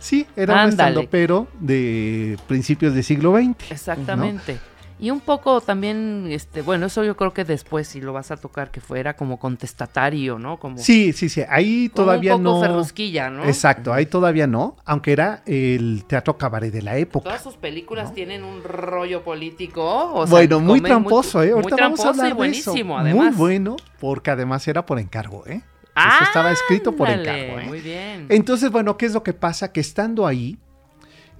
Sí, 0.00 0.26
era 0.36 0.52
un 0.54 0.58
Ándale. 0.58 0.70
estandopero 0.70 1.46
de 1.60 2.36
principios 2.48 2.92
del 2.94 3.04
siglo 3.04 3.36
XX. 3.36 3.70
Exactamente. 3.70 4.58
Y 5.00 5.10
un 5.10 5.20
poco 5.20 5.60
también, 5.60 6.26
este, 6.28 6.60
bueno, 6.62 6.86
eso 6.86 7.04
yo 7.04 7.16
creo 7.16 7.32
que 7.32 7.44
después 7.44 7.86
si 7.86 8.00
lo 8.00 8.12
vas 8.12 8.30
a 8.32 8.36
tocar 8.36 8.70
que 8.72 8.80
fuera 8.80 9.14
como 9.14 9.38
contestatario, 9.38 10.38
¿no? 10.38 10.58
Como 10.58 10.78
Sí, 10.78 11.12
sí, 11.12 11.28
sí. 11.28 11.42
Ahí 11.48 11.88
como 11.88 12.04
todavía 12.06 12.34
un 12.36 12.42
poco 12.42 12.56
no. 12.56 12.60
ferrusquilla, 12.62 13.30
¿no? 13.30 13.44
Exacto, 13.44 13.92
ahí 13.92 14.06
todavía 14.06 14.46
no, 14.46 14.76
aunque 14.84 15.12
era 15.12 15.42
el 15.46 16.04
teatro 16.06 16.36
cabaret 16.36 16.72
de 16.72 16.82
la 16.82 16.96
época. 16.96 17.24
Todas 17.24 17.42
sus 17.42 17.54
películas 17.56 18.12
tienen 18.12 18.42
un 18.42 18.62
rollo 18.64 19.22
político, 19.22 19.84
o 20.14 20.26
sea, 20.26 20.30
bueno, 20.30 20.58
muy 20.60 20.80
tramposo, 20.80 21.42
¿eh? 21.42 21.52
Muy 21.54 21.62
Ahorita 21.62 21.76
vamos 21.76 22.00
a 22.00 22.02
tramposo 22.02 22.08
hablar 22.08 22.26
y 22.26 22.28
de 22.28 22.30
eso. 22.58 22.72
buenísimo, 22.72 22.94
Muy 22.98 23.02
además. 23.10 23.36
bueno, 23.36 23.76
porque 24.00 24.30
además 24.32 24.66
era 24.66 24.84
por 24.84 24.98
encargo, 24.98 25.46
¿eh? 25.46 25.62
Eso 25.96 26.24
estaba 26.24 26.52
escrito 26.52 26.92
por 26.94 27.08
Ándale, 27.08 27.44
encargo, 27.46 27.60
¿eh? 27.60 27.66
Muy 27.66 27.80
bien. 27.80 28.26
Entonces, 28.28 28.70
bueno, 28.70 28.96
¿qué 28.96 29.06
es 29.06 29.14
lo 29.14 29.22
que 29.24 29.32
pasa? 29.32 29.72
Que 29.72 29.80
estando 29.80 30.26
ahí, 30.28 30.56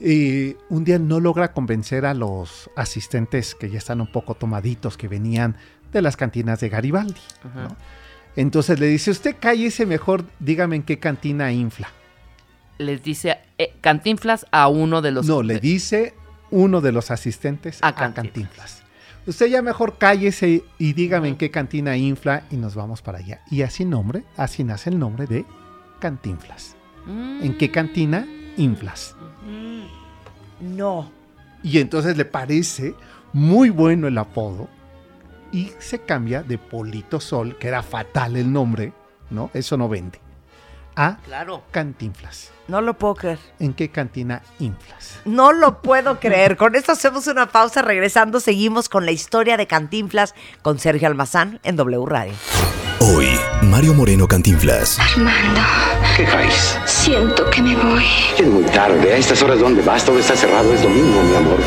eh, 0.00 0.56
un 0.68 0.84
día 0.84 0.98
no 0.98 1.20
logra 1.20 1.52
convencer 1.52 2.06
a 2.06 2.14
los 2.14 2.70
asistentes 2.76 3.54
que 3.54 3.70
ya 3.70 3.78
están 3.78 4.00
un 4.00 4.11
poco 4.11 4.34
tomaditos, 4.34 4.96
que 4.96 5.08
venían 5.08 5.56
de 5.92 6.02
las 6.02 6.16
cantinas 6.16 6.61
de 6.61 6.68
Garibaldi. 6.68 7.20
¿no? 7.54 7.76
Entonces 8.37 8.78
le 8.78 8.87
dice, 8.87 9.11
usted 9.11 9.37
cállese 9.40 9.87
mejor, 9.87 10.24
dígame 10.38 10.76
en 10.76 10.82
qué 10.82 10.98
cantina 10.98 11.52
infla. 11.52 11.88
Les 12.78 13.02
dice 13.02 13.38
eh, 13.58 13.74
Cantinflas 13.80 14.46
a 14.52 14.68
uno 14.68 15.02
de 15.02 15.11
los... 15.11 15.26
no, 15.26 15.42
le 15.42 15.58
dice 15.58 16.14
uno 16.52 16.80
de 16.80 16.92
los 16.92 17.11
asistentes 17.11 17.82
A 17.82 17.88
a, 17.88 17.94
Cantinflas. 17.94 18.24
Cantinflas. 18.24 18.82
Usted 19.26 19.46
ya 19.46 19.62
mejor 19.62 19.98
cállese 19.98 20.62
y 20.78 20.92
dígame 20.92 21.28
en 21.28 21.37
qué 21.37 21.50
cantina 21.50 21.96
infla 21.96 22.44
y 22.50 22.56
nos 22.56 22.74
vamos 22.76 23.02
para 23.02 23.18
allá. 23.18 23.42
Y 23.50 23.62
así 23.62 23.84
nombre, 23.84 24.22
así 24.37 24.64
nace 24.64 24.90
el 24.90 24.98
nombre 24.98 25.26
de 25.26 25.44
Cantinflas. 25.98 26.76
Mm. 27.04 27.42
¿En 27.42 27.58
qué 27.58 27.70
cantina 27.70 28.26
inflas? 28.59 29.14
No. 30.61 31.11
Y 31.62 31.79
entonces 31.79 32.16
le 32.16 32.25
parece 32.25 32.94
muy 33.33 33.71
bueno 33.71 34.09
el 34.09 34.18
apodo 34.18 34.68
y 35.53 35.73
se 35.79 36.01
cambia 36.01 36.42
de 36.42 36.59
Polito 36.59 37.21
Sol, 37.21 37.57
que 37.59 37.68
era 37.68 37.83
fatal 37.83 38.37
el 38.37 38.53
nombre, 38.53 38.92
¿no? 39.31 39.51
Eso 39.55 39.77
no 39.77 39.88
vende, 39.88 40.21
a 40.94 41.16
Claro. 41.25 41.62
Cantinflas. 41.71 42.51
No 42.68 42.83
lo 42.83 42.99
puedo 42.99 43.14
creer. 43.14 43.38
¿En 43.59 43.73
qué 43.73 43.88
cantina 43.90 44.42
inflas? 44.59 45.21
No 45.25 45.53
lo 45.53 45.81
puedo 45.81 46.21
creer. 46.21 46.59
Con 46.59 46.75
esto 46.75 46.92
hacemos 46.92 47.27
una 47.27 47.47
pausa. 47.47 47.81
Regresando, 47.81 48.40
seguimos 48.40 48.90
con 48.90 49.07
la 49.07 49.12
historia 49.12 49.57
de 49.57 49.66
Cantinflas 49.66 50.35
con 50.61 50.79
Sergio 50.79 51.09
Almazán 51.09 51.61
en 51.62 51.77
W 51.77 52.05
Radio. 52.07 52.35
Hoy, 53.00 53.28
Mario 53.62 53.94
Moreno 53.94 54.26
Cantinflas. 54.26 54.98
Armando, 54.98 55.61
¿Qué 56.16 56.24
traes? 56.24 56.78
siento 56.84 57.48
que 57.50 57.62
me 57.62 57.76
voy. 57.76 58.04
Es 58.38 58.46
muy 58.46 58.64
tarde. 58.64 59.12
A 59.12 59.16
estas 59.16 59.40
horas, 59.42 59.61
¿dónde 59.61 59.82
vas? 59.82 60.04
Todo 60.04 60.18
está 60.18 60.34
cerrado. 60.37 60.72
Es 60.72 60.82
domingo, 60.82 61.22
mi 61.22 61.37
amor. 61.37 61.58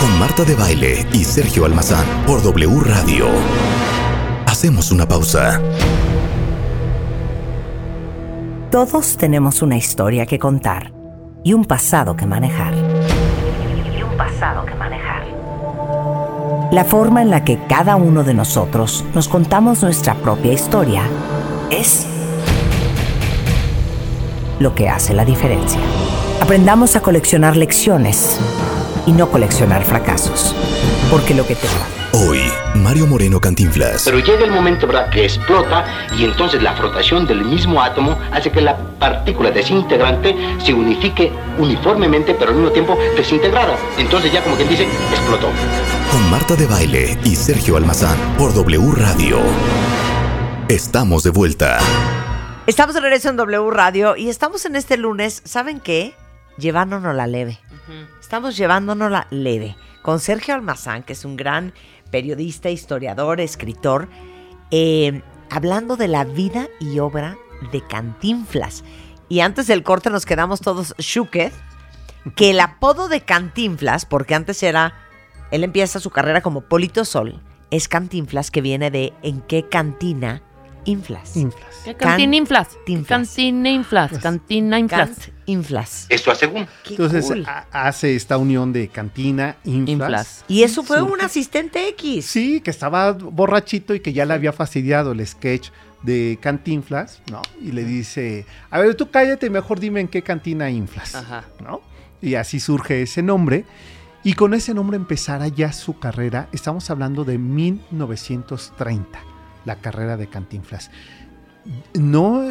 Con 0.00 0.18
Marta 0.18 0.44
de 0.44 0.54
Baile 0.54 1.06
y 1.12 1.24
Sergio 1.24 1.64
Almazán 1.64 2.04
por 2.26 2.42
W 2.42 2.80
Radio. 2.84 3.26
Hacemos 4.46 4.90
una 4.90 5.06
pausa. 5.06 5.60
Todos 8.70 9.16
tenemos 9.16 9.62
una 9.62 9.76
historia 9.76 10.26
que 10.26 10.38
contar 10.38 10.92
y 11.44 11.52
un 11.52 11.64
pasado 11.64 12.16
que 12.16 12.26
manejar. 12.26 12.74
Y 13.96 14.02
un 14.02 14.16
pasado 14.16 14.64
que 14.64 14.71
manejar. 14.71 14.71
La 16.72 16.86
forma 16.86 17.20
en 17.20 17.28
la 17.28 17.44
que 17.44 17.58
cada 17.68 17.96
uno 17.96 18.24
de 18.24 18.32
nosotros 18.32 19.04
nos 19.14 19.28
contamos 19.28 19.82
nuestra 19.82 20.14
propia 20.14 20.54
historia 20.54 21.02
es 21.68 22.06
lo 24.58 24.74
que 24.74 24.88
hace 24.88 25.12
la 25.12 25.26
diferencia. 25.26 25.78
Aprendamos 26.40 26.96
a 26.96 27.02
coleccionar 27.02 27.58
lecciones 27.58 28.40
y 29.04 29.12
no 29.12 29.30
coleccionar 29.30 29.84
fracasos. 29.84 30.56
Porque 31.10 31.34
lo 31.34 31.46
que 31.46 31.56
te 31.56 31.66
Hoy, 32.14 32.40
Mario 32.74 33.06
Moreno 33.06 33.38
Cantinflas. 33.38 34.04
Pero 34.06 34.20
llega 34.20 34.42
el 34.42 34.50
momento, 34.50 34.86
¿verdad?, 34.86 35.10
que 35.10 35.24
explota 35.24 35.84
y 36.16 36.24
entonces 36.24 36.62
la 36.62 36.72
frotación 36.72 37.26
del 37.26 37.44
mismo 37.44 37.82
átomo 37.82 38.18
hace 38.32 38.50
que 38.50 38.62
la 38.62 38.78
partícula 38.98 39.50
desintegrante 39.50 40.34
se 40.64 40.72
unifique 40.72 41.32
uniformemente, 41.58 42.32
pero 42.32 42.52
al 42.52 42.56
mismo 42.56 42.70
tiempo 42.70 42.96
desintegrada. 43.14 43.76
Entonces 43.98 44.32
ya 44.32 44.42
como 44.42 44.56
quien 44.56 44.70
dice, 44.70 44.86
explotó. 45.10 45.48
Con 46.12 46.30
Marta 46.30 46.54
de 46.56 46.66
Baile 46.66 47.18
y 47.24 47.34
Sergio 47.34 47.78
Almazán 47.78 48.18
por 48.36 48.52
W 48.52 48.92
Radio. 48.94 49.38
Estamos 50.68 51.22
de 51.22 51.30
vuelta. 51.30 51.78
Estamos 52.66 52.94
de 52.94 53.00
regreso 53.00 53.30
en 53.30 53.38
W 53.38 53.70
Radio 53.70 54.14
y 54.14 54.28
estamos 54.28 54.66
en 54.66 54.76
este 54.76 54.98
lunes, 54.98 55.40
¿saben 55.46 55.80
qué? 55.80 56.14
Llevándonos 56.58 57.16
la 57.16 57.26
leve. 57.26 57.60
Estamos 58.20 58.58
llevándonos 58.58 59.10
la 59.10 59.26
leve 59.30 59.74
con 60.02 60.20
Sergio 60.20 60.54
Almazán, 60.54 61.02
que 61.02 61.14
es 61.14 61.24
un 61.24 61.38
gran 61.38 61.72
periodista, 62.10 62.68
historiador, 62.68 63.40
escritor, 63.40 64.10
eh, 64.70 65.22
hablando 65.48 65.96
de 65.96 66.08
la 66.08 66.24
vida 66.24 66.68
y 66.78 66.98
obra 66.98 67.38
de 67.72 67.80
Cantinflas. 67.80 68.84
Y 69.30 69.40
antes 69.40 69.66
del 69.66 69.82
corte 69.82 70.10
nos 70.10 70.26
quedamos 70.26 70.60
todos 70.60 70.94
shooked, 70.98 71.52
que 72.36 72.50
el 72.50 72.60
apodo 72.60 73.08
de 73.08 73.22
Cantinflas, 73.22 74.04
porque 74.04 74.34
antes 74.34 74.62
era, 74.62 75.01
él 75.52 75.62
empieza 75.62 76.00
su 76.00 76.10
carrera 76.10 76.40
como 76.40 76.62
Polito 76.62 77.04
Sol, 77.04 77.40
es 77.70 77.86
Cantinflas 77.86 78.50
que 78.50 78.60
viene 78.60 78.90
de 78.90 79.12
¿en 79.22 79.40
qué 79.42 79.68
cantina 79.68 80.42
inflas? 80.84 81.36
Inflas. 81.36 81.80
¿Qué 81.84 81.94
cantina 81.94 82.34
inflas? 82.36 82.68
Cantina 83.06 83.70
inflas. 83.70 84.18
Cantina 84.18 84.78
inflas. 84.80 85.10
Cantinflas. 85.46 86.06
Esto 86.08 86.34
según. 86.34 86.66
Qué 86.84 86.90
Entonces 86.94 87.24
cool. 87.26 87.46
hace 87.70 88.16
esta 88.16 88.36
unión 88.36 88.72
de 88.72 88.88
cantina, 88.88 89.56
inflas. 89.64 89.88
Inflas. 89.88 90.44
Y 90.48 90.62
eso 90.64 90.82
fue 90.82 90.98
Sí. 90.98 91.02
un 91.04 91.20
asistente 91.20 91.88
X. 91.90 92.26
Sí, 92.26 92.60
que 92.60 92.70
estaba 92.70 93.12
borrachito 93.12 93.94
y 93.94 94.00
que 94.00 94.12
ya 94.12 94.26
le 94.26 94.34
había 94.34 94.52
fastidiado 94.52 95.12
el 95.12 95.24
sketch 95.26 95.68
de 96.02 96.36
Cantinflas, 96.42 97.22
¿no? 97.30 97.42
Y 97.60 97.70
le 97.70 97.84
dice, 97.84 98.44
a 98.70 98.80
ver, 98.80 98.96
tú 98.96 99.08
cállate, 99.10 99.48
mejor 99.50 99.78
dime 99.78 100.00
en 100.00 100.08
qué 100.08 100.22
cantina 100.22 100.68
inflas, 100.68 101.14
Ajá. 101.14 101.44
¿no? 101.62 101.80
Y 102.20 102.34
así 102.34 102.58
surge 102.58 103.02
ese 103.02 103.22
nombre. 103.22 103.64
Y 104.24 104.34
con 104.34 104.54
ese 104.54 104.72
nombre 104.74 104.96
empezara 104.96 105.48
ya 105.48 105.72
su 105.72 105.98
carrera. 105.98 106.48
Estamos 106.52 106.88
hablando 106.90 107.24
de 107.24 107.38
1930, 107.38 109.18
la 109.64 109.76
carrera 109.76 110.16
de 110.16 110.28
Cantinflas. 110.28 110.90
No, 111.94 112.42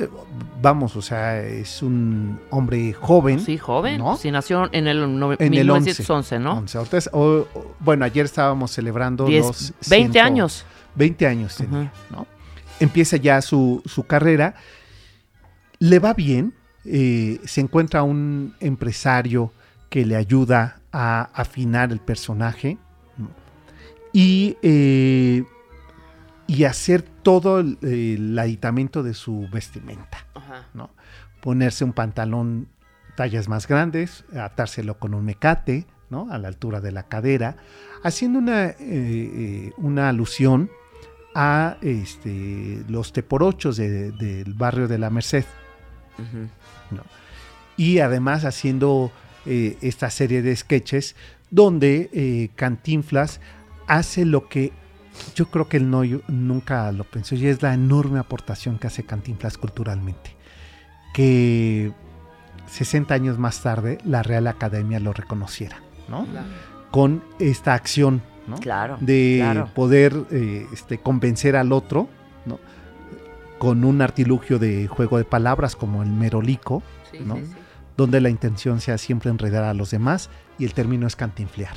vamos, 0.62 0.95
o 0.95 1.01
sea, 1.01 1.39
es 1.41 1.81
un 1.81 2.39
hombre 2.49 2.93
joven. 2.93 3.39
Sí, 3.41 3.57
joven. 3.57 3.97
¿no? 3.97 4.15
Sí, 4.15 4.31
nació 4.31 4.69
en 4.73 4.88
el 4.88 5.03
nove- 5.05 5.36
En 5.39 5.53
el 5.53 5.65
1911, 5.65 6.39
¿no? 6.39 6.53
11. 6.60 6.77
Ahorita 6.77 6.97
es- 6.97 7.10
o- 7.12 7.47
o- 7.53 7.75
bueno, 7.79 8.05
ayer 8.05 8.25
estábamos 8.25 8.71
celebrando 8.71 9.27
los 9.29 9.73
20 9.89 10.13
ciento- 10.13 10.19
años. 10.21 10.65
20 10.95 11.27
años 11.27 11.55
tenía, 11.55 11.91
¿no? 12.10 12.25
Empieza 12.79 13.17
ya 13.17 13.41
su, 13.41 13.81
su 13.86 14.03
carrera, 14.05 14.55
le 15.79 15.99
va 15.99 16.13
bien, 16.13 16.53
eh, 16.86 17.39
se 17.45 17.62
encuentra 17.62 18.03
un 18.03 18.55
empresario 18.62 19.51
que 19.91 20.06
le 20.06 20.15
ayuda 20.15 20.80
a 20.93 21.23
afinar 21.34 21.91
el 21.91 21.99
personaje 21.99 22.77
y, 24.13 24.58
eh, 24.62 25.43
y 26.47 26.63
hacer 26.63 27.01
todo 27.01 27.60
el, 27.60 27.77
el 27.82 28.39
aditamento 28.39 29.04
de 29.04 29.13
su 29.13 29.47
vestimenta. 29.51 30.25
Ajá. 30.34 30.65
¿no? 30.73 30.89
Ponerse 31.41 31.84
un 31.84 31.93
pantalón 31.93 32.67
tallas 33.15 33.47
más 33.49 33.67
grandes, 33.67 34.23
atárselo 34.36 34.97
con 34.97 35.13
un 35.13 35.25
mecate, 35.25 35.86
¿no? 36.10 36.32
A 36.32 36.38
la 36.38 36.47
altura 36.47 36.80
de 36.80 36.91
la 36.93 37.04
cadera, 37.04 37.58
haciendo 38.04 38.39
una, 38.39 38.67
eh, 38.67 38.75
eh, 38.80 39.71
una 39.77 40.08
alusión 40.10 40.69
a 41.36 41.77
este, 41.82 42.84
los 42.88 43.12
teporochos 43.13 43.75
de- 43.77 44.12
del 44.12 44.54
barrio 44.54 44.88
de 44.88 44.97
la 44.97 45.10
Merced. 45.10 45.45
¿no? 46.91 47.04
Y 47.77 47.99
además 47.99 48.45
haciendo 48.45 49.12
eh, 49.45 49.77
esta 49.82 50.10
serie 50.10 50.41
de 50.41 50.56
sketches 50.56 51.15
donde 51.49 52.10
eh, 52.13 52.49
Cantinflas 52.56 53.39
hace 53.88 54.25
lo 54.25 54.47
que 54.47 54.71
yo 55.36 55.47
creo 55.49 55.67
que 55.67 55.77
él 55.77 55.89
no, 55.89 56.04
nunca 56.27 56.91
lo 56.91 57.04
pensó 57.04 57.36
y 57.36 57.47
es 57.47 57.62
la 57.62 57.73
enorme 57.73 58.19
aportación 58.19 58.80
que 58.80 58.88
hace 58.88 59.04
Cantinflas 59.04 59.58
culturalmente. 59.58 60.36
Que 61.13 61.91
60 62.67 63.13
años 63.13 63.38
más 63.38 63.62
tarde 63.62 63.97
la 64.06 64.23
Real 64.23 64.47
Academia 64.47 64.99
lo 64.99 65.12
reconociera, 65.12 65.82
¿no? 66.08 66.25
Con 66.89 67.23
esta 67.39 67.73
acción, 67.73 68.21
¿no? 68.47 68.58
Claro. 68.58 68.97
de 69.01 69.39
claro. 69.41 69.69
poder 69.73 70.25
eh, 70.32 70.65
este, 70.71 70.97
convencer 70.97 71.58
al 71.58 71.73
otro, 71.73 72.08
¿no? 72.45 72.60
Con 73.60 73.84
un 73.84 74.01
artilugio 74.01 74.58
de 74.58 74.88
juego 74.88 75.17
de 75.17 75.25
palabras 75.25 75.75
como 75.75 76.01
el 76.01 76.10
merolico, 76.10 76.82
Sí, 77.12 77.19
¿no? 77.25 77.36
sí, 77.36 77.45
sí. 77.45 77.54
Donde 78.01 78.19
la 78.19 78.29
intención 78.29 78.81
sea 78.81 78.97
siempre 78.97 79.29
enredar 79.29 79.63
a 79.63 79.75
los 79.75 79.91
demás 79.91 80.29
y 80.57 80.65
el 80.65 80.73
término 80.73 81.05
es 81.05 81.15
cantinflear. 81.15 81.75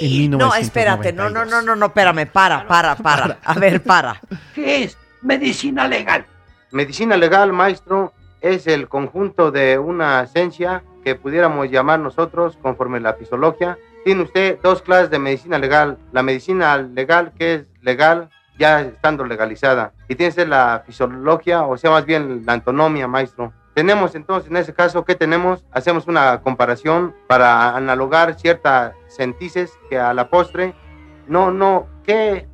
En 0.00 0.30
No, 0.38 0.54
espérate, 0.54 1.12
no, 1.12 1.28
no, 1.28 1.44
no, 1.44 1.60
no, 1.60 1.76
no, 1.76 1.86
espérame, 1.86 2.26
para, 2.26 2.66
para, 2.66 2.96
para. 2.96 3.38
A 3.44 3.54
ver, 3.54 3.82
para. 3.82 4.18
¿Qué 4.54 4.84
es 4.84 4.96
medicina 5.20 5.86
legal? 5.86 6.24
Medicina 6.72 7.18
legal, 7.18 7.52
maestro, 7.52 8.14
es 8.40 8.66
el 8.66 8.88
conjunto 8.88 9.50
de 9.50 9.78
una 9.78 10.22
esencia 10.22 10.82
que 11.04 11.14
pudiéramos 11.14 11.70
llamar 11.70 12.00
nosotros 12.00 12.56
conforme 12.62 12.98
la 12.98 13.12
fisiología. 13.14 13.76
Tiene 14.04 14.22
usted 14.22 14.58
dos 14.62 14.80
clases 14.80 15.10
de 15.10 15.18
medicina 15.18 15.58
legal. 15.58 15.98
La 16.12 16.22
medicina 16.22 16.78
legal, 16.78 17.32
que 17.38 17.54
es 17.54 17.64
legal 17.82 18.30
ya 18.58 18.80
estando 18.80 19.24
legalizada. 19.26 19.92
Y 20.08 20.14
tiene 20.14 20.30
usted 20.30 20.48
la 20.48 20.82
fisiología, 20.86 21.62
o 21.62 21.76
sea, 21.76 21.90
más 21.90 22.06
bien 22.06 22.44
la 22.46 22.54
antonomía, 22.54 23.06
maestro. 23.06 23.52
Tenemos 23.74 24.14
entonces, 24.14 24.50
en 24.50 24.56
ese 24.56 24.72
caso, 24.72 25.04
¿qué 25.04 25.16
tenemos? 25.16 25.64
Hacemos 25.72 26.06
una 26.06 26.40
comparación 26.42 27.14
para 27.26 27.76
analogar 27.76 28.38
ciertas 28.38 28.94
sentices 29.08 29.72
que 29.90 29.98
a 29.98 30.14
la 30.14 30.30
postre, 30.30 30.74
no, 31.26 31.50
no, 31.50 31.88
¿qué? 32.04 32.46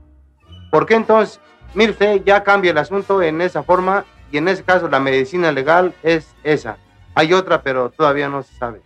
¿Por 0.70 0.86
qué 0.86 0.94
entonces? 0.94 1.40
Mire 1.74 1.92
usted, 1.92 2.22
ya 2.24 2.42
cambia 2.42 2.70
el 2.70 2.78
asunto 2.78 3.22
en 3.22 3.42
esa 3.42 3.62
forma 3.62 4.04
y 4.32 4.38
en 4.38 4.48
ese 4.48 4.64
caso 4.64 4.88
la 4.88 4.98
medicina 4.98 5.52
legal 5.52 5.94
es 6.02 6.34
esa. 6.42 6.78
Hay 7.14 7.34
otra, 7.34 7.62
pero 7.62 7.90
todavía 7.90 8.28
no 8.28 8.42
se 8.42 8.54
sabe. 8.56 8.80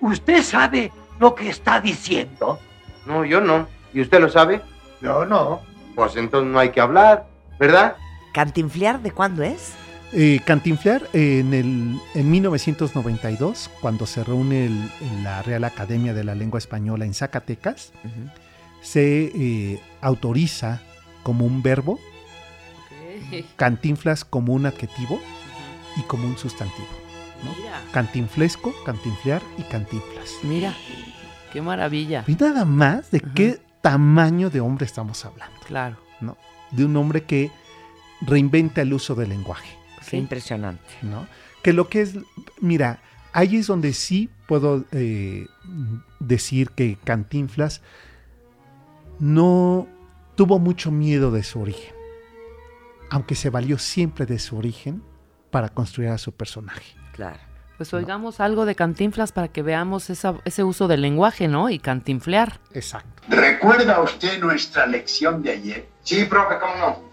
¿Usted 0.00 0.42
sabe 0.42 0.92
lo 1.18 1.34
que 1.34 1.50
está 1.50 1.80
diciendo? 1.80 2.58
No, 3.04 3.24
yo 3.24 3.40
no. 3.40 3.66
¿Y 3.92 4.00
usted 4.00 4.20
lo 4.20 4.30
sabe? 4.30 4.62
Yo 5.02 5.26
no. 5.26 5.60
Pues 5.94 6.16
entonces 6.16 6.50
no 6.50 6.58
hay 6.58 6.70
que 6.70 6.80
hablar, 6.80 7.26
¿verdad? 7.58 7.96
¿Cantinflear 8.32 9.00
de 9.00 9.10
cuándo 9.10 9.42
es? 9.42 9.74
Eh, 10.12 10.40
Cantinflar 10.44 11.08
en, 11.12 11.52
el, 11.52 11.98
en 12.14 12.30
1992, 12.30 13.70
cuando 13.80 14.06
se 14.06 14.22
reúne 14.24 14.66
el- 14.66 14.90
la 15.24 15.42
Real 15.42 15.64
Academia 15.64 16.14
de 16.14 16.24
la 16.24 16.34
Lengua 16.34 16.58
Española 16.58 17.04
en 17.04 17.12
Zacatecas, 17.14 17.92
se 18.80 19.32
eh, 19.34 19.80
autoriza 20.00 20.80
como 21.22 21.44
un 21.44 21.60
verbo, 21.62 21.98
cantinflas 23.56 24.24
como 24.24 24.52
un 24.52 24.66
adjetivo 24.66 25.20
y 25.96 26.02
como 26.02 26.26
un 26.28 26.38
sustantivo. 26.38 26.86
Mira, 27.42 27.82
Cantinflesco, 27.92 28.72
cantinflear 28.84 29.42
y 29.58 29.62
cantinflas. 29.62 30.30
mira, 30.42 30.72
qué 31.52 31.60
maravilla. 31.60 32.24
Y 32.26 32.34
nada 32.36 32.64
más 32.64 33.10
de 33.10 33.20
qué 33.20 33.60
tamaño 33.82 34.50
de 34.50 34.60
hombre 34.60 34.86
estamos 34.86 35.24
hablando. 35.24 35.54
Claro. 35.66 35.96
¿no? 36.20 36.36
De 36.70 36.84
un 36.84 36.96
hombre 36.96 37.24
que 37.24 37.50
reinventa 38.22 38.82
el 38.82 38.92
uso 38.94 39.14
del 39.14 39.28
lenguaje. 39.30 39.75
Qué 40.10 40.16
impresionante. 40.16 40.82
¿no? 41.02 41.26
Que 41.62 41.72
lo 41.72 41.88
que 41.88 42.02
es, 42.02 42.14
mira, 42.60 43.00
ahí 43.32 43.56
es 43.56 43.66
donde 43.66 43.92
sí 43.92 44.30
puedo 44.46 44.84
eh, 44.92 45.46
decir 46.20 46.70
que 46.70 46.96
Cantinflas 47.04 47.82
no 49.18 49.86
tuvo 50.34 50.58
mucho 50.58 50.90
miedo 50.90 51.30
de 51.30 51.42
su 51.42 51.60
origen, 51.60 51.94
aunque 53.10 53.34
se 53.34 53.50
valió 53.50 53.78
siempre 53.78 54.26
de 54.26 54.38
su 54.38 54.56
origen 54.58 55.02
para 55.50 55.68
construir 55.70 56.10
a 56.10 56.18
su 56.18 56.32
personaje. 56.32 56.94
Claro. 57.12 57.38
Pues 57.78 57.92
oigamos 57.92 58.40
algo 58.40 58.64
de 58.64 58.74
cantinflas 58.74 59.32
para 59.32 59.48
que 59.48 59.60
veamos 59.62 60.08
esa- 60.08 60.36
ese 60.46 60.64
uso 60.64 60.88
del 60.88 61.02
lenguaje, 61.02 61.46
¿no? 61.46 61.68
Y 61.68 61.78
cantinflear. 61.78 62.58
Exacto. 62.72 63.22
¿Recuerda 63.28 64.00
usted 64.00 64.40
nuestra 64.40 64.86
lección 64.86 65.42
de 65.42 65.50
ayer? 65.50 65.88
Sí, 66.02 66.24
profe, 66.24 66.54
¿cómo 66.58 66.74
no? 66.76 67.05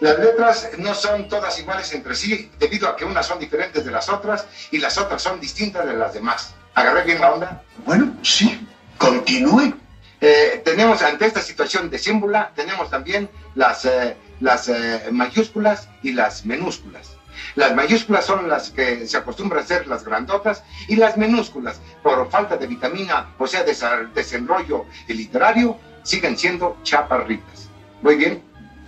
Las 0.00 0.18
letras 0.18 0.70
no 0.78 0.94
son 0.94 1.28
todas 1.28 1.58
iguales 1.58 1.92
entre 1.92 2.14
sí, 2.14 2.50
debido 2.58 2.88
a 2.88 2.96
que 2.96 3.04
unas 3.04 3.26
son 3.26 3.38
diferentes 3.38 3.84
de 3.84 3.90
las 3.90 4.08
otras 4.08 4.46
y 4.70 4.78
las 4.78 4.96
otras 4.98 5.20
son 5.22 5.38
distintas 5.40 5.86
de 5.86 5.94
las 5.94 6.14
demás. 6.14 6.54
¿Agarré 6.74 7.02
bien 7.04 7.20
la 7.20 7.32
onda? 7.32 7.62
Bueno, 7.84 8.16
sí. 8.22 8.66
Continúe. 8.96 9.74
Eh, 10.22 10.60
tenemos 10.64 11.02
ante 11.02 11.26
esta 11.26 11.40
situación 11.40 11.88
de 11.90 11.98
símbula, 11.98 12.52
tenemos 12.54 12.90
también 12.90 13.30
las, 13.54 13.84
eh, 13.86 14.16
las 14.40 14.68
eh, 14.68 15.04
mayúsculas 15.10 15.88
y 16.02 16.12
las 16.12 16.44
minúsculas. 16.44 17.10
Las 17.54 17.74
mayúsculas 17.74 18.26
son 18.26 18.48
las 18.48 18.70
que 18.70 19.06
se 19.06 19.16
acostumbran 19.16 19.64
a 19.64 19.66
ser 19.66 19.86
las 19.86 20.04
grandotas 20.04 20.62
y 20.88 20.96
las 20.96 21.16
minúsculas, 21.16 21.80
por 22.02 22.30
falta 22.30 22.56
de 22.56 22.66
vitamina, 22.66 23.34
o 23.38 23.46
sea, 23.46 23.64
desa- 23.64 24.12
desenrollo 24.12 24.84
literario, 25.08 25.78
siguen 26.02 26.36
siendo 26.36 26.76
chaparritas. 26.82 27.68
¿Muy 28.02 28.16
bien? 28.16 28.42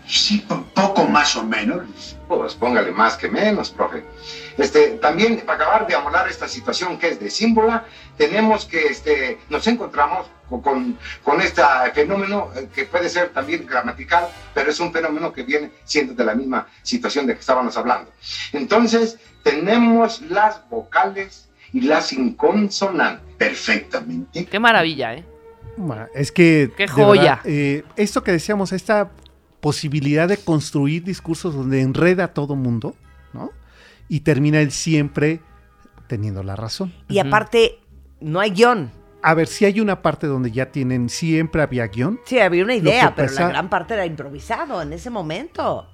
Sí, 0.06 0.38
po- 0.46 0.64
poco 0.74 1.04
más 1.04 1.36
o 1.36 1.44
menos. 1.44 2.16
Pues 2.28 2.54
póngale 2.54 2.90
más 2.92 3.16
que 3.16 3.28
menos, 3.28 3.70
profe. 3.70 4.04
Este, 4.56 4.90
también, 4.92 5.42
para 5.44 5.62
acabar 5.64 5.86
de 5.86 5.94
amolar 5.94 6.28
esta 6.28 6.48
situación 6.48 6.98
que 6.98 7.08
es 7.08 7.20
de 7.20 7.30
símbola, 7.30 7.84
tenemos 8.16 8.64
que 8.64 8.86
este, 8.86 9.38
nos 9.48 9.66
encontramos 9.66 10.26
con, 10.48 10.98
con, 11.22 11.40
este 11.40 11.62
fenómeno 11.94 12.50
eh, 12.54 12.68
que 12.74 12.84
puede 12.84 13.08
ser 13.08 13.30
también 13.30 13.66
gramatical, 13.66 14.28
pero 14.54 14.70
es 14.70 14.80
un 14.80 14.92
fenómeno 14.92 15.32
que 15.32 15.42
viene 15.42 15.70
siendo 15.84 16.14
de 16.14 16.24
la 16.24 16.34
misma 16.34 16.66
situación 16.82 17.26
de 17.26 17.34
que 17.34 17.40
estábamos 17.40 17.76
hablando. 17.76 18.10
Entonces, 18.52 19.18
tenemos 19.42 20.20
las 20.22 20.68
vocales 20.68 21.48
y 21.72 21.82
las 21.82 22.12
inconsonantes. 22.12 23.34
Perfectamente. 23.36 24.46
Qué 24.46 24.58
maravilla, 24.58 25.14
¿eh? 25.14 25.24
Bueno, 25.76 26.06
es 26.14 26.30
que... 26.30 26.70
¡Qué 26.76 26.86
joya! 26.86 27.36
verdad, 27.36 27.40
eh, 27.46 27.84
esto 27.96 28.22
que 28.22 28.32
decíamos, 28.32 28.72
esta 28.72 29.10
posibilidad 29.62 30.28
de 30.28 30.36
construir 30.36 31.04
discursos 31.04 31.54
donde 31.54 31.80
enreda 31.80 32.24
a 32.24 32.28
todo 32.34 32.56
mundo, 32.56 32.94
¿no? 33.32 33.50
Y 34.08 34.20
termina 34.20 34.60
él 34.60 34.72
siempre 34.72 35.40
teniendo 36.08 36.42
la 36.42 36.56
razón. 36.56 36.92
Y 37.08 37.20
aparte, 37.20 37.78
no 38.20 38.40
hay 38.40 38.50
guion. 38.50 38.90
A 39.22 39.34
ver, 39.34 39.46
si 39.46 39.64
hay 39.64 39.78
una 39.80 40.02
parte 40.02 40.26
donde 40.26 40.50
ya 40.50 40.66
tienen, 40.72 41.08
siempre 41.08 41.62
había 41.62 41.86
guion. 41.86 42.18
Sí, 42.26 42.40
había 42.40 42.64
una 42.64 42.74
idea, 42.74 43.14
pero 43.14 43.28
pasa- 43.28 43.42
la 43.44 43.48
gran 43.50 43.70
parte 43.70 43.94
era 43.94 44.04
improvisado 44.04 44.82
en 44.82 44.92
ese 44.92 45.10
momento. 45.10 45.88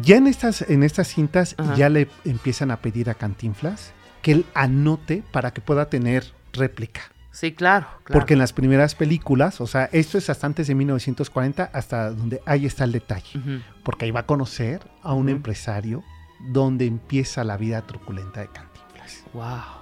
Ya 0.00 0.16
en 0.16 0.28
estas, 0.28 0.62
en 0.62 0.82
estas 0.84 1.08
cintas 1.08 1.56
ya 1.76 1.88
le 1.88 2.08
empiezan 2.24 2.70
a 2.70 2.76
pedir 2.76 3.10
a 3.10 3.14
Cantinflas 3.14 3.92
que 4.22 4.30
él 4.32 4.46
anote 4.54 5.24
para 5.32 5.52
que 5.52 5.60
pueda 5.60 5.88
tener 5.90 6.24
réplica. 6.52 7.00
Sí, 7.30 7.52
claro. 7.52 7.86
claro. 8.04 8.20
Porque 8.20 8.34
en 8.34 8.38
las 8.38 8.52
primeras 8.52 8.94
películas, 8.94 9.60
o 9.60 9.66
sea, 9.66 9.88
esto 9.92 10.18
es 10.18 10.30
hasta 10.30 10.46
antes 10.46 10.66
de 10.66 10.74
1940, 10.74 11.70
hasta 11.72 12.10
donde 12.10 12.40
ahí 12.46 12.66
está 12.66 12.84
el 12.84 12.92
detalle. 12.92 13.62
Porque 13.84 14.06
ahí 14.06 14.10
va 14.10 14.20
a 14.20 14.26
conocer 14.26 14.80
a 15.02 15.14
un 15.14 15.28
empresario 15.28 16.02
donde 16.40 16.86
empieza 16.86 17.44
la 17.44 17.56
vida 17.56 17.82
truculenta 17.82 18.40
de 18.40 18.48
Cantinflas. 18.48 19.24
Wow. 19.32 19.78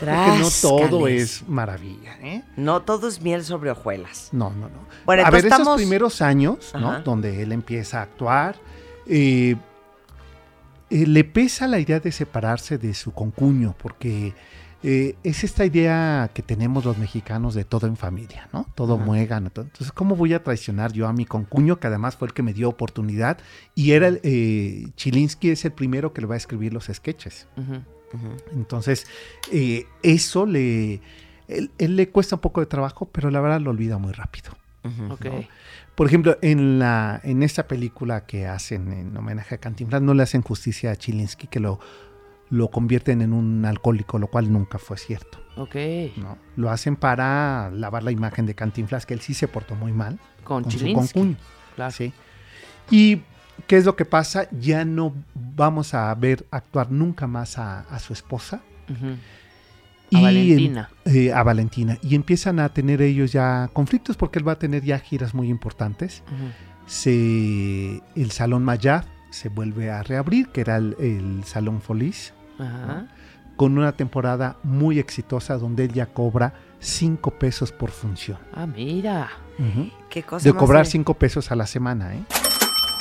Porque 0.00 0.38
no 0.38 0.48
todo 0.60 1.08
es 1.08 1.48
maravilla, 1.48 2.18
¿eh? 2.20 2.42
No 2.56 2.82
todo 2.82 3.08
es 3.08 3.20
miel 3.20 3.44
sobre 3.44 3.70
hojuelas. 3.70 4.28
No, 4.32 4.50
no, 4.50 4.68
no. 4.68 4.86
Bueno, 5.06 5.24
a 5.24 5.30
ver, 5.30 5.46
esos 5.46 5.76
primeros 5.76 6.20
años, 6.20 6.72
¿no? 6.74 6.90
Ajá. 6.90 7.00
Donde 7.00 7.42
él 7.42 7.52
empieza 7.52 8.00
a 8.00 8.02
actuar, 8.02 8.56
eh, 9.06 9.56
eh, 10.90 11.06
le 11.06 11.24
pesa 11.24 11.66
la 11.66 11.78
idea 11.78 12.00
de 12.00 12.12
separarse 12.12 12.76
de 12.76 12.92
su 12.94 13.12
concuño, 13.12 13.74
porque 13.78 14.34
eh, 14.86 15.16
es 15.24 15.44
esta 15.44 15.64
idea 15.64 16.30
que 16.34 16.42
tenemos 16.42 16.84
los 16.84 16.98
mexicanos 16.98 17.54
de 17.54 17.64
todo 17.64 17.86
en 17.86 17.96
familia, 17.96 18.50
¿no? 18.52 18.66
Todo 18.74 18.96
Ajá. 18.96 19.04
muegan. 19.06 19.48
todo. 19.48 19.64
Entonces, 19.64 19.92
¿cómo 19.92 20.14
voy 20.14 20.34
a 20.34 20.44
traicionar 20.44 20.92
yo 20.92 21.08
a 21.08 21.14
mi 21.14 21.24
concuño, 21.24 21.80
que 21.80 21.86
además 21.86 22.16
fue 22.16 22.28
el 22.28 22.34
que 22.34 22.42
me 22.42 22.52
dio 22.52 22.68
oportunidad? 22.68 23.38
Y 23.74 23.92
era 23.92 24.08
el, 24.08 24.20
eh, 24.22 24.88
Chilinsky 24.94 25.48
es 25.48 25.64
el 25.64 25.72
primero 25.72 26.12
que 26.12 26.20
le 26.20 26.26
va 26.26 26.34
a 26.34 26.36
escribir 26.36 26.74
los 26.74 26.90
sketches. 26.92 27.46
Entonces, 28.52 29.06
eh, 29.50 29.86
eso 30.02 30.44
le... 30.44 31.00
Él, 31.48 31.70
él 31.78 31.96
le 31.96 32.10
cuesta 32.10 32.36
un 32.36 32.42
poco 32.42 32.60
de 32.60 32.66
trabajo, 32.66 33.08
pero 33.10 33.30
la 33.30 33.40
verdad 33.40 33.62
lo 33.62 33.70
olvida 33.70 33.96
muy 33.96 34.12
rápido. 34.12 34.52
Ok. 35.10 35.24
¿no? 35.24 35.44
Por 35.94 36.08
ejemplo, 36.08 36.36
en 36.42 36.78
la 36.78 37.20
en 37.24 37.42
esta 37.42 37.68
película 37.68 38.26
que 38.26 38.46
hacen 38.46 38.92
en 38.92 39.16
homenaje 39.16 39.54
a 39.54 39.58
Cantinflas, 39.58 40.02
no 40.02 40.12
le 40.12 40.24
hacen 40.24 40.42
justicia 40.42 40.90
a 40.90 40.96
Chilinsky, 40.96 41.46
que 41.46 41.60
lo, 41.60 41.78
lo 42.50 42.68
convierten 42.70 43.22
en 43.22 43.32
un 43.32 43.64
alcohólico, 43.64 44.18
lo 44.18 44.26
cual 44.28 44.52
nunca 44.52 44.78
fue 44.78 44.96
cierto. 44.98 45.38
Ok. 45.56 45.74
¿no? 46.16 46.38
Lo 46.56 46.70
hacen 46.70 46.96
para 46.96 47.70
lavar 47.72 48.02
la 48.02 48.10
imagen 48.12 48.46
de 48.46 48.54
Cantinflas, 48.54 49.06
que 49.06 49.14
él 49.14 49.20
sí 49.20 49.34
se 49.34 49.48
portó 49.48 49.74
muy 49.74 49.92
mal 49.92 50.18
Con, 50.44 50.62
con 50.64 50.72
su 50.72 50.92
concuño. 50.92 51.36
Claro. 51.74 51.90
¿sí? 51.90 52.12
Y 52.90 53.22
¿qué 53.66 53.76
es 53.76 53.84
lo 53.84 53.96
que 53.96 54.04
pasa? 54.04 54.48
Ya 54.52 54.84
no 54.84 55.14
vamos 55.34 55.94
a 55.94 56.14
ver 56.14 56.46
actuar 56.50 56.90
nunca 56.92 57.26
más 57.26 57.58
a, 57.58 57.80
a 57.80 57.98
su 57.98 58.12
esposa. 58.12 58.60
Y 60.10 60.16
A 60.16 60.18
en- 60.18 60.24
Valentina. 60.24 60.90
eh, 61.06 61.32
a 61.32 61.42
Valentina. 61.42 61.98
Y 62.02 62.14
empiezan 62.14 62.60
a 62.60 62.68
tener 62.68 63.00
ellos 63.00 63.32
ya 63.32 63.70
conflictos 63.72 64.16
porque 64.16 64.38
él 64.38 64.46
va 64.46 64.52
a 64.52 64.58
tener 64.58 64.84
ya 64.84 64.98
giras 64.98 65.34
muy 65.34 65.48
importantes. 65.48 66.22
Se, 66.86 68.02
el 68.14 68.30
Salón 68.30 68.62
Mayab 68.64 69.04
se 69.34 69.48
vuelve 69.48 69.90
a 69.90 70.02
reabrir, 70.02 70.48
que 70.48 70.60
era 70.62 70.76
el, 70.76 70.96
el 70.98 71.44
Salón 71.44 71.80
Folies, 71.82 72.32
Ajá. 72.58 73.06
con 73.56 73.76
una 73.76 73.92
temporada 73.92 74.56
muy 74.62 74.98
exitosa 74.98 75.58
donde 75.58 75.84
él 75.84 75.92
ya 75.92 76.06
cobra 76.06 76.54
5 76.80 77.30
pesos 77.32 77.72
por 77.72 77.90
función. 77.90 78.38
Ah, 78.52 78.66
mira. 78.66 79.30
Ujú. 79.58 79.90
¿Qué 80.10 80.22
cosa 80.22 80.44
De 80.44 80.52
más 80.52 80.60
cobrar 80.60 80.84
de- 80.84 80.90
5 80.92 81.14
pesos 81.14 81.50
a 81.50 81.56
la 81.56 81.66
semana, 81.66 82.14
¿eh? 82.14 82.22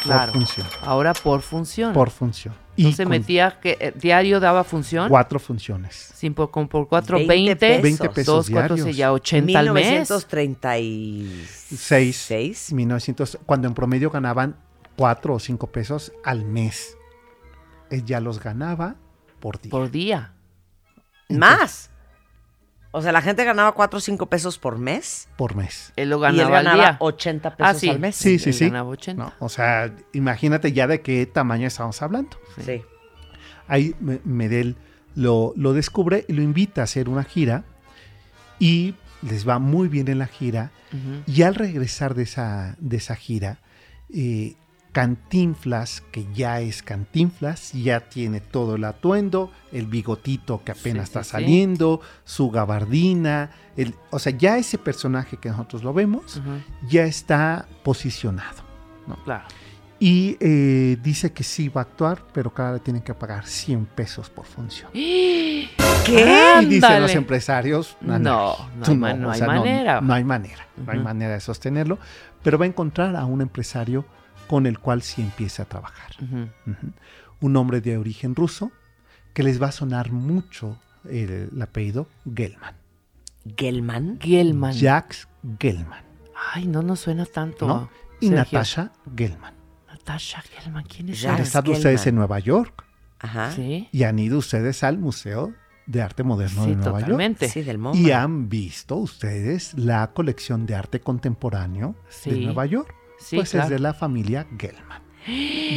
Claro. 0.04 0.32
Por 0.34 0.42
función. 0.42 0.68
Ahora 0.82 1.14
por 1.14 1.42
función. 1.42 1.94
Por 1.94 2.10
función. 2.10 2.54
No 2.76 2.90
Y 2.90 2.94
se 2.94 3.04
con 3.04 3.12
metía 3.12 3.60
que 3.62 3.78
eh, 3.80 3.94
diario 3.96 4.40
daba 4.40 4.64
función. 4.64 5.08
cuatro 5.08 5.40
funciones. 5.40 6.12
Sin 6.16 6.34
por, 6.34 6.50
con 6.52 6.68
por 6.68 6.88
4, 6.90 7.18
20 7.20 7.34
20, 7.34 7.56
pesos. 7.56 7.82
20 7.84 8.10
pesos 8.10 8.26
Dos, 8.26 8.50
cuatro, 8.50 8.76
diarios. 8.76 8.86
seis, 8.86 8.98
ya 8.98 9.14
80 9.14 9.60
al 9.60 9.72
mes. 9.72 9.86
1936. 9.86 12.16
Seis. 12.18 12.74
1900, 12.74 13.38
cuando 13.46 13.68
en 13.68 13.74
promedio 13.74 14.10
ganaban 14.10 14.56
4 14.96 15.34
o 15.36 15.40
5 15.40 15.68
pesos 15.72 16.12
al 16.24 16.46
mes. 16.46 16.98
Él 17.90 18.06
ya 18.06 18.20
los 18.20 18.40
ganaba 18.40 18.96
por 19.40 19.60
día. 19.62 19.72
Por 19.72 19.92
día. 19.92 20.34
Más. 21.30 21.90
O 22.92 23.02
sea, 23.02 23.12
la 23.12 23.22
gente 23.24 23.44
ganaba 23.44 23.72
4 23.74 23.98
o 23.98 24.02
5 24.02 24.28
pesos 24.28 24.60
por 24.60 24.78
mes. 24.78 25.28
por 25.36 25.56
mes. 25.56 25.92
Él 25.96 26.10
lo 26.12 26.18
y 26.22 26.40
él 26.40 26.48
ganaba 26.48 26.60
al 26.60 26.78
día. 26.78 26.98
80 27.00 27.56
pesos 27.58 27.76
Ah, 27.76 27.80
sí. 27.80 27.90
al 27.90 28.00
mes. 28.00 28.16
Sí, 28.16 28.38
sí, 28.38 28.50
Él 28.50 28.56
sí. 28.56 28.66
ganaba 28.66 28.90
80. 28.90 29.24
¿no? 29.24 29.34
O 29.40 29.50
sea, 29.50 29.92
imagínate 30.14 30.72
ya 30.74 30.86
de 30.88 31.02
qué 31.02 31.26
tamaño 31.26 31.68
estamos 31.68 32.02
hablando. 32.02 32.38
Sí. 32.64 32.82
Ahí 33.68 33.96
Me- 34.00 34.22
Medel 34.26 34.76
lo, 35.16 35.54
lo 35.56 35.74
descubre 35.74 36.26
y 36.28 36.34
lo 36.34 36.42
invita 36.44 36.82
a 36.82 36.84
hacer 36.84 37.10
una 37.10 37.24
gira 37.24 37.64
y 38.60 38.94
les 39.24 39.48
va 39.48 39.58
muy 39.58 39.88
bien 39.88 40.08
en 40.08 40.20
la 40.20 40.28
gira. 40.28 40.72
Y 41.26 41.42
al 41.42 41.56
regresar 41.56 42.14
de 42.14 42.22
esa, 42.24 42.76
de 42.78 42.98
esa 42.98 43.16
gira, 43.16 43.58
eh, 44.14 44.56
Cantinflas, 44.94 46.02
que 46.12 46.26
ya 46.34 46.62
es 46.62 46.82
Cantinflas, 46.84 47.74
ya 47.74 48.00
tiene 48.00 48.40
todo 48.40 48.76
el 48.76 48.84
atuendo, 48.86 49.52
el 49.72 49.88
bigotito 49.88 50.64
que 50.64 50.72
apenas 50.72 51.10
Sí, 51.10 51.10
está 51.10 51.24
sí, 51.24 51.28
sí. 51.28 51.32
saliendo, 51.32 52.00
su 52.24 52.50
gabardina, 52.52 53.50
el, 53.76 53.96
o 54.12 54.20
sea, 54.20 54.32
ya 54.38 54.58
ese 54.58 54.78
personaje 54.78 55.36
que 55.38 55.50
nosotros 55.50 55.84
lo 55.84 55.94
vemos, 55.94 56.40
ya 56.88 57.04
está 57.06 57.66
posicionado. 57.84 58.62
Claro. 59.26 59.44
Y 60.00 60.38
eh, 60.42 60.98
dice 61.02 61.32
que 61.32 61.44
sí 61.44 61.70
va 61.70 61.82
a 61.82 61.84
actuar, 61.86 62.24
pero 62.34 62.54
cada 62.54 62.74
le 62.74 62.80
tienen 62.80 63.02
que 63.04 63.14
pagar 63.14 63.46
100 63.46 63.86
pesos 63.88 64.30
por 64.30 64.46
función. 64.46 64.90
¿Qué? 64.94 66.54
Y 66.62 66.66
dicen 66.66 67.02
los 67.02 67.16
empresarios, 67.16 67.98
No, 68.02 68.20
no 68.20 68.58
hay 68.86 68.96
ma- 68.98 69.14
no 69.14 69.32
hay 69.32 69.42
manera. 69.42 70.02
No, 70.02 70.14
hay 70.14 70.24
manera, 70.24 70.68
no 70.78 70.92
hay 70.92 71.00
manera 71.00 71.34
de 71.34 71.40
sostenerlo, 71.40 71.98
pero 72.44 72.58
va 72.58 72.66
a 72.66 72.68
encontrar 72.68 73.16
a 73.16 73.26
un 73.26 73.42
empresario 73.42 74.06
con 74.48 74.66
el 74.66 74.80
cual 74.80 75.02
sí 75.02 75.22
empieza 75.22 75.64
a 75.64 75.66
trabajar. 75.66 76.12
Un 77.40 77.56
hombre 77.58 77.82
de 77.82 77.98
origen 77.98 78.36
ruso 78.36 78.72
que 79.34 79.44
les 79.44 79.62
va 79.62 79.68
a 79.68 79.72
sonar 79.72 80.12
mucho 80.12 80.78
el, 81.10 81.50
el 81.54 81.62
apellido 81.62 82.08
Gelman. 82.34 82.76
Gelman. 83.58 84.20
Gelman. 84.22 84.74
Jacques 84.74 85.28
Gelman, 85.60 86.04
Ay, 86.54 86.66
no 86.68 86.82
nos 86.82 87.02
suena 87.02 87.26
tanto. 87.26 87.68
¿no? 87.68 87.90
Y 88.22 88.28
Sergio. 88.28 88.38
Natasha 88.38 88.92
Gelman. 89.16 89.54
Natasha 89.88 90.42
Gelman, 90.42 90.86
¿quién 90.86 91.10
es 91.10 91.26
Han 91.26 91.42
estado 91.42 91.72
ustedes 91.72 92.08
en 92.08 92.16
Nueva 92.16 92.40
York 92.40 92.86
Ajá. 93.20 93.52
Sí, 93.52 93.88
y 93.92 94.04
han 94.04 94.20
ido 94.20 94.38
ustedes 94.38 94.84
al 94.84 94.98
Museo 94.98 95.54
de 95.86 96.02
Arte 96.02 96.24
Moderno 96.24 96.64
sí, 96.64 96.70
de 96.72 96.76
Nueva 96.76 97.00
York. 97.00 97.02
totalmente. 97.02 97.50
Sí, 97.50 97.62
del 97.62 97.78
MoMA. 97.78 97.98
Y 97.98 98.12
han 98.12 98.50
visto 98.50 98.98
ustedes 98.98 99.74
la 99.76 100.12
colección 100.14 100.66
de 100.66 100.76
arte 100.76 101.00
contemporáneo 101.00 101.96
de. 102.26 102.38
Nueva 102.38 102.66
York. 102.66 102.94
Sí, 103.24 103.36
pues 103.38 103.52
claro. 103.52 103.66
es 103.66 103.70
de 103.72 103.80
la 103.80 103.94
familia 103.94 104.46
Gelman, 104.58 105.02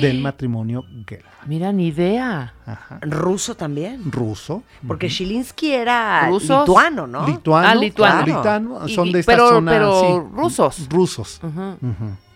del 0.01 0.21
matrimonio 0.21 0.85
Gelman. 1.07 1.31
Mira, 1.47 1.73
ni 1.73 1.89
idea. 1.89 2.55
Ajá. 2.67 2.99
Ruso 3.03 3.55
también. 3.57 4.11
Ruso. 4.11 4.63
Porque. 4.87 5.09
Shilinsky 5.09 5.73
era 5.73 6.29
¿Rusos? 6.29 6.61
lituano, 6.67 7.07
¿no? 7.07 7.27
Lituano. 7.27 7.69
Ah, 7.69 7.75
lituano. 7.75 8.89
son 8.89 9.09
y- 9.09 9.13
de 9.13 9.21
esta 9.21 9.33
pero- 9.33 9.49
zona. 9.51 9.71
pero 9.71 10.01
sí, 10.01 10.37
rusos. 10.37 10.89
Rusos. 10.91 11.41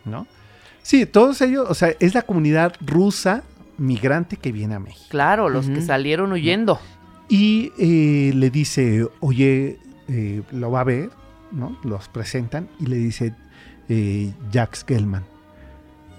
¿No? 0.04 0.26
Sí, 0.82 1.04
todos 1.06 1.40
ellos, 1.42 1.66
o 1.68 1.74
sea, 1.74 1.92
es 2.00 2.14
la 2.14 2.22
comunidad 2.22 2.74
rusa 2.80 3.42
migrante 3.76 4.36
que 4.36 4.52
viene 4.52 4.74
a 4.76 4.78
México. 4.78 5.06
Claro, 5.10 5.48
los 5.48 5.66
que 5.68 5.82
salieron 5.82 6.32
huyendo. 6.32 6.78
Y 7.28 7.70
eh, 7.78 8.32
le 8.34 8.50
dice, 8.50 9.06
oye, 9.20 9.78
eh, 10.08 10.42
lo 10.52 10.70
va 10.70 10.80
a 10.80 10.84
ver, 10.84 11.10
¿no? 11.52 11.76
Los 11.84 12.08
presentan 12.08 12.68
y 12.80 12.86
le 12.86 12.96
dice 12.96 13.34
eh, 13.90 14.32
Jacques 14.52 14.84
Gelman, 14.86 15.24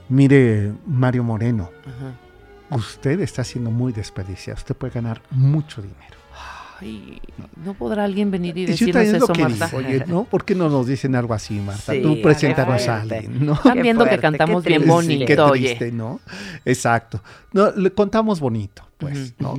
mire 0.09 0.73
Mario 0.85 1.23
Moreno, 1.23 1.69
Ajá. 1.85 2.75
usted 2.77 3.19
está 3.21 3.43
siendo 3.43 3.71
muy 3.71 3.93
desperdiciado, 3.93 4.57
usted 4.57 4.75
puede 4.75 4.93
ganar 4.93 5.21
mucho 5.31 5.81
dinero. 5.81 6.17
Ay, 6.81 7.21
¿no 7.63 7.75
podrá 7.75 8.03
alguien 8.05 8.31
venir 8.31 8.57
y 8.57 8.63
Y 8.63 8.65
decirnos 8.65 8.93
también 8.95 9.19
lo 9.19 9.25
eso, 9.25 9.33
que 9.33 9.41
Marta? 9.43 9.65
digo, 9.67 9.77
oye, 9.77 10.03
¿no? 10.07 10.23
¿Por 10.23 10.43
qué 10.43 10.55
no 10.55 10.67
nos 10.67 10.87
dicen 10.87 11.15
algo 11.15 11.33
así, 11.35 11.59
Marta? 11.59 11.93
Sí, 11.93 12.01
Tú 12.01 12.19
preséntanos 12.23 12.87
a 12.87 13.01
alguien, 13.01 13.45
¿no? 13.45 13.53
Están 13.53 13.81
viendo 13.83 14.03
que 14.05 14.17
cantamos 14.17 14.63
bien 14.65 14.87
bonito, 14.87 15.25
qué 15.27 15.39
oye. 15.39 15.65
triste, 15.75 15.91
¿no? 15.91 16.19
Exacto. 16.65 17.21
No, 17.53 17.71
le 17.71 17.91
contamos 17.91 18.39
bonito, 18.39 18.83
pues, 18.97 19.35
¿no? 19.39 19.53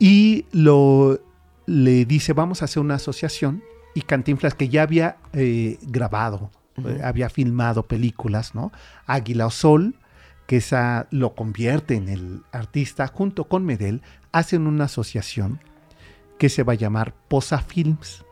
Y 0.00 0.44
lo 0.52 1.20
le 1.66 2.04
dice, 2.06 2.32
vamos 2.32 2.60
a 2.62 2.64
hacer 2.64 2.80
una 2.82 2.94
asociación. 2.96 3.62
Y 3.94 4.02
Cantinflas, 4.02 4.54
que 4.54 4.68
ya 4.68 4.82
había 4.82 5.16
eh, 5.32 5.78
grabado, 5.82 6.50
eh, 6.84 7.00
había 7.02 7.28
filmado 7.28 7.84
películas, 7.84 8.54
¿no? 8.54 8.72
Águila 9.06 9.46
o 9.46 9.50
Sol, 9.50 9.94
que 10.46 10.56
esa 10.58 11.06
lo 11.10 11.34
convierte 11.34 11.94
en 11.94 12.08
el 12.08 12.42
artista, 12.52 13.06
junto 13.06 13.44
con 13.44 13.64
Medel, 13.64 14.02
hacen 14.32 14.66
una 14.66 14.84
asociación 14.84 15.60
que 16.38 16.48
se 16.48 16.62
va 16.62 16.72
a 16.74 16.76
llamar 16.76 17.14
Posa 17.28 17.58
Films. 17.58 18.24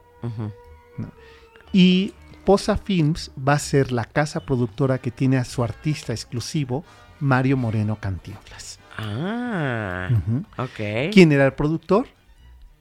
Y 1.73 2.15
Posa 2.45 2.77
Films 2.77 3.31
va 3.37 3.55
a 3.55 3.59
ser 3.59 3.93
la 3.93 4.05
casa 4.05 4.41
productora 4.41 4.99
que 4.99 5.11
tiene 5.11 5.37
a 5.37 5.45
su 5.45 5.63
artista 5.63 6.13
exclusivo, 6.13 6.85
Mario 7.21 7.57
Moreno 7.57 7.97
Cantinflas. 8.01 8.79
Ah, 8.97 10.09
Ujú. 10.11 10.45
ok. 10.57 11.13
¿Quién 11.13 11.33
era 11.33 11.45
el 11.47 11.53
productor? 11.53 12.07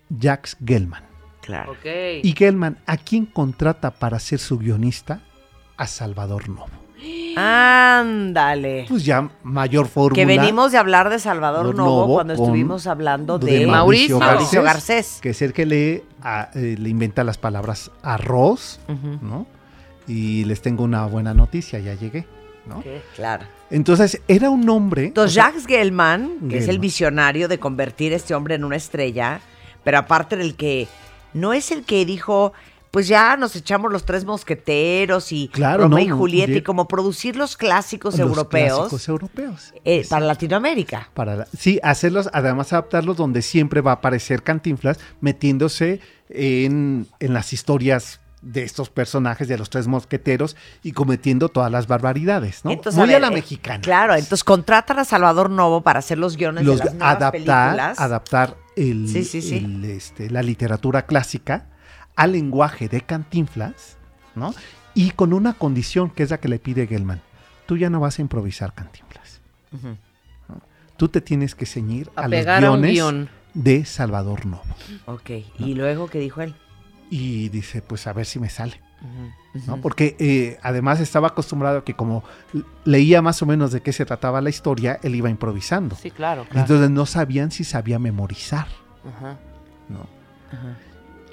Jacques 0.10 0.56
Gelman. 0.64 1.04
Claro. 1.42 1.74
Ok. 1.74 1.86
Y 2.24 2.34
Gelman, 2.38 2.78
¿a 2.86 2.98
quién 2.98 3.26
contrata 3.26 3.92
para 3.92 4.20
ser 4.20 4.40
su 4.40 4.58
guionista? 4.58 5.22
A 5.78 5.88
Salvador 5.88 6.50
Novo. 6.50 6.68
Ándale. 7.38 8.86
Pues 8.88 9.06
ya 9.06 9.30
mayor 9.44 9.88
fórmula. 9.88 10.16
Que 10.16 10.26
venimos 10.26 10.72
de 10.72 10.78
hablar 10.78 11.10
de 11.10 11.20
Salvador 11.20 11.76
Novo, 11.76 12.02
Novo 12.02 12.14
cuando 12.16 12.34
estuvimos 12.34 12.88
hablando 12.88 13.38
de 13.40 13.60
de, 13.60 13.68
Mauricio 13.68 14.20
Mauricio 14.20 14.62
Garcés. 14.64 14.96
Garcés. 15.14 15.20
Que 15.22 15.30
es 15.32 15.42
el 15.42 15.54
que 15.54 15.66
le, 15.66 16.04
a- 16.22 16.50
eh, 16.56 16.76
le 16.80 16.90
inventa 16.90 17.24
las 17.24 17.38
palabras 17.38 17.92
arroz. 18.04 18.80
¿no? 19.22 19.46
Y 20.08 20.46
les 20.46 20.62
tengo 20.62 20.84
una 20.84 21.06
buena 21.08 21.34
noticia, 21.34 21.80
ya 21.80 21.94
llegué, 21.96 22.28
¿no? 22.68 22.84
Claro. 23.16 23.46
Entonces, 23.72 24.22
era 24.28 24.50
un 24.52 24.70
hombre... 24.70 25.06
Entonces, 25.08 25.32
o 25.32 25.34
sea, 25.34 25.46
Jacques 25.50 25.66
Gelman, 25.66 26.48
que 26.50 26.60
es 26.60 26.68
el 26.68 26.78
visionario 26.80 27.48
de 27.48 27.58
convertir 27.60 28.14
a 28.14 28.16
este 28.16 28.36
hombre 28.36 28.54
en 28.56 28.64
una 28.64 28.76
estrella, 28.76 29.42
pero 29.84 29.98
aparte 29.98 30.38
del 30.38 30.56
que 30.56 30.88
no 31.34 31.54
es 31.54 31.72
el 31.72 31.84
que 31.86 32.06
dijo, 32.06 32.54
pues 32.96 33.10
ya 33.10 33.36
nos 33.36 33.54
echamos 33.58 33.92
los 33.92 34.06
tres 34.06 34.24
mosqueteros 34.24 35.34
y 35.34 35.50
Claro, 35.50 35.84
Romeo 35.84 36.00
y 36.00 36.08
no, 36.08 36.18
Julieta, 36.18 36.54
y 36.54 36.62
como 36.62 36.88
producir 36.88 37.36
los 37.36 37.58
clásicos 37.58 38.14
los 38.18 38.22
europeos 38.22 38.78
clásicos 38.78 39.08
europeos. 39.10 39.74
eh, 39.84 40.06
para 40.10 40.26
Latinoamérica. 40.26 41.10
Para 41.14 41.36
la- 41.36 41.48
sí, 41.58 41.78
hacerlos, 41.84 42.30
además 42.32 42.72
adaptarlos 42.72 43.18
donde 43.18 43.42
siempre 43.42 43.82
va 43.82 43.92
a 43.92 43.96
aparecer 43.96 44.44
Cantinflas 44.44 44.98
metiéndose 45.20 46.00
en, 46.30 47.06
en 47.20 47.34
las 47.34 47.52
historias 47.52 48.22
de 48.42 48.64
estos 48.64 48.90
personajes 48.90 49.50
de 49.50 49.58
los 49.58 49.70
tres 49.70 49.88
mosqueteros 49.88 50.56
y 50.82 50.94
cometiendo 50.94 51.50
todas 51.50 51.70
las 51.70 51.88
barbaridades, 51.88 52.64
¿no? 52.64 52.72
Entonces, 52.72 52.98
Muy 52.98 53.10
a, 53.10 53.14
ver, 53.14 53.22
la 53.22 53.28
eh, 53.28 53.32
mexicana. 53.32 53.82
Claro, 53.82 54.14
entonces 54.14 54.46
contratan 54.46 55.00
a 55.00 55.04
Salvador 55.04 55.50
Novo 55.50 55.82
para 55.82 56.00
hacer 56.00 56.18
los 56.18 56.38
guiones 56.38 56.64
Los, 56.64 56.78
de 56.80 56.86
las 56.86 56.94
nuevas 56.94 57.16
adaptar, 57.18 57.32
películas. 57.34 58.00
adaptar 58.00 58.56
el, 58.78 59.10
Sí, 59.10 59.26
sí, 59.26 59.42
sí. 59.42 59.58
el, 59.58 59.84
este, 59.84 60.30
la 60.30 60.42
literatura 60.44 61.06
clásica 61.08 61.66
al 62.16 62.32
lenguaje 62.34 62.88
de 62.88 63.02
Cantinflas, 63.02 63.98
¿no? 64.36 64.54
Y 64.94 65.12
con 65.12 65.34
una 65.34 65.54
condición 65.54 66.10
que 66.10 66.24
es 66.24 66.30
la 66.32 66.40
que 66.40 66.48
le 66.48 66.60
pide 66.60 66.88
Gelman. 66.88 67.22
Tú 67.66 67.78
ya 67.78 67.90
no 67.90 68.00
vas 68.00 68.20
a 68.20 68.22
improvisar 68.22 68.74
Cantinflas. 68.74 69.42
Tú 70.98 71.10
te 71.10 71.20
tienes 71.20 71.56
que 71.56 71.66
ceñir 71.66 72.10
A 72.16 72.24
a, 72.24 72.28
los 72.30 72.46
guiones 72.46 72.92
guion. 72.92 73.30
de 73.54 73.84
Salvador 73.84 74.46
Novo. 74.46 74.64
Ok, 75.06 75.30
y 75.60 75.74
luego, 75.74 76.08
¿qué 76.08 76.20
dijo 76.20 76.42
él? 76.42 76.56
Y 77.10 77.50
dice, 77.50 77.82
pues 77.82 78.08
a 78.08 78.14
ver 78.14 78.26
si 78.26 78.40
me 78.40 78.50
sale. 78.50 78.80
¿no? 79.68 79.78
Porque 79.82 80.16
eh, 80.20 80.58
además 80.64 81.00
estaba 81.00 81.28
acostumbrado 81.28 81.80
a 81.80 81.84
que 81.84 81.94
como 81.94 82.24
leía 82.86 83.22
más 83.22 83.42
o 83.42 83.46
menos 83.46 83.72
de 83.72 83.82
qué 83.82 83.94
se 83.94 84.06
trataba 84.06 84.42
la 84.42 84.50
historia, 84.50 85.00
él 85.04 85.16
iba 85.16 85.30
improvisando. 85.30 85.96
Sí, 85.96 86.12
claro, 86.12 86.46
claro. 86.46 86.62
Entonces 86.62 86.90
no 86.90 87.06
sabían 87.06 87.52
si 87.52 87.64
sabía 87.64 88.00
memorizar. 88.00 88.68
Ajá, 89.06 89.38
¿no? 89.90 90.08
ajá. 90.52 90.78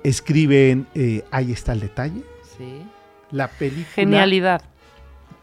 Escriben, 0.05 0.87
eh, 0.95 1.25
ahí 1.31 1.53
está 1.53 1.73
el 1.73 1.81
detalle. 1.81 2.23
Sí. 2.59 2.83
La 3.31 3.49
película 3.49 3.87
Genialidad. 3.95 4.63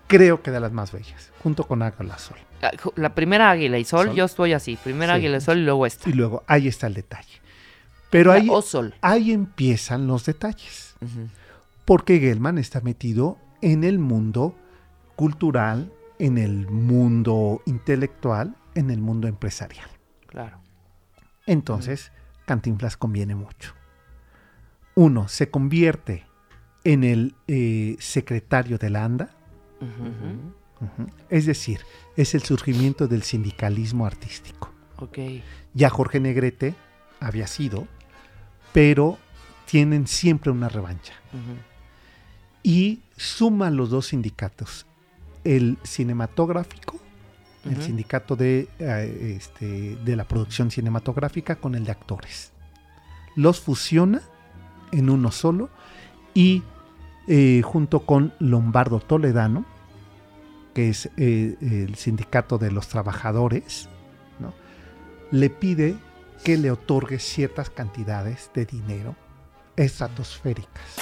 creo 0.08 0.42
que 0.44 0.52
de 0.52 0.60
las 0.60 0.72
más 0.72 0.92
bellas, 0.92 1.32
junto 1.42 1.66
con 1.66 1.82
Águila 1.82 2.18
Sol. 2.18 2.38
Ah, 2.62 2.72
La 2.96 3.16
primera 3.16 3.50
águila 3.50 3.78
y 3.80 3.86
sol, 3.86 4.08
Sol. 4.08 4.16
yo 4.16 4.26
estoy 4.26 4.54
así. 4.54 4.78
Primera 4.84 5.14
Sí. 5.14 5.20
águila 5.22 5.38
y 5.38 5.42
sol 5.42 5.58
y 5.60 5.64
luego 5.64 5.86
esta. 5.86 6.10
Y 6.10 6.14
luego, 6.14 6.44
ahí 6.46 6.68
está 6.68 6.88
el 6.88 6.94
detalle. 6.94 7.40
Pero 8.10 8.32
ahí, 8.32 8.50
sol. 8.64 8.96
ahí 9.02 9.32
empiezan 9.32 10.08
los 10.08 10.26
detalles. 10.26 10.96
Porque 11.86 12.20
Gelman 12.20 12.58
está 12.58 12.82
metido 12.82 13.38
en 13.62 13.84
el 13.84 13.98
mundo 14.00 14.56
cultural, 15.16 15.92
en 16.20 16.38
el 16.38 16.68
mundo 16.70 17.62
intelectual, 17.66 18.56
en 18.76 18.90
el 18.92 19.00
mundo 19.00 19.28
empresarial. 19.28 19.88
Claro. 20.28 20.60
Entonces, 21.46 22.12
Cantinflas 22.46 22.98
conviene 22.98 23.36
mucho. 23.36 23.74
Uno, 25.00 25.30
se 25.30 25.50
convierte 25.50 26.26
en 26.84 27.06
el 27.06 27.34
eh, 27.48 27.96
secretario 28.00 28.78
de 28.78 28.90
la 28.90 29.06
ANDA, 29.06 29.30
es 31.30 31.46
decir, 31.46 31.80
es 32.18 32.36
el 32.36 32.44
surgimiento 32.44 33.08
del 33.08 33.24
sindicalismo 33.24 34.06
artístico. 34.06 34.74
Ok. 34.98 35.18
Ya 35.74 35.90
Jorge 35.90 36.20
Negrete 36.20 36.76
había 37.22 37.48
sido, 37.48 37.88
pero 38.74 39.18
tienen 39.66 40.06
siempre 40.06 40.52
una 40.52 40.68
revancha. 40.68 41.14
Y 42.62 43.00
suman 43.16 43.78
los 43.78 43.92
dos 43.92 44.08
sindicatos, 44.08 44.86
el 45.46 45.78
cinematográfico, 45.84 47.00
el 47.64 47.82
sindicato 47.82 48.36
de, 48.36 48.68
eh, 48.80 49.36
este, 49.38 49.96
de 49.96 50.16
la 50.18 50.26
producción 50.26 50.72
cinematográfica 50.72 51.56
con 51.56 51.76
el 51.76 51.86
de 51.86 51.92
actores. 51.92 52.52
Los 53.38 53.62
fusiona 53.62 54.24
en 54.92 55.10
uno 55.10 55.32
solo 55.32 55.70
y 56.34 56.64
eh, 57.28 57.62
junto 57.64 58.02
con 58.06 58.34
Lombardo 58.40 59.00
Toledano, 59.00 59.66
que 60.74 60.90
es 60.90 61.10
eh, 61.18 61.56
el 61.62 61.96
sindicato 61.96 62.58
de 62.58 62.72
los 62.72 62.88
trabajadores, 62.88 63.90
¿no? 64.40 64.54
le 65.32 65.50
pide 65.50 65.96
que 66.44 66.58
le 66.58 66.72
otorgue 66.72 67.20
ciertas 67.20 67.70
cantidades 67.70 68.50
de 68.54 68.66
dinero 68.66 69.16
estratosféricas 69.76 70.96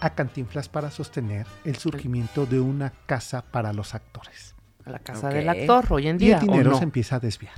a 0.00 0.10
Cantinflas 0.14 0.68
para 0.68 0.90
sostener 0.90 1.46
el 1.64 1.76
surgimiento 1.76 2.46
de 2.46 2.58
una 2.60 2.90
casa 3.06 3.42
para 3.42 3.72
los 3.72 3.94
actores. 3.94 4.54
A 4.86 4.90
la 4.90 4.98
casa 4.98 5.28
del 5.28 5.48
actor 5.48 5.86
hoy 5.90 6.08
en 6.08 6.16
Y 6.16 6.18
día. 6.20 6.38
el 6.38 6.44
¿o 6.48 6.52
dinero 6.52 6.70
no? 6.70 6.78
se 6.78 6.84
empieza 6.84 7.16
a 7.16 7.20
desviar. 7.20 7.52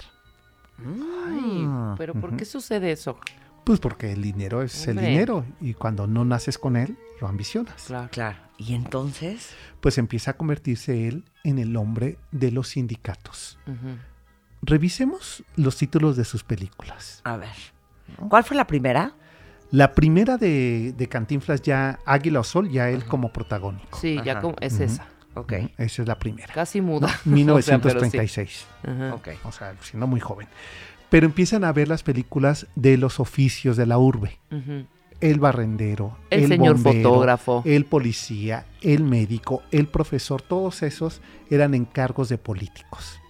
Ay, 0.78 1.68
pero 1.96 2.14
¿por 2.14 2.30
Ujú. 2.30 2.38
qué 2.38 2.44
sucede 2.44 2.90
eso? 2.90 3.18
Pues 3.64 3.78
porque 3.78 4.12
el 4.12 4.22
dinero 4.22 4.62
es 4.62 4.86
Hombre. 4.88 5.04
el 5.06 5.10
dinero 5.12 5.44
y 5.60 5.74
cuando 5.74 6.06
no 6.06 6.24
naces 6.24 6.58
con 6.58 6.76
él, 6.76 6.96
lo 7.20 7.28
ambicionas. 7.28 7.84
Claro. 7.84 8.08
Claro. 8.10 8.38
¿Y 8.58 8.74
entonces? 8.74 9.50
Pues 9.80 9.98
empieza 9.98 10.32
a 10.32 10.34
convertirse 10.36 11.08
él 11.08 11.24
en 11.44 11.58
el 11.58 11.76
hombre 11.76 12.18
de 12.32 12.50
los 12.50 12.68
sindicatos. 12.68 13.58
Ujú. 13.66 13.96
Revisemos 14.62 15.44
los 15.56 15.76
títulos 15.76 16.16
de 16.16 16.24
sus 16.24 16.44
películas. 16.44 17.20
A 17.24 17.36
ver. 17.36 17.54
¿Cuál 18.28 18.44
fue 18.44 18.56
la 18.56 18.66
primera? 18.66 19.14
La 19.70 19.94
primera 19.94 20.36
de, 20.36 20.92
de 20.96 21.08
Cantinflas 21.08 21.62
ya 21.62 21.98
Águila 22.04 22.40
o 22.40 22.44
Sol, 22.44 22.68
ya 22.70 22.90
él 22.90 23.04
como 23.04 23.32
protagónico. 23.32 23.98
Sí, 23.98 24.20
ya 24.24 24.40
como 24.40 24.54
es 24.60 24.78
esa. 24.80 25.06
Ok. 25.34 25.52
Esa 25.78 26.02
es 26.02 26.08
la 26.08 26.18
primera. 26.18 26.52
Casi 26.52 26.80
muda. 26.80 27.08
¿no? 27.24 27.54
O 27.54 27.62
sea, 27.62 27.78
sí. 27.78 27.80
1936. 27.80 28.66
Ajá. 28.82 29.14
Ok. 29.14 29.28
o 29.44 29.52
sea, 29.52 29.74
siendo 29.80 30.06
muy 30.06 30.20
joven. 30.20 30.46
Pero 31.12 31.26
empiezan 31.26 31.62
a 31.62 31.72
ver 31.72 31.88
las 31.88 32.02
películas 32.02 32.66
de 32.74 32.96
los 32.96 33.20
oficios 33.20 33.76
de 33.76 33.84
la 33.84 33.98
urbe. 33.98 34.38
El 35.20 35.38
barrendero, 35.38 36.16
El 36.30 36.44
el, 36.44 36.48
señor 36.48 36.76
bombero, 36.76 37.10
fotógrafo. 37.10 37.62
el 37.66 37.84
policía, 37.84 38.64
el 38.80 39.04
médico, 39.04 39.62
el 39.70 39.86
profesor, 39.86 40.40
todos 40.42 40.82
esos 40.82 41.20
eran 41.50 41.74
encargos 41.74 42.28
de 42.30 42.38
políticos. 42.38 43.20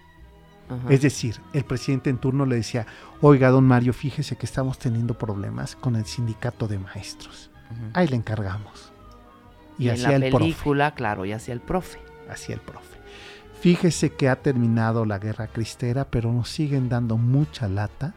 Es 0.89 1.03
decir, 1.03 1.37
el 1.53 1.65
presidente 1.65 2.09
en 2.09 2.19
turno 2.19 2.47
le 2.47 2.57
decía, 2.57 2.87
oiga, 3.21 3.51
don 3.51 3.65
Mario, 3.65 3.93
fíjese 3.93 4.37
que 4.37 4.47
estamos 4.47 4.79
teniendo 4.79 5.19
problemas 5.19 5.75
con 5.77 5.97
el 5.97 6.07
sindicato 6.07 6.69
de 6.69 6.79
maestros. 6.79 7.51
Ahí 7.95 8.07
le 8.07 8.17
encargamos. 8.17 8.93
Y, 9.77 9.87
y 9.87 9.89
en 9.89 9.95
hacía 9.97 10.19
la 10.19 10.27
el 10.27 10.31
profe. 10.31 10.45
película, 10.45 10.95
claro, 10.95 11.25
y 11.27 11.33
hacía 11.33 11.53
el 11.53 11.61
profe. 11.61 11.99
Hacía 12.31 12.55
el 12.55 12.61
profe. 12.63 12.92
Fíjese 13.63 14.11
que 14.11 14.29
ha 14.29 14.35
terminado 14.35 15.05
la 15.05 15.21
guerra 15.21 15.47
cristera, 15.47 16.05
pero 16.11 16.33
nos 16.33 16.49
siguen 16.49 16.89
dando 16.89 17.17
mucha 17.17 17.69
lata 17.69 18.13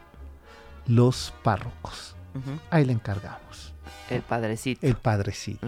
los 0.87 1.35
párrocos. 1.43 2.15
Ahí 2.71 2.83
le 2.83 2.93
encargamos. 2.93 3.71
El 4.09 4.23
padrecito. 4.23 4.87
El 4.87 4.95
padrecito. 4.95 5.67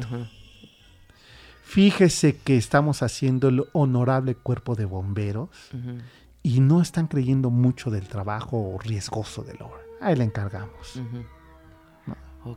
Fíjese 1.62 2.38
que 2.38 2.58
estamos 2.58 3.04
haciendo 3.04 3.50
el 3.50 3.66
honorable 3.74 4.34
cuerpo 4.34 4.74
de 4.74 4.86
bomberos 4.86 5.50
y 6.42 6.60
no 6.60 6.82
están 6.82 7.06
creyendo 7.06 7.52
mucho 7.52 7.92
del 7.92 8.08
trabajo 8.08 8.80
riesgoso 8.84 9.44
de 9.44 9.54
la 9.60 9.66
obra. 9.66 9.82
Ahí 10.02 10.16
le 10.16 10.24
encargamos. 10.24 11.00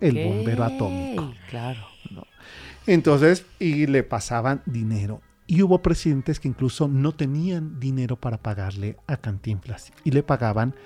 El 0.01 0.25
bombero 0.25 0.65
atómico. 0.65 1.35
Claro. 1.51 1.81
Entonces, 2.87 3.45
y 3.59 3.87
le 3.87 4.05
pasaban 4.05 4.63
dinero. 4.65 5.21
Y 5.51 5.63
hubo 5.63 5.83
presidentes 5.83 6.39
que 6.39 6.47
incluso 6.47 6.87
no 6.87 7.11
tenían 7.11 7.81
dinero 7.81 8.15
para 8.15 8.39
pagarle 8.39 8.97
a 9.09 9.17
Cantinflas 9.17 9.93
y 10.05 10.13
le 10.13 10.23
pagaban 10.23 10.77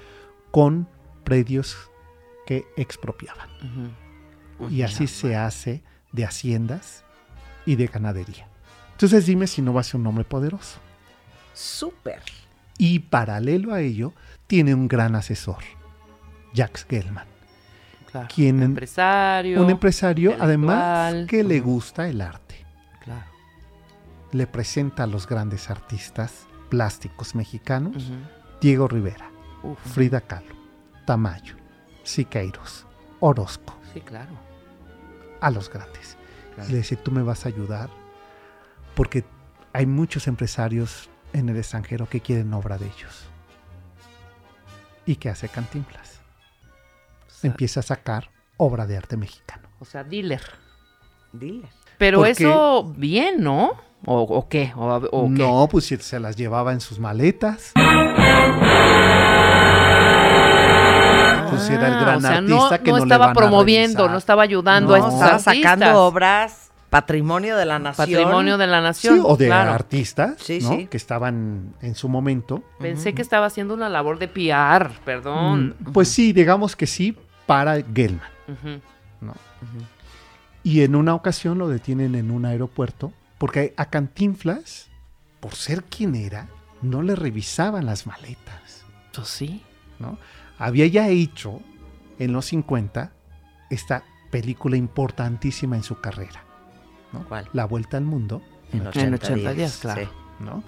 con 0.50 0.88
predios 1.22 1.76
que 2.46 2.64
expropiaban. 2.78 3.46
Y 4.70 4.80
así 4.80 5.06
se 5.06 5.36
hace 5.36 5.82
de 6.12 6.24
haciendas 6.24 7.04
y 7.66 7.76
de 7.76 7.88
ganadería. 7.88 8.48
Entonces 8.92 9.26
dime 9.26 9.46
si 9.48 9.60
no 9.60 9.74
va 9.74 9.82
a 9.82 9.84
ser 9.84 10.00
un 10.00 10.06
hombre 10.06 10.24
poderoso. 10.24 10.78
Súper. 11.52 12.22
Y 12.78 13.00
paralelo 13.00 13.74
a 13.74 13.82
ello, 13.82 14.14
tiene 14.46 14.72
un 14.74 14.88
gran 14.88 15.14
asesor, 15.14 15.62
Jacques 16.54 16.86
Gelman. 16.88 17.26
Claro. 18.10 18.28
Quien- 18.34 18.62
empresario. 18.62 19.62
Un 19.62 19.68
empresario, 19.68 20.34
además, 20.40 21.26
que 21.28 21.44
le 21.44 21.60
gusta 21.60 22.08
el 22.08 22.22
arte. 22.22 22.43
Le 24.34 24.46
presenta 24.48 25.04
a 25.04 25.06
los 25.06 25.26
grandes 25.28 25.70
artistas 25.70 26.46
plásticos 26.68 27.34
mexicanos. 27.34 28.10
Diego 28.60 28.88
Rivera, 28.88 29.30
Uf. 29.62 29.78
Frida 29.92 30.20
Kahlo, 30.20 30.54
Tamayo, 31.06 31.54
Siqueiros, 32.02 32.86
Orozco, 33.20 33.76
Sí, 33.92 34.00
claro. 34.00 34.32
a 35.40 35.50
los 35.50 35.70
grandes. 35.70 36.16
Y 36.68 36.72
le 36.72 36.78
dice, 36.78 36.96
tú 36.96 37.10
me 37.12 37.22
vas 37.22 37.44
a 37.46 37.48
ayudar 37.48 37.90
porque 38.94 39.24
hay 39.72 39.86
muchos 39.86 40.26
empresarios 40.26 41.08
en 41.32 41.48
el 41.48 41.56
extranjero 41.56 42.08
que 42.08 42.20
quieren 42.20 42.52
obra 42.54 42.76
de 42.78 42.86
ellos. 42.86 43.26
¿Y 45.06 45.16
qué 45.16 45.28
hace 45.30 45.48
Cantinflas? 45.48 46.20
O 47.26 47.30
sea, 47.30 47.50
Empieza 47.50 47.80
a 47.80 47.82
sacar 47.82 48.30
obra 48.56 48.86
de 48.86 48.96
arte 48.96 49.16
mexicano. 49.16 49.68
o 49.80 49.84
sea, 49.84 50.02
dealer. 50.04 50.42
Dile. 51.32 51.68
Pero 51.98 52.18
Porque- 52.18 52.30
eso, 52.32 52.94
bien, 52.96 53.42
¿no? 53.42 53.72
¿O, 54.06 54.20
o 54.22 54.48
qué? 54.48 54.72
¿O, 54.76 54.86
o 54.86 55.24
qué? 55.28 55.30
No, 55.42 55.68
pues 55.70 55.86
si 55.86 55.96
se 55.96 56.20
las 56.20 56.36
llevaba 56.36 56.72
en 56.72 56.80
sus 56.80 56.98
maletas. 56.98 57.72
Pues 61.50 61.70
era 61.70 61.86
el 61.88 61.94
Ah, 61.94 62.00
gran 62.00 62.16
o 62.16 62.20
sea, 62.20 62.30
artista 62.38 62.78
no, 62.78 62.82
que 62.84 62.90
no 62.90 62.96
no, 62.98 63.02
estaba 63.04 63.32
promoviendo, 63.32 64.08
no 64.08 64.18
estaba 64.18 64.42
ayudando 64.42 64.94
a 64.94 64.98
No. 64.98 65.08
Estaba 65.08 65.34
artistas. 65.36 65.54
sacando 65.56 66.02
obras, 66.02 66.70
patrimonio 66.90 67.56
de 67.56 67.64
la 67.64 67.78
nación. 67.78 68.06
Patrimonio 68.08 68.58
de 68.58 68.66
la 68.66 68.80
nación. 68.80 69.14
Sí, 69.16 69.20
o 69.24 69.36
de 69.36 69.46
claro. 69.46 69.72
artistas 69.72 70.34
Sí, 70.40 70.58
¿no? 70.62 70.70
sí. 70.70 70.86
que 70.86 70.96
estaban 70.96 71.74
en 71.80 71.94
su 71.94 72.08
momento. 72.08 72.62
Pensé 72.80 73.14
que 73.14 73.22
estaba 73.22 73.46
haciendo 73.46 73.72
una 73.74 73.88
labor 73.88 74.18
de 74.18 74.28
PR, 74.28 74.90
perdón. 75.04 75.74
Mm, 75.80 75.92
Pues 75.92 76.08
sí, 76.08 76.32
digamos 76.32 76.74
que 76.76 76.86
sí, 76.86 77.16
para 77.46 77.76
Gelman. 77.94 78.28
Y 80.62 80.82
en 80.82 80.94
una 80.96 81.14
ocasión 81.14 81.58
lo 81.58 81.68
detienen 81.68 82.14
en 82.14 82.30
un 82.30 82.46
aeropuerto 82.46 83.12
porque 83.44 83.74
a 83.76 83.90
Cantinflas, 83.90 84.88
por 85.40 85.54
ser 85.54 85.84
quien 85.84 86.14
era, 86.14 86.48
no 86.80 87.02
le 87.02 87.14
revisaban 87.14 87.84
las 87.84 88.06
maletas. 88.06 88.86
Pues 89.14 89.28
sí. 89.28 89.62
¿no? 89.98 90.16
Había 90.56 90.86
ya 90.86 91.08
hecho 91.08 91.60
en 92.18 92.32
los 92.32 92.46
50 92.46 93.12
esta 93.68 94.02
película 94.30 94.78
importantísima 94.78 95.76
en 95.76 95.82
su 95.82 96.00
carrera. 96.00 96.42
¿no? 97.12 97.28
¿Cuál? 97.28 97.46
La 97.52 97.66
Vuelta 97.66 97.98
al 97.98 98.04
Mundo. 98.04 98.40
En 98.72 98.86
80, 98.86 99.08
En 99.08 99.14
80 99.14 99.36
días, 99.36 99.56
días, 99.56 99.76
claro. 99.76 100.04
sí. 100.04 100.08
¿no? 100.42 100.64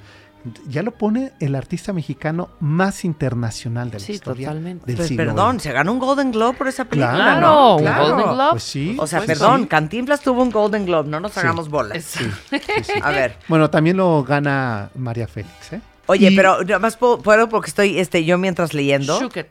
Ya 0.69 0.83
lo 0.83 0.93
pone 0.93 1.33
el 1.41 1.55
artista 1.55 1.93
mexicano 1.93 2.51
más 2.61 3.05
internacional 3.05 3.91
de 3.91 3.99
la 3.99 4.05
Sí, 4.05 4.13
historia 4.13 4.49
totalmente. 4.49 4.87
del 4.87 4.97
Pues 4.97 5.09
siglo 5.09 5.25
perdón, 5.25 5.61
se 5.61 5.73
ganó 5.73 5.93
un 5.93 5.99
Golden 5.99 6.31
Globe 6.33 6.57
por 6.57 6.69
esa 6.69 6.85
película. 6.85 7.15
Claro, 7.15 7.41
¿no? 7.41 7.77
un 7.77 7.83
Claro. 7.83 8.09
Golden 8.09 8.33
Globe. 8.35 8.51
Pues 8.53 8.63
sí. 8.63 8.97
O 8.99 9.07
sea, 9.07 9.19
pues 9.21 9.27
perdón, 9.39 9.63
sí. 9.63 9.67
Cantinflas 9.69 10.21
tuvo 10.21 10.43
un 10.43 10.51
Golden 10.51 10.87
Globe, 10.87 11.09
no 11.09 11.21
nos 11.21 11.33
Sí. 11.33 11.41
hagamos 11.41 11.69
bolas. 11.69 12.05
Sí, 12.05 12.25
sí, 12.51 12.59
sí. 12.85 12.93
A 13.03 13.11
ver, 13.11 13.37
Bueno, 13.49 13.71
también 13.71 13.97
lo 13.97 14.23
gana 14.25 14.91
María 14.95 15.27
Félix, 15.27 15.73
¿eh? 15.73 15.81
oye, 16.07 16.31
Y- 16.31 16.37
pero 16.37 16.63
nada 16.63 16.79
más 16.79 16.97
puedo, 16.97 17.19
puedo 17.21 17.49
porque 17.49 17.69
estoy 17.71 17.99
este, 17.99 18.25
yo 18.25 18.39
mientras 18.39 18.75
leyendo. 18.75 19.19
Shook 19.21 19.37
it. 19.39 19.47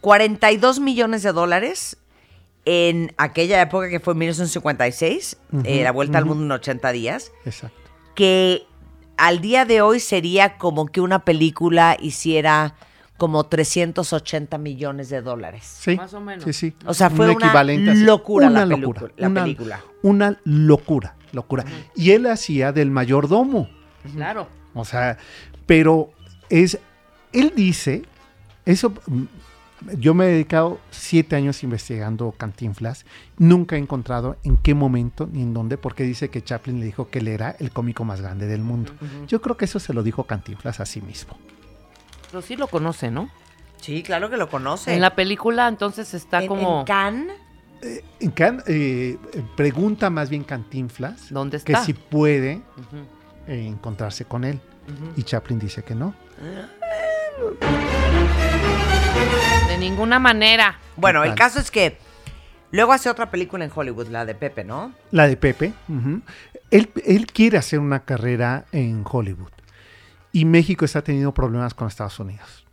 42 0.00 0.80
millones 0.80 1.22
de 1.22 1.32
dólares 1.32 1.96
en 2.64 3.14
aquella 3.16 3.60
época 3.62 3.88
que 3.88 4.00
fue 4.00 4.14
1956, 4.14 5.36
Ujú, 5.52 5.62
eh, 5.64 5.82
la 5.82 5.90
vuelta 5.92 6.18
al 6.18 6.24
mundo 6.26 6.44
en 6.44 6.52
80 6.52 6.92
días, 6.92 7.32
Exacto. 7.44 7.76
que 8.14 8.66
al 9.18 9.40
día 9.40 9.64
de 9.64 9.80
hoy 9.82 10.00
sería 10.00 10.56
como 10.58 10.86
que 10.86 11.00
una 11.00 11.20
película 11.24 11.96
hiciera 12.00 12.74
como 13.16 13.44
380 13.44 14.58
millones 14.58 15.08
de 15.10 15.20
dólares. 15.22 15.64
Sí, 15.80 15.96
Más 15.96 16.14
o 16.14 16.20
menos. 16.20 16.44
Sí, 16.44 16.52
sí. 16.52 16.74
O 16.86 16.94
sea, 16.94 17.10
fue 17.10 17.28
Un 17.30 17.36
una 17.36 17.64
locura 18.04 18.46
Una 18.48 18.60
la, 18.64 18.76
locura, 18.76 19.02
la 19.16 19.28
una- 19.28 19.42
película. 19.42 19.80
Una 20.02 20.40
locura, 20.44 21.16
locura. 21.32 21.64
Y 21.96 22.12
él 22.12 22.26
hacía 22.26 22.70
del 22.72 22.90
mayordomo. 22.92 23.68
Claro. 24.14 24.46
O 24.74 24.84
sea, 24.84 25.18
pero 25.66 26.10
es, 26.48 26.78
él 27.32 27.52
dice, 27.56 28.04
eso, 28.64 28.92
yo 29.96 30.14
me 30.14 30.24
he 30.26 30.28
dedicado 30.28 30.80
siete 30.90 31.36
años 31.36 31.62
investigando 31.62 32.32
Cantinflas, 32.32 33.04
nunca 33.36 33.76
he 33.76 33.78
encontrado 33.78 34.36
en 34.44 34.56
qué 34.56 34.74
momento 34.74 35.28
ni 35.30 35.42
en 35.42 35.54
dónde, 35.54 35.78
porque 35.78 36.02
dice 36.04 36.30
que 36.30 36.42
Chaplin 36.42 36.80
le 36.80 36.86
dijo 36.86 37.08
que 37.10 37.20
él 37.20 37.28
era 37.28 37.54
el 37.58 37.70
cómico 37.70 38.04
más 38.04 38.20
grande 38.20 38.46
del 38.46 38.60
mundo. 38.62 38.92
Yo 39.28 39.40
creo 39.40 39.56
que 39.56 39.66
eso 39.66 39.78
se 39.78 39.92
lo 39.94 40.02
dijo 40.02 40.24
Cantinflas 40.24 40.80
a 40.80 40.86
sí 40.86 41.00
mismo. 41.00 41.36
Pero 42.30 42.42
sí 42.42 42.56
lo 42.56 42.66
conoce, 42.66 43.10
¿no? 43.10 43.30
Sí, 43.80 44.02
claro 44.02 44.28
que 44.28 44.36
lo 44.36 44.48
conoce. 44.50 44.92
En 44.94 45.00
la 45.00 45.14
película 45.14 45.68
entonces 45.68 46.12
está 46.14 46.42
En- 46.42 46.48
como... 46.48 46.80
en 46.80 46.86
Cannes, 46.86 47.36
En 48.20 48.30
Can- 48.32 48.62
eh, 48.66 49.16
pregunta 49.56 50.10
más 50.10 50.28
bien 50.28 50.42
Cantinflas 50.42 51.32
¿Dónde 51.32 51.60
que 51.60 51.72
está? 51.72 51.84
si 51.84 51.92
puede 51.92 52.60
eh, 53.46 53.66
encontrarse 53.66 54.24
con 54.24 54.44
él. 54.44 54.60
Y 55.16 55.22
Chaplin 55.22 55.58
dice 55.58 55.82
que 55.84 55.94
no. 55.94 56.14
De 59.68 59.78
ninguna 59.78 60.18
manera. 60.18 60.78
Bueno, 60.96 61.24
el 61.24 61.34
caso 61.34 61.60
es 61.60 61.70
que 61.70 61.98
luego 62.70 62.92
hace 62.92 63.08
otra 63.10 63.30
película 63.30 63.64
en 63.64 63.70
Hollywood, 63.74 64.08
la 64.08 64.24
de 64.24 64.34
Pepe, 64.34 64.64
¿no? 64.64 64.92
La 65.10 65.28
de 65.28 65.36
Pepe. 65.36 65.72
ujú. 65.88 66.22
él, 66.70 66.90
él 67.04 67.26
quiere 67.26 67.58
hacer 67.58 67.78
una 67.78 68.00
carrera 68.00 68.64
en 68.72 69.04
Hollywood. 69.08 69.50
Y 70.32 70.44
México 70.44 70.84
está 70.84 71.02
teniendo 71.02 71.32
problemas 71.32 71.74
con 71.74 71.88
Estados 71.88 72.18
Unidos. 72.18 72.64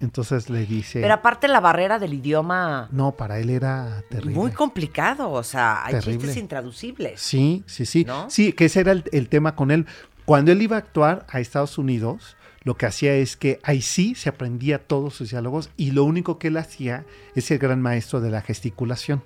Entonces 0.00 0.48
le 0.48 0.64
dice... 0.64 1.00
Pero 1.00 1.14
aparte 1.14 1.48
la 1.48 1.58
barrera 1.60 1.98
del 1.98 2.14
idioma 2.14 2.88
no, 2.92 3.12
para 3.12 3.38
él 3.40 3.50
era 3.50 4.02
terrible. 4.10 4.34
muy 4.36 4.52
complicado, 4.52 5.30
o 5.30 5.42
sea, 5.42 5.84
hay 5.84 5.94
Terrible. 5.94 6.18
chistes 6.18 6.36
intraducibles. 6.36 7.20
Sí, 7.20 7.64
sí, 7.66 7.84
sí. 7.84 8.04
¿No? 8.04 8.30
Sí, 8.30 8.52
que 8.52 8.66
ese 8.66 8.80
era 8.80 8.92
el, 8.92 9.04
el 9.10 9.28
tema 9.28 9.56
con 9.56 9.72
él. 9.72 9.86
Cuando 10.24 10.52
él 10.52 10.62
iba 10.62 10.76
a 10.76 10.78
actuar 10.78 11.26
a 11.30 11.40
Estados 11.40 11.78
Unidos, 11.78 12.36
lo 12.68 12.76
que 12.76 12.84
hacía 12.84 13.14
es 13.14 13.38
que 13.38 13.60
ahí 13.62 13.80
sí 13.80 14.14
se 14.14 14.28
aprendía 14.28 14.86
todos 14.86 15.14
sus 15.14 15.30
diálogos 15.30 15.70
y 15.78 15.92
lo 15.92 16.04
único 16.04 16.38
que 16.38 16.48
él 16.48 16.58
hacía 16.58 17.06
es 17.34 17.50
el 17.50 17.58
gran 17.58 17.80
maestro 17.80 18.20
de 18.20 18.28
la 18.28 18.42
gesticulación. 18.42 19.24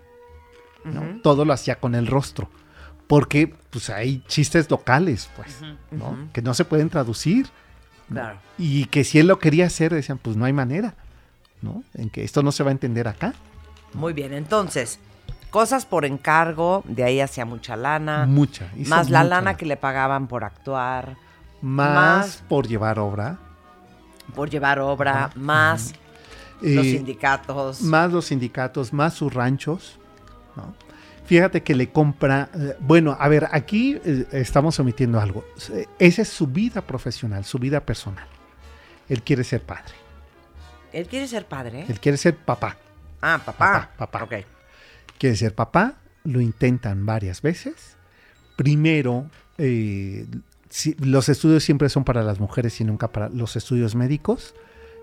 ¿no? 0.85 1.21
Todo 1.25 1.45
lo 1.45 1.53
hacía 1.53 1.81
con 1.81 1.97
el 1.97 2.07
rostro. 2.07 2.49
Porque 3.09 3.53
pues 3.71 3.91
hay 3.91 4.23
chistes 4.29 4.71
locales, 4.71 5.29
pues, 5.35 5.57
¿no? 5.91 6.17
que 6.33 6.41
no 6.41 6.55
se 6.55 6.65
pueden 6.65 6.89
traducir. 6.89 7.49
Y 8.59 8.85
que 8.85 9.03
si 9.03 9.19
él 9.19 9.27
lo 9.27 9.41
quería 9.41 9.67
hacer, 9.67 9.93
decían, 9.93 10.19
pues 10.19 10.37
no 10.37 10.45
hay 10.45 10.53
manera, 10.53 10.95
¿no? 11.63 11.83
En 11.95 12.11
que 12.11 12.23
esto 12.23 12.45
no 12.45 12.53
se 12.53 12.63
va 12.63 12.69
a 12.69 12.73
entender 12.73 13.09
acá. 13.09 13.35
Muy 13.93 14.13
bien, 14.13 14.33
entonces, 14.35 15.01
cosas 15.51 15.85
por 15.85 16.05
encargo, 16.05 16.85
de 16.87 17.03
ahí 17.03 17.21
hacía 17.21 17.45
mucha 17.45 17.75
lana. 17.75 18.25
Mucha. 18.25 18.71
Más 18.87 19.11
la 19.11 19.25
mucha 19.25 19.31
lana 19.31 19.57
que 19.57 19.67
le 19.67 19.77
pagaban 19.77 20.29
por 20.29 20.45
actuar, 20.45 21.17
Más, 21.63 21.95
más- 21.97 22.45
por 22.49 22.67
llevar 22.67 22.99
obra. 22.99 23.39
por 24.35 24.51
llevar 24.51 24.79
obra, 24.79 25.31
más 25.37 25.93
Eh, 26.63 26.75
los 26.75 26.87
sindicatos. 26.87 27.81
Más 27.83 28.13
los 28.13 28.27
sindicatos, 28.27 28.93
más 28.93 29.15
sus 29.15 29.33
ranchos. 29.35 29.99
¿no? 30.57 30.75
Fíjate 31.25 31.63
que 31.63 31.75
le 31.75 31.91
compra. 31.91 32.51
eh, 32.55 32.77
bueno, 32.81 33.17
a 33.19 33.29
ver, 33.29 33.49
aquí 33.53 33.99
eh, 34.05 34.27
estamos 34.33 34.79
omitiendo 34.81 35.19
algo. 35.21 35.45
Esa 35.99 36.23
es 36.23 36.29
su 36.29 36.47
vida 36.47 36.81
profesional, 36.83 37.45
su 37.45 37.59
vida 37.59 37.81
personal. 37.81 38.27
Él 39.09 39.23
quiere 39.23 39.43
ser 39.45 39.63
padre. 39.63 39.95
Él 40.93 41.07
quiere 41.09 41.27
ser 41.27 41.47
padre. 41.47 41.85
Él 41.89 41.99
quiere 42.01 42.17
ser 42.19 42.37
papá. 42.37 42.77
Ah, 43.21 43.41
papá. 43.45 43.91
Papá, 43.97 44.11
papá. 44.11 44.25
Ok. 44.25 44.35
Quiere 45.19 45.37
ser 45.37 45.55
papá. 45.55 45.95
Lo 46.25 46.41
intentan 46.41 47.05
varias 47.07 47.41
veces. 47.43 47.97
Primero, 48.57 49.27
eh, 49.59 50.27
si- 50.73 50.95
los 50.95 51.29
estudios 51.29 51.63
siempre 51.63 51.89
son 51.91 52.05
para 52.05 52.23
las 52.23 52.41
mujeres 52.41 52.81
y 52.81 52.85
nunca 52.85 53.13
para 53.13 53.29
los 53.29 53.57
estudios 53.57 53.95
médicos. 53.95 54.55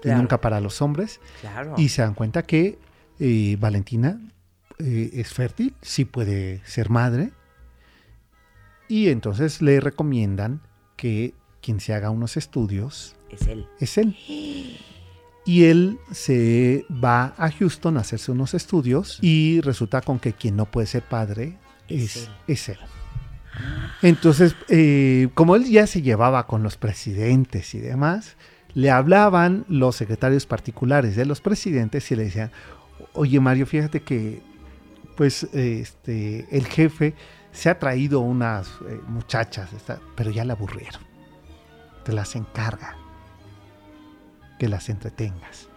Claro. 0.01 0.17
Y 0.17 0.21
nunca 0.21 0.39
para 0.41 0.59
los 0.61 0.81
hombres. 0.81 1.19
Claro. 1.41 1.75
Y 1.77 1.89
se 1.89 2.01
dan 2.01 2.13
cuenta 2.15 2.43
que 2.43 2.79
eh, 3.19 3.57
Valentina 3.59 4.19
eh, 4.79 5.09
es 5.13 5.33
fértil, 5.33 5.73
sí 5.81 6.05
puede 6.05 6.61
ser 6.65 6.89
madre. 6.89 7.31
Y 8.87 9.09
entonces 9.09 9.61
le 9.61 9.79
recomiendan 9.79 10.61
que 10.95 11.33
quien 11.61 11.79
se 11.79 11.93
haga 11.93 12.09
unos 12.09 12.37
estudios 12.37 13.15
Es 13.29 13.41
él. 13.47 13.67
es 13.79 13.97
él. 13.97 14.15
Y 15.45 15.63
él 15.65 15.99
se 16.11 16.85
va 16.91 17.33
a 17.37 17.51
Houston 17.51 17.97
a 17.97 18.01
hacerse 18.01 18.31
unos 18.31 18.53
estudios 18.53 19.19
y 19.21 19.61
resulta 19.61 20.01
con 20.01 20.19
que 20.19 20.33
quien 20.33 20.55
no 20.55 20.65
puede 20.65 20.87
ser 20.87 21.03
padre 21.03 21.57
Es 21.87 22.15
es, 22.15 22.23
él. 22.23 22.29
es 22.47 22.69
él. 22.69 22.77
Entonces, 24.01 24.55
eh, 24.69 25.29
como 25.33 25.55
él 25.55 25.65
ya 25.65 25.87
se 25.87 26.01
llevaba 26.01 26.47
con 26.47 26.63
los 26.63 26.77
presidentes 26.77 27.73
y 27.75 27.79
demás, 27.79 28.35
le 28.73 28.91
hablaban 28.91 29.65
los 29.67 29.95
secretarios 29.95 30.45
particulares 30.45 31.15
de 31.15 31.25
los 31.25 31.41
presidentes 31.41 32.09
y 32.11 32.15
le 32.15 32.25
decían, 32.25 32.51
oye 33.13 33.39
Mario, 33.39 33.65
fíjate 33.65 34.01
que 34.01 34.41
pues 35.17 35.43
este, 35.53 36.47
el 36.49 36.65
jefe 36.65 37.13
se 37.51 37.69
ha 37.69 37.79
traído 37.79 38.21
unas 38.21 38.67
eh, 38.87 39.01
muchachas, 39.07 39.69
pero 40.15 40.31
ya 40.31 40.45
la 40.45 40.53
aburrieron. 40.53 41.01
Te 42.05 42.13
las 42.13 42.35
encarga. 42.35 42.95
Que 44.57 44.69
las 44.69 44.89
entretengas. 44.89 45.69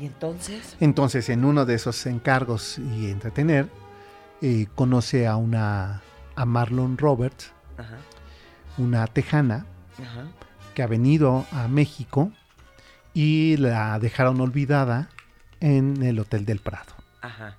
Y 0.00 0.06
entonces, 0.06 0.76
Entonces, 0.80 1.28
en 1.28 1.44
uno 1.44 1.64
de 1.64 1.74
esos 1.74 2.04
encargos 2.06 2.78
y 2.78 3.10
entretener, 3.10 3.68
eh, 4.44 4.66
conoce 4.74 5.26
a 5.26 5.36
una 5.36 6.02
a 6.36 6.44
Marlon 6.44 6.98
Roberts, 6.98 7.52
ajá, 7.78 7.96
una 8.76 9.06
tejana 9.06 9.64
ajá. 10.02 10.26
que 10.74 10.82
ha 10.82 10.86
venido 10.86 11.46
a 11.50 11.66
México 11.68 12.30
y 13.14 13.56
la 13.56 13.98
dejaron 14.00 14.40
olvidada 14.42 15.08
en 15.60 16.02
el 16.02 16.18
Hotel 16.18 16.44
del 16.44 16.58
Prado. 16.58 16.92
Ajá. 17.22 17.56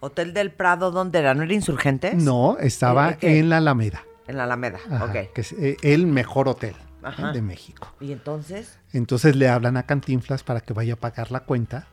Hotel 0.00 0.34
del 0.34 0.52
Prado, 0.52 0.90
¿dónde 0.92 1.18
era? 1.18 1.34
¿No 1.34 1.42
era 1.42 1.52
Insurgentes? 1.54 2.14
No, 2.14 2.58
estaba 2.58 3.10
¿Eh, 3.10 3.16
qué? 3.18 3.38
en 3.38 3.48
la 3.48 3.56
Alameda. 3.56 4.02
En 4.28 4.36
la 4.36 4.44
Alameda. 4.44 4.78
Ajá, 4.90 5.04
Ok. 5.06 5.32
que 5.34 5.40
es 5.40 5.52
eh, 5.52 5.76
el 5.82 6.06
mejor 6.06 6.48
hotel 6.48 6.74
¿eh? 6.74 6.98
Ajá. 7.02 7.32
de 7.32 7.42
México. 7.42 7.88
¿Y 8.00 8.12
entonces? 8.12 8.78
Entonces 8.92 9.34
le 9.34 9.48
hablan 9.48 9.76
a 9.76 9.82
Cantinflas 9.84 10.44
para 10.44 10.60
que 10.60 10.72
vaya 10.74 10.94
a 10.94 10.96
pagar 10.96 11.32
la 11.32 11.40
cuenta 11.40 11.86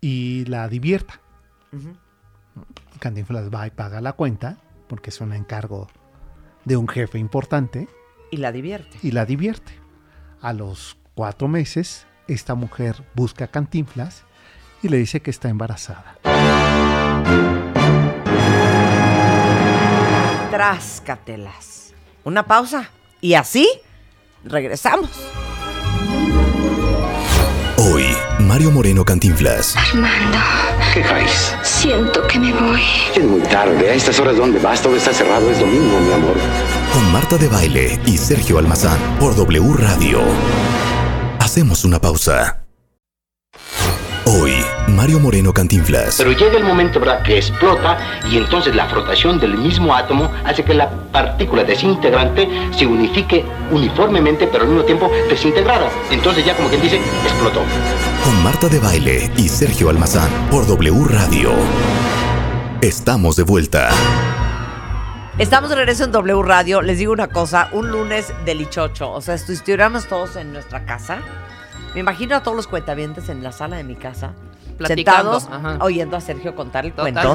y 0.00 0.44
la 0.44 0.68
divierta. 0.68 1.20
Ujú. 1.72 1.96
Cantinflas 3.02 3.50
va 3.52 3.66
y 3.66 3.70
paga 3.70 4.00
la 4.00 4.12
cuenta 4.12 4.58
porque 4.88 5.10
es 5.10 5.20
un 5.20 5.32
encargo 5.32 5.88
de 6.64 6.76
un 6.76 6.86
jefe 6.86 7.18
importante 7.18 7.88
Y 8.30 8.36
la 8.36 8.52
divierte. 8.52 8.96
y 9.02 9.10
la 9.10 9.26
divierte. 9.26 9.72
A 10.40 10.52
los 10.52 10.96
cuatro 11.14 11.48
meses, 11.48 12.06
esta 12.28 12.54
mujer 12.54 13.02
busca 13.14 13.46
a 13.46 13.48
Cantinflas 13.48 14.22
y 14.84 14.88
le 14.88 14.98
dice 14.98 15.20
que 15.20 15.30
está 15.32 15.48
embarazada. 15.48 16.16
Tráscatelas. 20.50 21.92
Una 22.24 22.46
pausa. 22.46 22.90
Y 23.20 23.34
así, 23.34 23.68
regresamos. 24.44 25.10
Hoy, 27.78 28.04
Mario 28.42 28.70
Moreno 28.70 29.04
Cantinflas. 29.04 29.76
Armando, 29.76 30.38
¿Qué 30.92 31.00
traes? 31.00 31.54
siento 31.62 32.26
que 32.26 32.38
me 32.38 32.52
voy. 32.52 32.82
Es 33.14 33.24
muy 33.24 33.40
tarde. 33.42 33.90
A 33.90 33.94
estas 33.94 34.18
horas, 34.20 34.36
¿dónde 34.36 34.58
vas? 34.58 34.82
Todo 34.82 34.96
está 34.96 35.12
cerrado. 35.12 35.50
Es 35.50 35.60
domingo, 35.60 35.98
mi 36.00 36.12
amor. 36.12 36.34
Con 36.92 37.12
Marta 37.12 37.36
de 37.38 37.48
Baile 37.48 38.00
y 38.06 38.18
Sergio 38.18 38.58
Almazán 38.58 38.98
por 39.18 39.34
W 39.36 39.72
Radio. 39.76 40.20
Hacemos 41.38 41.84
una 41.84 41.98
pausa. 42.00 42.58
Hoy, 44.24 44.54
Mario 44.88 45.18
Moreno 45.18 45.52
Cantinflas. 45.52 46.14
Pero 46.16 46.32
llega 46.32 46.56
el 46.56 46.64
momento, 46.64 47.00
¿verdad?, 47.00 47.22
que 47.22 47.36
explota 47.38 47.98
y 48.30 48.36
entonces 48.36 48.74
la 48.74 48.86
frotación 48.86 49.38
del 49.40 49.56
mismo 49.58 49.94
átomo 49.94 50.30
hace 50.44 50.62
que 50.64 50.74
la 50.74 50.88
partícula 51.10 51.64
desintegrante 51.64 52.48
se 52.76 52.86
unifique 52.86 53.44
uniformemente, 53.70 54.46
pero 54.46 54.62
al 54.64 54.70
mismo 54.70 54.84
tiempo 54.84 55.10
desintegrada. 55.28 55.88
Entonces 56.10 56.44
ya 56.44 56.54
como 56.54 56.68
quien 56.68 56.80
dice, 56.80 57.00
explotó. 57.24 57.60
Con 58.24 58.42
Marta 58.42 58.68
de 58.68 58.78
Baile 58.78 59.30
y 59.36 59.48
Sergio 59.48 59.90
Almazán 59.90 60.30
por 60.50 60.66
W 60.66 61.04
Radio. 61.08 61.50
Estamos 62.80 63.36
de 63.36 63.42
vuelta. 63.42 63.90
Estamos 65.38 65.70
de 65.70 65.76
regreso 65.76 66.04
en 66.04 66.12
W 66.12 66.42
Radio. 66.42 66.82
Les 66.82 66.98
digo 66.98 67.12
una 67.12 67.28
cosa, 67.28 67.68
un 67.72 67.90
lunes 67.90 68.32
delichocho. 68.44 69.10
O 69.10 69.20
sea, 69.20 69.34
estuviéramos 69.34 70.06
todos 70.06 70.36
en 70.36 70.52
nuestra 70.52 70.84
casa, 70.84 71.20
me 71.94 72.00
imagino 72.00 72.36
a 72.36 72.42
todos 72.42 72.56
los 72.56 72.66
cuentavientes 72.66 73.28
en 73.28 73.42
la 73.42 73.52
sala 73.52 73.76
de 73.76 73.84
mi 73.84 73.96
casa, 73.96 74.34
Platicando, 74.78 75.40
sentados, 75.40 75.66
ajá. 75.76 75.84
oyendo 75.84 76.16
a 76.16 76.20
Sergio 76.20 76.54
contar 76.54 76.86
el 76.86 76.94
cuento. 76.94 77.34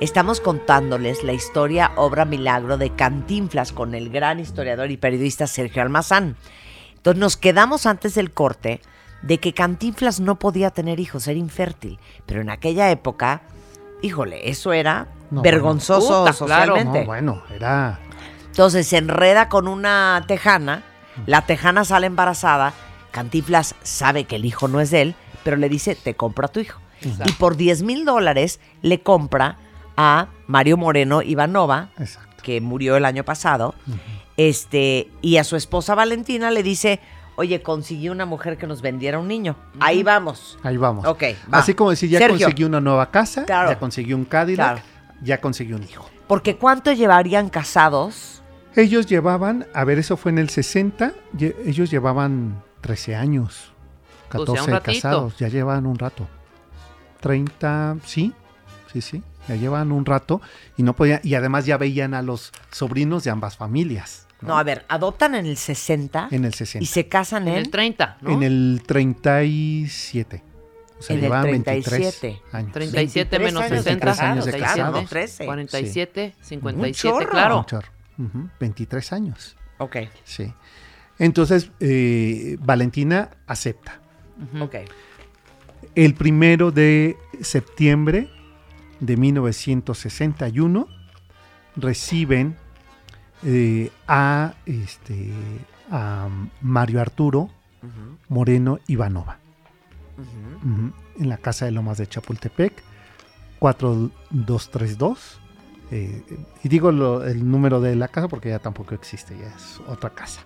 Estamos 0.00 0.40
contándoles 0.40 1.22
la 1.24 1.32
historia 1.32 1.92
obra 1.96 2.24
milagro 2.24 2.76
de 2.76 2.90
Cantinflas 2.90 3.72
con 3.72 3.94
el 3.94 4.10
gran 4.10 4.40
historiador 4.40 4.90
y 4.90 4.96
periodista 4.96 5.46
Sergio 5.46 5.82
Almazán. 5.82 6.36
Entonces 6.96 7.20
nos 7.20 7.36
quedamos 7.36 7.86
antes 7.86 8.14
del 8.14 8.32
corte 8.32 8.80
de 9.26 9.38
que 9.38 9.52
Cantinflas 9.54 10.20
no 10.20 10.38
podía 10.38 10.70
tener 10.70 11.00
hijos, 11.00 11.26
era 11.28 11.38
infértil. 11.38 11.98
Pero 12.26 12.40
en 12.42 12.50
aquella 12.50 12.90
época, 12.90 13.42
híjole, 14.02 14.50
eso 14.50 14.72
era 14.72 15.08
No, 15.30 15.42
vergonzoso 15.42 16.22
bueno. 16.22 16.32
Puta, 16.36 16.44
claro. 16.46 16.66
socialmente. 16.74 17.00
No, 17.00 17.06
bueno, 17.06 17.42
era... 17.54 18.00
Entonces 18.46 18.86
se 18.86 18.98
enreda 18.98 19.48
con 19.48 19.66
una 19.66 20.24
tejana, 20.28 20.84
la 21.26 21.42
tejana 21.46 21.84
sale 21.84 22.06
embarazada, 22.06 22.72
Cantinflas 23.10 23.74
sabe 23.82 24.24
que 24.24 24.36
el 24.36 24.44
hijo 24.44 24.68
no 24.68 24.80
es 24.80 24.90
de 24.90 25.02
él, 25.02 25.14
pero 25.42 25.56
le 25.56 25.68
dice, 25.68 25.94
te 25.96 26.14
compro 26.14 26.46
a 26.46 26.48
tu 26.48 26.60
hijo. 26.60 26.80
Y 27.26 27.32
por 27.32 27.56
10 27.56 27.82
mil 27.82 28.04
dólares 28.04 28.60
le 28.80 29.02
compra 29.02 29.58
a 29.96 30.28
Mario 30.46 30.76
Moreno 30.76 31.20
Ivanova, 31.22 31.90
Exacto. 31.98 32.42
que 32.42 32.60
murió 32.60 32.96
el 32.96 33.04
año 33.04 33.24
pasado, 33.24 33.74
este, 34.36 35.10
y 35.20 35.36
a 35.36 35.44
su 35.44 35.56
esposa 35.56 35.94
Valentina 35.94 36.50
le 36.50 36.62
dice, 36.62 37.00
oye, 37.36 37.62
conseguí 37.62 38.08
una 38.08 38.26
mujer 38.26 38.56
que 38.58 38.66
nos 38.66 38.80
vendiera 38.82 39.18
un 39.18 39.28
niño. 39.28 39.56
Ahí 39.80 40.02
vamos. 40.02 40.58
Ahí 40.62 40.76
vamos. 40.76 41.04
Ok, 41.06 41.22
va. 41.52 41.58
Así 41.58 41.74
como 41.74 41.90
decir, 41.90 42.10
ya 42.10 42.18
Sergio. 42.18 42.38
conseguí 42.46 42.64
una 42.64 42.80
nueva 42.80 43.10
casa, 43.10 43.44
Claro. 43.44 43.70
ya 43.70 43.78
conseguí 43.78 44.12
un 44.12 44.24
Cadillac, 44.24 44.74
Claro. 44.76 44.82
ya 45.22 45.40
conseguí 45.40 45.72
un 45.72 45.82
hijo. 45.82 46.08
Porque 46.26 46.56
¿cuánto 46.56 46.92
llevarían 46.92 47.48
casados? 47.50 48.42
Ellos 48.76 49.06
llevaban, 49.06 49.66
a 49.74 49.84
ver, 49.84 49.98
eso 49.98 50.16
fue 50.16 50.32
en 50.32 50.38
el 50.38 50.48
60, 50.50 51.12
lle- 51.36 51.54
ellos 51.64 51.90
llevaban 51.90 52.62
13 52.80 53.14
años, 53.14 53.72
Pues 54.30 54.40
ya 54.48 54.54
14 54.54 54.62
un 54.64 54.70
ratito. 54.70 54.92
casados, 54.92 55.36
ya 55.38 55.48
llevan 55.48 55.86
un 55.86 55.98
rato. 55.98 56.26
30, 57.20 57.96
sí, 58.04 58.32
sí, 58.92 59.00
sí, 59.00 59.22
ya 59.48 59.56
llevan 59.56 59.92
un 59.92 60.04
rato 60.04 60.40
y 60.76 60.82
no 60.82 60.94
podían, 60.94 61.20
y 61.22 61.34
además 61.34 61.66
ya 61.66 61.76
veían 61.78 62.14
a 62.14 62.22
los 62.22 62.52
sobrinos 62.70 63.24
de 63.24 63.30
ambas 63.30 63.56
familias. 63.56 64.23
No, 64.46 64.58
a 64.58 64.62
ver, 64.62 64.84
adoptan 64.88 65.34
en 65.34 65.46
el 65.46 65.56
60 65.56 66.28
En 66.30 66.44
el 66.44 66.54
60. 66.54 66.82
y 66.82 66.86
se 66.86 67.08
casan 67.08 67.44
En 67.48 67.54
en, 67.54 67.58
el 67.60 67.70
30, 67.70 68.18
¿no? 68.20 68.30
En 68.30 68.42
el 68.42 68.82
37. 68.86 70.42
O 70.98 71.02
sea, 71.02 71.14
En 71.14 71.18
el 71.18 71.22
llevaban 71.24 71.44
37. 71.64 72.40
23 72.40 72.54
años. 72.54 72.72
37 72.72 73.38
23 73.38 73.52
menos 73.52 73.62
años 73.62 73.70
de 73.70 73.82
60, 73.90 74.06
casados, 74.06 74.44
casados, 74.44 74.44
de 74.46 74.50
37, 74.52 74.80
casados. 74.84 75.10
13. 75.10 75.44
47, 75.46 76.34
Un 76.36 76.44
57, 76.44 76.94
chorro. 76.94 77.30
claro. 77.30 77.58
Un 77.58 77.64
chorro. 77.66 77.88
Ujú, 78.18 78.48
23 78.60 79.12
años. 79.12 79.56
Ok, 79.78 79.96
Sí. 80.24 80.52
Entonces, 81.18 81.70
eh, 81.80 82.56
Valentina 82.60 83.30
acepta. 83.46 84.00
ok. 84.60 84.76
El 85.94 86.14
primero 86.14 86.70
de 86.72 87.16
septiembre 87.40 88.28
de 89.00 89.16
1961 89.16 90.88
reciben 91.76 92.56
eh, 93.44 93.90
a, 94.08 94.54
este, 94.66 95.30
a 95.90 96.28
Mario 96.62 97.00
Arturo 97.00 97.50
Moreno 98.28 98.78
Ivanova. 98.86 99.38
En 101.18 101.28
la 101.28 101.36
casa 101.36 101.64
de 101.66 101.70
Lomas 101.72 101.98
de 101.98 102.06
Chapultepec 102.06 102.82
4232 103.58 105.40
eh, 105.90 106.22
y 106.62 106.68
digo 106.68 106.92
lo- 106.92 107.24
el 107.24 107.48
número 107.50 107.80
de 107.80 107.94
la 107.96 108.08
casa 108.08 108.28
porque 108.28 108.48
ya 108.48 108.58
tampoco 108.58 108.94
existe 108.94 109.36
ya 109.38 109.48
es 109.54 109.80
otra 109.86 110.10
casa. 110.10 110.40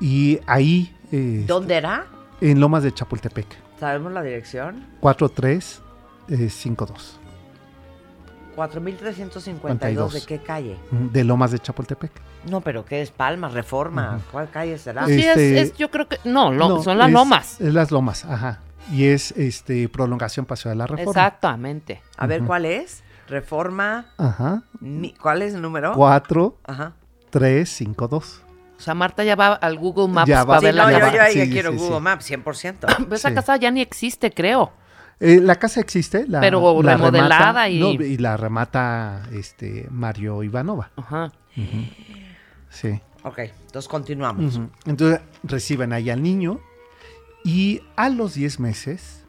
Y 0.00 0.38
ahí 0.46 0.94
eh, 1.12 1.44
¿Dónde 1.46 1.76
era? 1.76 2.06
en 2.40 2.60
Lomas 2.60 2.82
de 2.82 2.92
Chapultepec. 2.92 3.46
¿Sabemos 3.80 4.12
la 4.12 4.22
dirección? 4.22 4.86
4352 5.00 7.18
4352, 8.54 10.12
¿de 10.14 10.20
qué 10.22 10.38
calle? 10.38 10.76
de 10.90 11.24
Lomas 11.24 11.50
de 11.50 11.58
Chapultepec. 11.58 12.10
No, 12.46 12.60
pero 12.60 12.84
¿qué 12.84 13.02
es 13.02 13.10
Palma, 13.10 13.48
Reforma? 13.48 14.20
¿Cuál 14.30 14.50
calle 14.50 14.78
será? 14.78 15.04
Pues 15.04 15.14
sí, 15.16 15.20
es- 15.22 15.28
Este- 15.36 15.60
es, 15.60 15.76
yo 15.76 15.90
creo 15.90 16.08
que. 16.08 16.18
No, 16.24 16.52
lo- 16.52 16.68
No, 16.68 16.82
son 16.82 16.98
las 16.98 17.08
es- 17.08 17.14
lomas. 17.14 17.60
Es 17.60 17.72
las 17.74 17.90
lomas, 17.90 18.24
ajá. 18.24 18.60
Y 18.90 19.04
es 19.06 19.32
este 19.32 19.88
prolongación 19.88 20.44
Paseo 20.44 20.70
de 20.70 20.76
la 20.76 20.86
Reforma. 20.86 21.10
Exactamente. 21.10 22.02
A 22.16 22.26
ver. 22.26 22.42
¿cuál 22.42 22.64
es? 22.64 23.02
Reforma. 23.28 24.06
Ajá. 24.18 24.62
mi- 24.80 25.14
¿Cuál 25.14 25.42
es 25.42 25.54
el 25.54 25.62
número? 25.62 25.92
4, 25.94 26.58
Ajá. 26.64 26.92
3, 27.30 27.68
5, 27.70 28.08
2. 28.08 28.42
O 28.76 28.80
sea, 28.84 28.94
Marta 28.94 29.22
ya 29.22 29.36
va 29.36 29.52
al 29.54 29.78
Google 29.78 30.08
Maps 30.12 30.28
Ya 30.28 30.40
va. 30.42 30.46
para 30.58 30.60
Sí, 30.60 30.66
ver 30.66 30.74
no, 30.74 30.84
la 30.86 30.92
yo, 30.92 30.98
casa. 30.98 31.14
yo 31.14 31.22
ahí 31.22 31.32
Sí, 31.46 31.50
quiero 31.52 31.70
sí, 31.70 31.76
Google 31.78 31.96
sí. 31.98 32.02
Maps, 32.02 32.24
100%. 32.24 32.86
Pero 32.98 33.14
esa 33.14 33.28
Sí. 33.28 33.34
casa 33.36 33.56
ya 33.56 33.70
ni 33.70 33.80
existe, 33.80 34.32
creo. 34.32 34.72
Eh, 35.20 35.40
la 35.40 35.56
casa 35.56 35.80
existe, 35.80 36.26
la, 36.26 36.40
Pero 36.40 36.82
la 36.82 36.96
remodelada 36.96 37.38
remata- 37.66 37.68
y- 37.70 37.78
no, 37.80 37.90
y 38.04 38.16
la 38.16 38.36
remata 38.36 39.22
este 39.32 39.86
Mario 39.90 40.42
Ivanova. 40.42 40.90
Ajá. 40.96 41.30
Sí. 42.70 43.00
Ok, 43.22 43.38
entonces 43.38 43.88
continuamos. 43.88 44.58
Entonces 44.86 45.20
reciben 45.44 45.92
ahí 45.92 46.10
al 46.10 46.22
niño 46.22 46.58
y 47.44 47.80
a 47.96 48.08
los 48.08 48.34
10 48.34 48.58
meses 48.58 49.24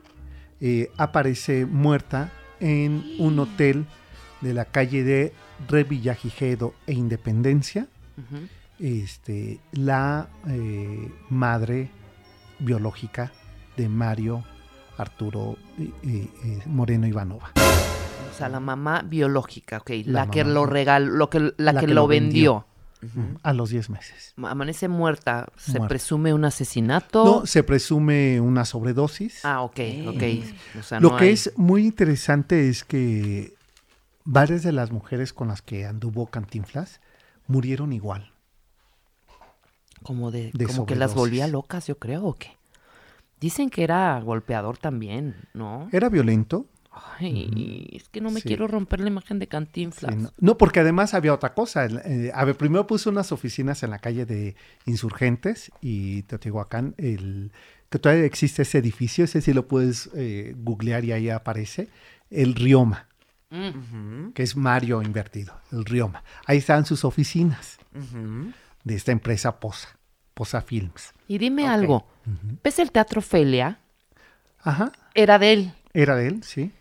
eh, 0.61 0.89
aparece 0.97 1.65
muerta 1.65 2.31
en 2.59 3.03
un 3.19 3.37
hotel 3.39 3.85
de 4.41 4.53
la 4.53 4.65
calle 4.65 5.03
de 5.03 5.33
Revillagigedo 5.67 6.73
e 6.87 6.93
Independencia. 6.93 7.87
Este, 8.79 9.59
la 9.71 10.27
eh, 10.47 11.11
madre 11.29 11.89
biológica 12.59 13.31
de 13.77 13.89
Mario 13.89 14.43
Arturo 14.97 15.57
eh, 15.79 15.89
eh, 16.03 16.29
eh, 16.45 16.61
Moreno 16.65 17.07
Ivanova. 17.07 17.51
O 17.55 18.35
sea, 18.35 18.49
la 18.49 18.59
mamá 18.59 19.01
biológica, 19.05 19.77
ok. 19.77 19.89
La 20.05 20.25
La, 20.25 20.31
que 20.31 20.43
lo 20.43 20.65
regaló, 20.65 21.11
lo 21.11 21.29
que, 21.29 21.39
la 21.57 21.73
La 21.73 21.79
que, 21.79 21.87
que 21.87 21.93
lo 21.93 22.07
vendió. 22.07 22.65
A 23.41 23.51
los 23.51 23.69
10 23.69 23.89
meses. 23.89 24.33
Amanece 24.37 24.87
muerta. 24.87 25.49
¿Se 25.57 25.71
Muerta. 25.73 25.87
presume 25.89 26.33
un 26.33 26.45
asesinato? 26.45 27.25
No, 27.41 27.45
se 27.45 27.61
presume 27.61 28.39
una 28.39 28.63
sobredosis. 28.63 29.43
Ah, 29.43 29.61
ok, 29.61 29.79
ok. 30.07 30.23
O 30.79 30.83
sea, 30.83 31.01
Lo 31.01 31.09
no 31.09 31.17
que 31.17 31.25
hay- 31.25 31.31
es 31.33 31.51
muy 31.57 31.85
interesante 31.85 32.69
es 32.69 32.85
que 32.85 33.55
varias 34.23 34.63
de 34.63 34.71
las 34.71 34.91
mujeres 34.91 35.33
con 35.33 35.49
las 35.49 35.61
que 35.61 35.85
anduvo 35.85 36.27
Cantinflas 36.27 37.01
murieron 37.45 37.91
igual. 37.91 38.31
Como, 40.01 40.31
de, 40.31 40.51
de 40.53 40.65
como 40.65 40.85
que 40.85 40.95
las 40.95 41.13
volvía 41.13 41.47
locas, 41.47 41.87
yo 41.87 41.97
creo, 41.97 42.23
¿o 42.23 42.35
qué? 42.35 42.57
Dicen 43.43 43.69
que 43.69 43.83
era 43.83 44.19
golpeador 44.21 44.77
también, 44.77 45.35
¿no? 45.53 45.89
Era 45.91 46.07
violento. 46.07 46.65
Ay, 47.19 47.89
es 47.91 48.07
que 48.07 48.21
no 48.21 48.31
me 48.31 48.39
Sí. 48.39 48.47
quiero 48.47 48.67
romper 48.67 49.01
la 49.01 49.07
imagen 49.09 49.37
de 49.39 49.47
Cantinflas. 49.47 50.13
Sí, 50.13 50.21
no, 50.21 50.31
no, 50.39 50.57
porque 50.57 50.79
además 50.79 51.13
había 51.13 51.33
otra 51.33 51.53
cosa. 51.53 51.85
Eh, 51.85 52.31
a 52.33 52.45
ver, 52.45 52.55
primero 52.55 52.87
puso 52.87 53.09
unas 53.09 53.31
oficinas 53.33 53.83
en 53.83 53.89
la 53.89 53.99
calle 53.99 54.25
de 54.25 54.55
Insurgentes 54.85 55.71
y 55.81 56.21
Teotihuacán, 56.23 56.93
el, 56.97 57.51
que 57.89 57.99
todavía 57.99 58.23
existe 58.25 58.61
ese 58.61 58.77
edificio, 58.77 59.25
ese 59.25 59.41
sí 59.41 59.51
lo 59.53 59.67
puedes 59.67 60.09
eh, 60.15 60.53
googlear 60.57 61.03
y 61.03 61.11
ahí 61.11 61.29
aparece, 61.29 61.89
el 62.29 62.55
Rioma, 62.55 63.07
Mm. 63.49 64.31
que 64.33 64.41
es 64.41 64.55
Mario 64.55 65.01
invertido, 65.03 65.53
el 65.71 65.83
Rioma. 65.85 66.23
Ahí 66.47 66.57
están 66.59 66.85
sus 66.85 67.03
oficinas 67.05 67.77
de 68.83 68.95
esta 68.95 69.11
empresa 69.11 69.59
Posa, 69.59 69.89
Posa 70.33 70.61
Films. 70.61 71.13
Y 71.27 71.37
dime 71.37 71.67
algo, 71.67 72.05
¿ves 72.63 72.79
el 72.79 72.91
teatro 72.91 73.21
Felia? 73.21 73.79
Ajá, 74.59 74.91
Era 75.13 75.39
de 75.39 75.53
él. 75.53 75.73
era 75.93 76.15
de 76.15 76.27
él, 76.27 76.43
sí. 76.43 76.71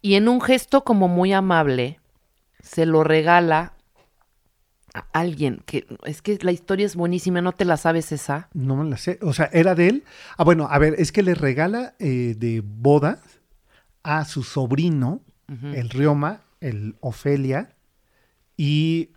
Y 0.00 0.14
en 0.14 0.28
un 0.28 0.40
gesto 0.40 0.84
como 0.84 1.08
muy 1.08 1.32
amable, 1.32 2.00
se 2.62 2.86
lo 2.86 3.04
regala 3.04 3.72
a 4.94 5.06
alguien 5.12 5.62
que 5.64 5.86
es 6.04 6.20
que 6.22 6.38
la 6.42 6.52
historia 6.52 6.84
es 6.86 6.96
buenísima, 6.96 7.40
¿no 7.40 7.52
te 7.52 7.64
la 7.64 7.76
sabes 7.76 8.12
esa? 8.12 8.48
No 8.52 8.76
me 8.76 8.88
la 8.90 8.96
sé. 8.98 9.18
O 9.22 9.32
sea, 9.32 9.48
era 9.52 9.74
de 9.74 9.88
él. 9.88 10.04
Ah, 10.36 10.44
bueno, 10.44 10.68
a 10.70 10.78
ver, 10.78 10.94
es 10.98 11.12
que 11.12 11.22
le 11.22 11.34
regala 11.34 11.94
eh, 11.98 12.34
de 12.36 12.62
boda 12.64 13.20
a 14.02 14.24
su 14.24 14.42
sobrino, 14.42 15.20
el 15.74 15.90
Rioma, 15.90 16.40
el 16.60 16.96
Ofelia, 17.00 17.70
y 18.56 19.10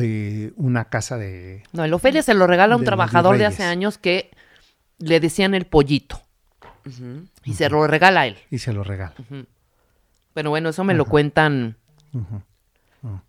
eh, 0.00 0.52
una 0.56 0.86
casa 0.86 1.16
de. 1.16 1.62
No, 1.72 1.84
el 1.84 1.92
Ofelia 1.94 2.22
se 2.22 2.34
lo 2.34 2.46
regala 2.46 2.74
a 2.74 2.76
un 2.76 2.82
De 2.82 2.86
trabajador 2.86 3.38
de 3.38 3.46
hace 3.46 3.64
años 3.64 3.98
que 3.98 4.30
le 4.98 5.20
decían 5.20 5.54
el 5.54 5.66
pollito. 5.66 6.20
Y 7.44 7.54
se 7.54 7.68
lo 7.68 7.86
regala 7.86 8.20
a 8.22 8.26
él. 8.26 8.36
Y 8.50 8.58
se 8.58 8.72
lo 8.72 8.82
regala. 8.84 9.14
Pero 10.34 10.50
bueno, 10.50 10.68
eso 10.70 10.84
me 10.84 10.94
lo 10.94 11.04
cuentan 11.04 11.76
Ujú. 12.12 12.42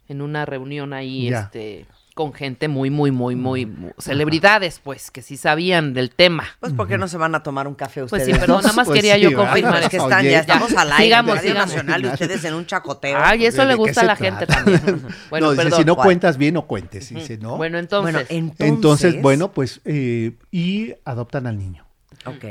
en 0.08 0.22
una 0.22 0.46
reunión 0.46 0.94
ahí, 0.94 1.30
Ya. 1.30 1.42
este, 1.42 1.86
con 2.20 2.34
gente 2.34 2.68
muy, 2.68 2.90
muy, 2.90 3.12
muy, 3.12 3.38
muy, 3.38 3.66
muy- 3.66 3.92
celebridades, 3.98 4.82
pues, 4.84 5.10
que 5.10 5.22
sí 5.22 5.38
sabían 5.38 5.94
del 5.94 6.10
tema. 6.12 6.44
Pues, 6.60 6.74
¿por 6.74 6.86
qué 6.86 6.98
no 6.98 7.08
se 7.08 7.16
van 7.16 7.34
a 7.34 7.44
tomar 7.44 7.66
un 7.66 7.76
café 7.76 8.02
Pues 8.02 8.12
ustedes? 8.12 8.36
sí, 8.36 8.40
perdón, 8.42 8.62
nada 8.62 8.74
más 8.74 8.88
Pues 8.88 8.98
quería 8.98 9.16
sí, 9.16 9.22
yo 9.22 9.30
¿verdad? 9.30 9.46
confirmar. 9.46 9.84
Es 9.84 9.90
que 9.90 9.96
están, 9.96 10.20
Oye, 10.20 10.32
ya 10.32 10.40
estamos 10.42 10.74
al 10.76 10.92
aire, 10.92 11.04
Sigamos, 11.06 11.36
Radio 11.38 11.50
sigamos. 11.50 11.70
Nacional, 11.70 12.04
y 12.04 12.08
ustedes 12.10 12.44
en 12.44 12.54
un 12.56 12.66
chacoteo. 12.66 13.18
Ay, 13.24 13.46
eso 13.46 13.62
¿De 13.62 13.68
le 13.70 13.76
gusta 13.76 14.02
a 14.02 14.04
la 14.04 14.16
gente 14.18 14.46
trata? 14.46 14.66
también. 14.66 15.02
Bueno, 15.30 15.46
no, 15.46 15.52
dice, 15.54 15.64
perdón. 15.64 15.80
si 15.80 15.86
no 15.86 15.96
¿cuál? 15.96 16.06
cuentas 16.08 16.38
bien, 16.38 16.54
no 16.56 16.68
cuentes. 16.68 17.08
Dice, 17.08 17.38
¿no? 17.38 17.56
Bueno, 17.56 17.78
entonces, 17.78 18.14
Bueno, 18.14 18.28
entonces... 18.30 18.68
Entonces, 18.68 19.22
bueno, 19.22 19.54
pues, 19.54 19.80
eh, 19.86 20.34
y 20.52 20.96
adoptan 21.06 21.48
al 21.48 21.58
niño. 21.58 21.86
Ok. 22.26 22.44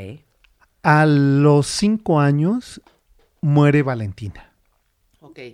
A 0.82 1.04
los 1.04 1.66
cinco 1.66 2.20
años 2.20 2.80
muere 3.42 3.82
Valentina 3.82 4.47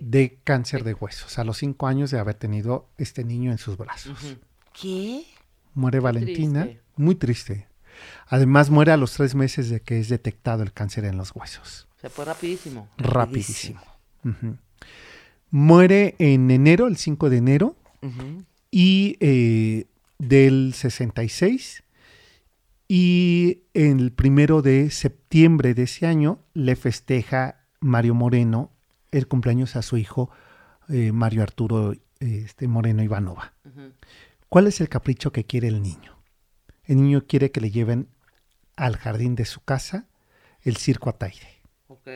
de 0.01 0.39
cáncer 0.43 0.83
de 0.83 0.93
huesos. 0.93 1.37
A 1.39 1.43
los 1.43 1.57
cinco 1.57 1.87
años 1.87 2.11
de 2.11 2.19
haber 2.19 2.35
tenido 2.35 2.89
este 2.97 3.23
niño 3.23 3.51
en 3.51 3.57
sus 3.57 3.77
brazos. 3.77 4.37
¿Qué? 4.73 5.25
Muere 5.73 5.99
Valentina, 5.99 6.63
triste. 6.63 6.81
muy 6.95 7.15
triste. 7.15 7.67
Además 8.27 8.69
muere 8.69 8.91
a 8.91 8.97
los 8.97 9.13
tres 9.13 9.35
meses 9.35 9.69
de 9.69 9.81
que 9.81 9.99
es 9.99 10.09
detectado 10.09 10.63
el 10.63 10.73
cáncer 10.73 11.05
en 11.05 11.17
los 11.17 11.33
huesos. 11.35 11.87
Se 12.01 12.09
fue 12.09 12.25
rapidísimo. 12.25 12.89
Rapidísimo. 12.97 13.81
Muere 15.51 16.15
en 16.19 16.51
enero, 16.51 16.87
el 16.87 16.97
5 16.97 17.29
de 17.29 17.37
enero, 17.37 17.75
y 18.71 19.17
eh, 19.19 19.85
del 20.17 20.73
66. 20.73 21.83
Y 22.87 23.63
el 23.73 24.11
primero 24.11 24.61
de 24.61 24.91
septiembre 24.91 25.73
de 25.73 25.83
ese 25.83 26.05
año 26.05 26.39
le 26.53 26.75
festeja 26.75 27.65
Mario 27.79 28.13
Moreno 28.13 28.71
el 29.17 29.27
cumpleaños 29.27 29.75
a 29.75 29.81
su 29.81 29.97
hijo 29.97 30.29
eh, 30.89 31.11
Mario 31.11 31.43
Arturo 31.43 31.93
eh, 31.93 31.99
este, 32.19 32.67
Moreno 32.67 33.03
Ivanova. 33.03 33.53
¿Cuál 34.49 34.67
es 34.67 34.79
el 34.81 34.89
capricho 34.89 35.31
que 35.31 35.45
quiere 35.45 35.67
el 35.67 35.81
niño? 35.81 36.17
El 36.83 36.97
niño 36.97 37.25
quiere 37.27 37.51
que 37.51 37.61
le 37.61 37.71
lleven 37.71 38.09
al 38.75 38.97
jardín 38.97 39.35
de 39.35 39.45
su 39.45 39.63
casa 39.63 40.05
el 40.61 40.77
circo 40.77 41.09
Ataire, 41.09 41.61
Ok. 41.87 42.07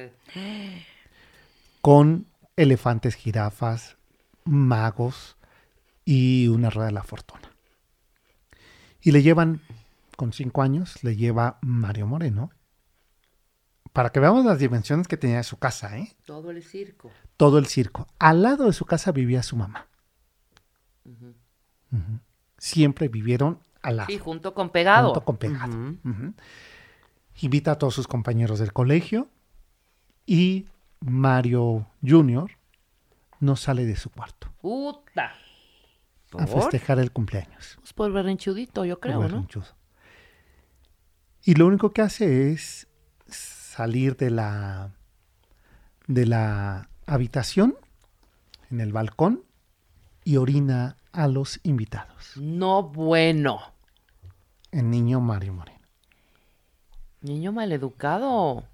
con 1.82 2.26
elefantes, 2.56 3.16
jirafas, 3.16 3.98
magos 4.44 5.38
y 6.06 6.48
una 6.48 6.70
rueda 6.70 6.88
de 6.88 6.94
la 6.94 7.04
fortuna. 7.04 7.52
Y 9.02 9.12
le 9.12 9.22
llevan, 9.22 9.62
con 10.18 10.34
cinco 10.34 10.62
años, 10.62 11.04
le 11.04 11.16
lleva 11.16 11.58
Mario 11.62 12.08
Moreno, 12.08 12.52
para 13.94 14.12
que 14.12 14.20
veamos 14.20 14.46
las 14.46 14.60
dimensiones 14.60 15.08
que 15.08 15.18
tenía 15.18 15.44
su 15.44 15.58
casa, 15.58 15.98
¿eh? 15.98 16.16
Todo 16.26 16.52
el 16.52 16.64
circo. 16.64 17.12
todo 17.38 17.58
el 17.58 17.66
circo. 17.68 18.08
Al 18.20 18.42
lado 18.44 18.66
de 18.66 18.74
su 18.74 18.86
casa 18.86 19.12
vivía 19.12 19.44
su 19.44 19.56
mamá. 19.56 19.88
Siempre 22.58 23.08
vivieron 23.08 23.60
al 23.82 23.98
lado. 23.98 24.08
Sí, 24.08 24.18
junto 24.18 24.54
con 24.54 24.70
pegado. 24.70 25.08
junto 25.08 25.22
con 25.26 25.38
pegado. 25.38 25.96
Invita 27.42 27.72
a 27.72 27.78
todos 27.78 27.96
sus 27.96 28.08
compañeros 28.08 28.60
del 28.60 28.74
colegio 28.74 29.30
y 30.26 30.66
Mario 31.00 31.88
Jr. 32.06 32.52
no 33.40 33.56
sale 33.56 33.86
de 33.86 33.96
su 33.96 34.10
cuarto 34.10 34.52
Puta. 34.62 35.34
a 36.38 36.46
festejar 36.48 37.00
el 37.00 37.12
cumpleaños. 37.12 37.78
Pues 37.80 37.94
por 37.94 38.12
berrinchudito, 38.12 38.84
yo 38.84 39.00
creo, 39.00 39.24
el 39.24 39.32
¿no? 39.32 39.48
Y 41.44 41.56
lo 41.56 41.66
único 41.66 41.92
que 41.92 42.02
hace 42.02 42.52
es 42.52 42.89
salir 43.80 44.18
de 44.18 44.30
la 44.30 44.90
de 46.06 46.26
la 46.26 46.90
habitación 47.06 47.76
en 48.70 48.82
el 48.82 48.92
balcón 48.92 49.42
y 50.26 50.36
orina 50.36 50.98
a 51.14 51.30
los 51.30 51.62
invitados. 51.64 52.34
No 52.36 52.84
bueno. 52.84 53.62
El 54.72 54.90
niño 54.92 55.22
Mario 55.22 55.54
Moreno. 55.54 55.80
Niño 57.22 57.54
maleducado. 57.54 58.66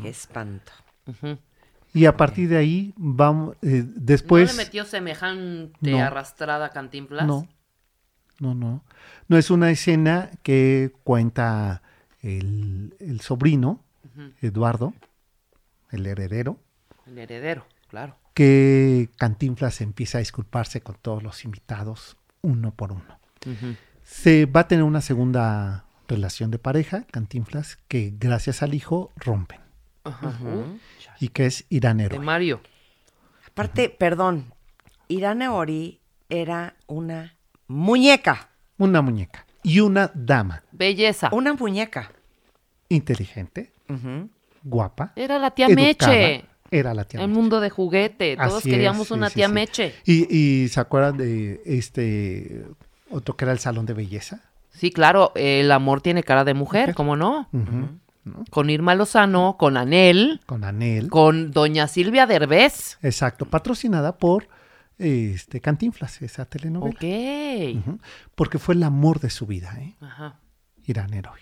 Qué 0.00 0.08
espanto. 0.08 0.70
Y 1.92 2.04
a 2.06 2.16
partir 2.16 2.48
de 2.48 2.58
ahí 2.58 2.94
vamos 2.96 3.56
eh, 3.62 3.82
después 3.86 4.52
¿No 4.52 4.56
le 4.58 4.64
metió 4.66 4.84
semejante 4.84 5.90
No. 5.90 5.98
arrastrada 5.98 6.66
a 6.66 6.70
Cantinflas? 6.70 7.26
no 7.26 7.48
no 8.38 8.54
no 8.54 8.84
no 9.26 9.36
es 9.36 9.50
una 9.50 9.68
escena 9.70 10.30
que 10.44 10.92
cuenta 11.02 11.82
el, 12.22 12.94
el 13.00 13.20
sobrino 13.20 13.82
Eduardo 14.42 14.94
el 15.90 16.06
heredero 16.06 16.58
El 17.06 17.18
heredero, 17.18 17.66
claro. 17.88 18.16
que 18.34 19.08
Cantinflas 19.16 19.80
empieza 19.80 20.18
a 20.18 20.20
disculparse 20.20 20.80
con 20.80 20.96
todos 21.00 21.22
los 21.22 21.44
invitados 21.44 22.16
uno 22.42 22.72
por 22.74 22.92
uno. 22.92 23.18
Se 24.02 24.46
va 24.46 24.60
a 24.60 24.68
tener 24.68 24.84
una 24.84 25.00
segunda 25.00 25.84
relación 26.08 26.50
de 26.50 26.58
pareja, 26.58 27.04
Cantinflas, 27.10 27.78
que 27.88 28.14
gracias 28.18 28.62
al 28.62 28.74
hijo 28.74 29.12
rompen 29.16 29.60
Ajá. 30.04 30.28
Uh, 30.42 30.78
y 31.20 31.28
que 31.28 31.46
es 31.46 31.66
Irán 31.68 31.98
de. 31.98 32.18
Mario. 32.18 32.60
Aparte, 33.46 33.88
perdón, 33.90 34.52
Irane 35.08 35.48
Ori 35.48 36.00
era 36.28 36.76
una 36.86 37.34
muñeca. 37.66 38.50
Una 38.78 39.02
muñeca 39.02 39.46
y 39.62 39.80
una 39.80 40.10
dama 40.14 40.62
Belleza. 40.72 41.30
Una 41.32 41.54
muñeca. 41.54 42.12
inteligente, 42.88 43.72
Guapa, 44.62 45.12
Era 45.16 45.38
la 45.38 45.50
tía 45.52 45.66
educada. 45.66 45.86
Meche. 45.86 46.44
Era 46.70 46.92
la 46.94 47.04
tía 47.04 47.20
El 47.20 47.28
Meche. 47.28 47.38
mundo 47.40 47.60
de 47.60 47.70
juguete. 47.70 48.36
Todos 48.36 48.56
Así 48.58 48.70
queríamos 48.70 49.06
es, 49.06 49.10
una 49.12 49.28
sí, 49.28 49.36
tía 49.36 49.46
sí. 49.48 49.52
Meche. 49.54 49.94
Y, 50.04 50.36
y 50.36 50.68
se 50.68 50.80
acuerdan 50.80 51.16
de 51.16 51.62
este 51.64 52.66
otro 53.10 53.36
que 53.36 53.44
era 53.46 53.52
el 53.52 53.58
salón 53.58 53.86
de 53.86 53.94
belleza. 53.94 54.42
Sí, 54.70 54.90
claro. 54.90 55.32
El 55.34 55.72
amor 55.72 56.02
tiene 56.02 56.22
cara 56.22 56.44
de 56.44 56.54
mujer. 56.54 56.94
¿cómo 56.94 57.16
no? 57.16 57.48
Con 58.50 58.68
Irma 58.68 58.94
Lozano, 58.94 59.56
con 59.58 59.78
Anel, 59.78 60.40
Con 60.44 60.62
Anel. 60.64 61.08
con 61.08 61.50
Doña 61.50 61.88
Silvia 61.88 62.26
Derbez. 62.26 62.98
Exacto, 63.00 63.46
patrocinada 63.46 64.18
por 64.18 64.48
este 64.98 65.62
Cantinflas, 65.62 66.20
esa 66.20 66.44
telenovela. 66.44 66.94
Ok. 66.94 67.98
Porque 68.34 68.58
fue 68.58 68.74
el 68.74 68.82
amor 68.82 69.20
de 69.20 69.30
su 69.30 69.46
vida, 69.46 69.74
¿eh? 69.80 69.96
Ajá. 70.02 70.40
Irán 70.84 71.14
Héroe. 71.14 71.40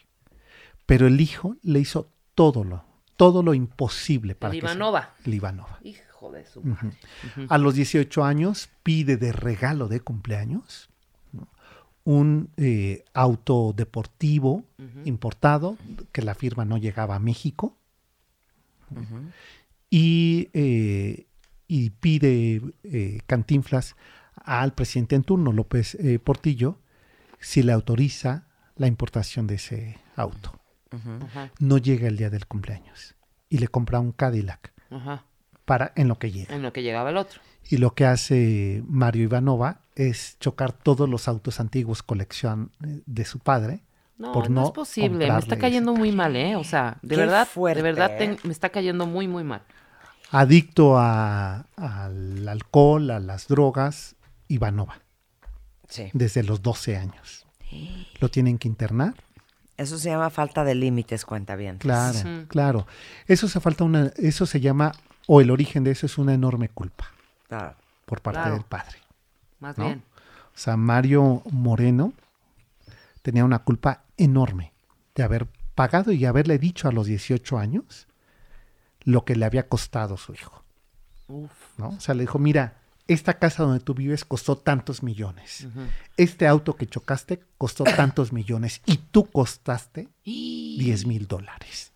Pero 0.87 1.09
el 1.09 1.21
hijo 1.21 1.57
le 1.63 1.81
hizo 1.81 2.13
todo 2.37 2.63
lo, 2.63 2.85
todo 3.17 3.43
lo 3.43 3.53
imposible 3.55 4.37
para 4.37 4.55
El 4.55 4.61
que 4.61 4.67
se- 4.69 4.73
Ivanova. 4.75 5.15
el 5.25 5.35
Ivanova. 5.35 5.81
Hijo 5.83 6.31
de 6.31 6.47
su 6.47 6.63
madre. 6.63 6.93
A 7.49 7.59
los 7.59 7.75
18 7.75 8.25
años 8.25 8.69
pide 8.85 9.17
de 9.17 9.33
regalo 9.33 9.89
de 9.89 9.99
cumpleaños 10.01 10.89
¿no? 11.33 11.49
un 12.05 12.51
eh, 12.57 13.05
auto 13.15 13.73
deportivo 13.77 14.65
importado 15.05 15.77
que 16.13 16.23
la 16.23 16.35
firma 16.37 16.65
no 16.65 16.77
llegaba 16.79 17.17
a 17.17 17.19
México 17.19 17.77
y, 19.91 20.49
eh, 20.53 21.27
y 21.69 21.91
pide 21.91 22.63
eh, 22.85 23.21
Cantinflas 23.27 23.97
al 24.37 24.75
presidente 24.75 25.17
en 25.17 25.23
turno, 25.25 25.53
López 25.53 25.95
eh, 25.97 26.19
Portillo, 26.19 26.79
si 27.41 27.63
le 27.63 27.73
autoriza 27.73 28.47
la 28.77 28.87
importación 28.87 29.47
de 29.47 29.55
ese 29.57 29.99
auto. 30.17 30.53
Ajá. 30.91 31.51
No 31.59 31.79
llega 31.79 32.09
el 32.09 32.17
día 32.17 32.31
del 32.31 32.47
cumpleaños 32.47 33.15
y 33.49 33.59
le 33.59 33.69
compra 33.69 34.01
un 34.01 34.13
Cadillac 34.13 34.73
Ajá. 34.91 35.25
para 35.65 35.93
en 35.97 36.09
lo 36.09 36.19
que 36.19 36.31
llega. 36.31 36.55
En 36.55 36.63
lo 36.63 36.73
que 36.73 36.83
llegaba 36.83 37.11
el 37.11 37.17
otro. 37.17 37.41
Y 37.69 37.79
lo 37.79 37.95
que 37.95 38.07
hace 38.07 38.83
Mario 38.87 39.25
Ivanova 39.25 39.81
es 39.97 40.37
chocar 40.39 40.73
todos 40.73 41.09
los 41.09 41.27
autos 41.29 41.59
antiguos 41.59 42.03
colección 42.03 42.71
eh, 42.87 43.03
de 43.07 43.25
su 43.25 43.39
padre. 43.41 43.81
No, 44.19 44.33
por 44.33 44.49
no, 44.49 44.61
no 44.63 44.67
es 44.69 44.73
posible. 44.73 45.31
Me 45.31 45.39
está 45.39 45.59
cayendo 45.59 45.93
muy 45.93 46.13
mal, 46.13 46.37
¿eh? 46.37 46.57
O 46.57 46.65
sea, 46.65 46.99
de 47.03 47.17
Qué 47.17 47.21
verdad, 47.21 47.47
fuerte, 47.47 47.83
de 47.83 47.93
verdad 47.93 48.23
¿eh? 48.23 48.37
me 48.45 48.53
está 48.53 48.71
cayendo 48.71 49.05
muy, 49.07 49.27
muy 49.29 49.45
mal. 49.45 49.63
Adicto 50.31 50.97
a- 50.99 51.67
al 51.77 52.49
alcohol, 52.49 53.11
a 53.11 53.21
las 53.21 53.47
drogas, 53.49 54.17
Ivanova, 54.49 55.01
Sí. 55.89 56.11
desde 56.15 56.43
los 56.45 56.63
12 56.63 56.97
años. 56.97 57.47
Lo 58.21 58.31
tienen 58.31 58.59
que 58.59 58.69
internar. 58.69 59.15
Eso 59.77 59.99
se 59.99 60.09
llama 60.11 60.31
falta 60.31 60.65
de 60.65 60.75
límites, 60.75 61.25
cuenta 61.25 61.55
bien. 61.57 61.79
Claro, 61.79 62.19
claro. 62.49 62.87
Eso 63.27 63.47
se 63.49 63.61
falta 63.61 63.85
una, 63.85 64.13
eso 64.17 64.47
se 64.47 64.61
llama, 64.61 64.93
o 65.27 65.41
el 65.41 65.51
origen 65.51 65.85
de 65.85 65.91
eso 65.91 66.07
es 66.07 66.17
una 66.19 66.33
enorme 66.35 66.69
culpa 66.71 67.07
Claro. 67.49 67.75
por 68.07 68.21
parte 68.23 68.41
Claro. 68.41 68.55
del 68.55 68.65
padre. 68.65 68.99
Más 69.61 69.77
¿no? 69.77 69.85
bien. 69.87 70.03
O 70.55 70.59
sea, 70.59 70.77
Mario 70.77 71.43
Moreno 71.51 72.13
tenía 73.23 73.45
una 73.45 73.59
culpa 73.61 74.03
enorme 74.17 74.73
de 75.15 75.23
haber 75.23 75.47
pagado 75.75 76.13
y 76.13 76.25
haberle 76.25 76.59
dicho 76.59 76.89
a 76.89 76.93
los 76.93 77.07
18 77.07 77.59
años 77.59 78.07
lo 79.03 79.25
que 79.25 79.37
le 79.37 79.45
había 79.45 79.69
costado 79.69 80.17
su 80.17 80.33
hijo. 80.33 80.63
Uf. 81.29 81.51
¿no? 81.77 81.89
O 81.89 82.01
sea, 82.01 82.15
le 82.15 82.23
dijo, 82.23 82.39
mira, 82.39 82.79
esta 83.09 83.35
casa 83.39 83.63
donde 83.63 83.81
tú 83.81 83.95
vives 83.95 84.25
costó 84.25 84.57
tantos 84.57 85.03
millones. 85.03 85.67
Este 86.17 86.47
auto 86.47 86.77
que 86.77 86.87
chocaste 86.87 87.41
costó 87.59 87.85
tantos 87.97 88.33
millones 88.33 88.81
y 88.87 88.97
tú 88.97 89.27
costaste 89.27 90.09
10 90.25 91.07
mil 91.07 91.27
dólares. 91.27 91.93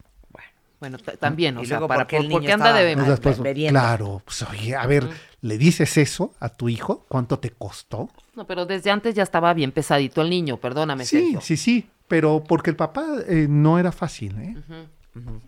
Bueno, 0.79 0.97
también, 0.97 1.59
o 1.59 1.63
Y 1.63 1.67
sea, 1.67 1.77
luego, 1.77 1.89
para, 1.89 2.05
¿por 2.05 2.07
qué 2.07 2.17
el 2.17 2.23
por- 2.23 2.33
porque 2.33 2.47
niño 2.47 2.55
anda 2.55 2.73
de... 2.73 2.95
Pues 2.97 3.07
después, 3.07 3.69
claro, 3.69 4.23
pues 4.25 4.43
oye, 4.45 4.75
a 4.75 4.87
ver, 4.87 5.11
le 5.43 5.59
dices 5.59 5.99
eso 5.99 6.33
a 6.41 6.49
tu 6.49 6.71
hijo, 6.71 7.05
¿cuánto 7.07 7.39
te 7.39 7.51
costó? 7.51 8.09
No, 8.35 8.47
pero 8.47 8.65
desde 8.65 8.91
antes 8.91 9.15
ya 9.15 9.23
estaba 9.23 9.53
bien 9.53 9.73
pesadito 9.73 10.23
el 10.23 10.31
niño, 10.31 10.57
perdóname, 10.57 11.05
Sí, 11.05 11.19
Sergio. 11.19 11.41
sí, 11.43 11.59
sí, 11.59 11.91
pero 12.09 12.43
porque 12.49 12.71
el 12.71 12.77
papá 12.77 13.05
eh, 13.29 13.47
no 13.47 13.79
era 13.79 13.93
fácil, 13.93 14.39
¿eh? 14.39 14.55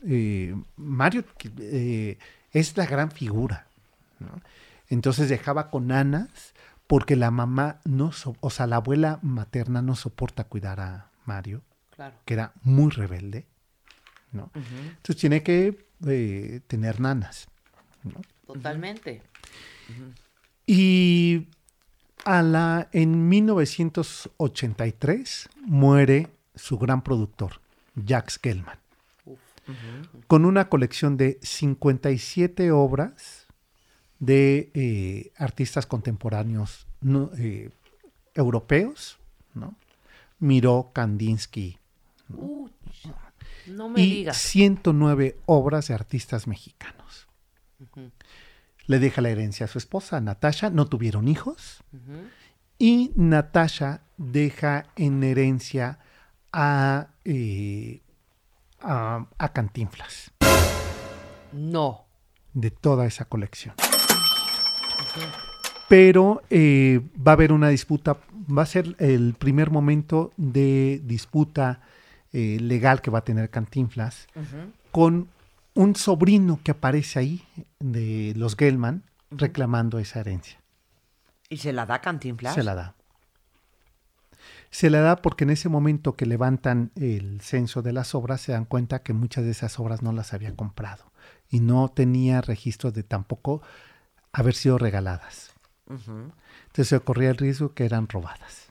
Eh, 0.06 0.54
Mario 0.76 1.24
eh, 1.60 2.18
es 2.52 2.76
la 2.76 2.84
gran 2.84 3.10
figura, 3.10 3.66
¿no? 4.18 4.28
Entonces 4.88 5.28
dejaba 5.28 5.70
con 5.70 5.92
Anas 5.92 6.54
porque 6.86 7.16
la 7.16 7.30
mamá 7.30 7.80
no, 7.84 8.12
so- 8.12 8.36
o 8.40 8.50
sea, 8.50 8.66
la 8.66 8.76
abuela 8.76 9.18
materna 9.22 9.80
no 9.82 9.94
soporta 9.96 10.44
cuidar 10.44 10.80
a 10.80 11.10
Mario, 11.24 11.62
Claro. 11.94 12.14
que 12.24 12.34
era 12.34 12.52
muy 12.62 12.90
rebelde, 12.90 13.46
¿no? 14.32 14.50
Entonces 14.54 15.16
tiene 15.16 15.42
que 15.42 15.86
eh, 16.06 16.60
tener 16.66 17.00
nanas. 17.00 17.48
Totalmente. 18.46 19.22
Y 20.66 21.48
a 22.24 22.42
la, 22.42 22.88
en 22.92 23.28
1983 23.28 25.48
muere 25.64 26.28
su 26.54 26.78
gran 26.78 27.02
productor, 27.02 27.60
Jax 28.06 28.38
Gelman, 28.42 28.78
con 30.26 30.44
una 30.44 30.68
colección 30.68 31.16
de 31.16 31.38
57 31.42 32.70
obras 32.72 33.41
de 34.22 34.70
eh, 34.74 35.32
artistas 35.36 35.84
contemporáneos 35.84 36.86
no, 37.00 37.32
eh, 37.38 37.70
europeos, 38.34 39.18
¿no? 39.52 39.74
Miró 40.38 40.92
Kandinsky 40.92 41.76
No 43.66 43.88
me 43.88 44.00
y 44.00 44.10
digas. 44.18 44.36
109 44.36 45.36
obras 45.46 45.88
de 45.88 45.94
artistas 45.94 46.46
mexicanos. 46.46 47.26
Le 48.86 48.98
deja 49.00 49.20
la 49.22 49.30
herencia 49.30 49.66
a 49.66 49.68
su 49.68 49.78
esposa, 49.78 50.20
Natasha, 50.20 50.70
no 50.70 50.86
tuvieron 50.86 51.26
hijos. 51.26 51.82
Y 52.78 53.10
Natasha 53.16 54.02
deja 54.18 54.86
en 54.94 55.24
herencia 55.24 55.98
a, 56.52 57.08
eh, 57.24 58.02
a, 58.80 59.26
a 59.36 59.52
Cantinflas 59.52 60.30
No. 61.52 62.06
de 62.52 62.70
toda 62.70 63.06
esa 63.06 63.24
colección. 63.24 63.74
Pero 65.88 66.42
eh, 66.50 67.00
va 67.16 67.32
a 67.32 67.34
haber 67.34 67.52
una 67.52 67.68
disputa, 67.68 68.18
va 68.50 68.62
a 68.62 68.66
ser 68.66 68.96
el 68.98 69.34
primer 69.34 69.70
momento 69.70 70.32
de 70.36 71.00
disputa 71.04 71.80
eh, 72.32 72.58
legal 72.60 73.02
que 73.02 73.10
va 73.10 73.18
a 73.18 73.24
tener 73.24 73.50
Cantinflas 73.50 74.26
con 74.90 75.28
un 75.74 75.96
sobrino 75.96 76.60
que 76.62 76.70
aparece 76.70 77.18
ahí 77.18 77.44
de 77.78 78.32
los 78.36 78.56
Gelman 78.56 79.02
reclamando 79.30 79.98
esa 79.98 80.20
herencia. 80.20 80.58
¿Y 81.48 81.58
se 81.58 81.72
la 81.72 81.84
da 81.84 82.00
Cantinflas? 82.00 82.54
Se 82.54 82.62
la 82.62 82.74
da. 82.74 82.94
Se 84.70 84.88
la 84.88 85.00
da 85.00 85.16
porque 85.16 85.44
en 85.44 85.50
ese 85.50 85.68
momento 85.68 86.14
que 86.16 86.24
levantan 86.24 86.90
el 86.96 87.42
censo 87.42 87.82
de 87.82 87.92
las 87.92 88.14
obras 88.14 88.40
se 88.40 88.52
dan 88.52 88.64
cuenta 88.64 89.02
que 89.02 89.12
muchas 89.12 89.44
de 89.44 89.50
esas 89.50 89.78
obras 89.78 90.02
no 90.02 90.12
las 90.12 90.32
había 90.32 90.56
comprado 90.56 91.12
y 91.50 91.60
no 91.60 91.90
tenía 91.90 92.40
registros 92.40 92.94
de 92.94 93.02
tampoco 93.02 93.60
haber 94.32 94.54
sido 94.54 94.78
regaladas. 94.78 95.52
Entonces 95.88 96.88
se 96.88 97.00
corría 97.00 97.30
el 97.30 97.36
riesgo 97.36 97.74
que 97.74 97.84
eran 97.84 98.08
robadas. 98.08 98.68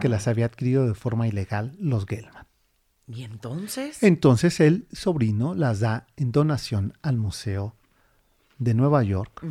Que 0.00 0.08
las 0.08 0.28
había 0.28 0.46
adquirido 0.46 0.86
de 0.86 0.94
forma 0.94 1.26
ilegal 1.26 1.74
los 1.78 2.06
Gelman. 2.06 2.46
¿Y 3.08 3.24
entonces? 3.24 4.02
Entonces 4.02 4.60
el 4.60 4.86
sobrino 4.92 5.54
las 5.54 5.80
da 5.80 6.06
en 6.16 6.30
donación 6.30 6.94
al 7.02 7.16
Museo 7.16 7.74
de 8.58 8.74
Nueva 8.74 9.02
York. 9.02 9.44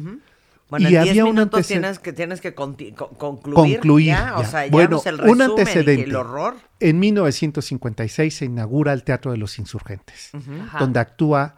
Bueno, 0.71 0.89
Y 0.89 0.95
en 0.95 1.03
10 1.03 1.09
había 1.11 1.25
un 1.25 1.31
minutos 1.35 1.67
tienes 1.67 1.99
que, 1.99 2.13
tienes 2.13 2.39
que 2.41 2.55
concluir. 2.55 2.95
concluir. 2.95 4.07
ya, 4.07 4.37
O 4.37 4.45
sea, 4.45 4.65
ya 4.65 4.71
bueno, 4.71 4.89
no 4.91 4.97
es 4.97 5.05
el 5.05 5.21
un 5.21 5.37
y 5.39 5.41
antecedente. 5.41 6.03
el 6.05 6.15
horror. 6.15 6.55
En 6.79 6.97
1956 6.97 8.33
se 8.33 8.45
inaugura 8.45 8.93
el 8.93 9.03
Teatro 9.03 9.31
de 9.31 9.37
los 9.37 9.59
Insurgentes, 9.59 10.31
donde 10.79 10.99
actúa 11.01 11.55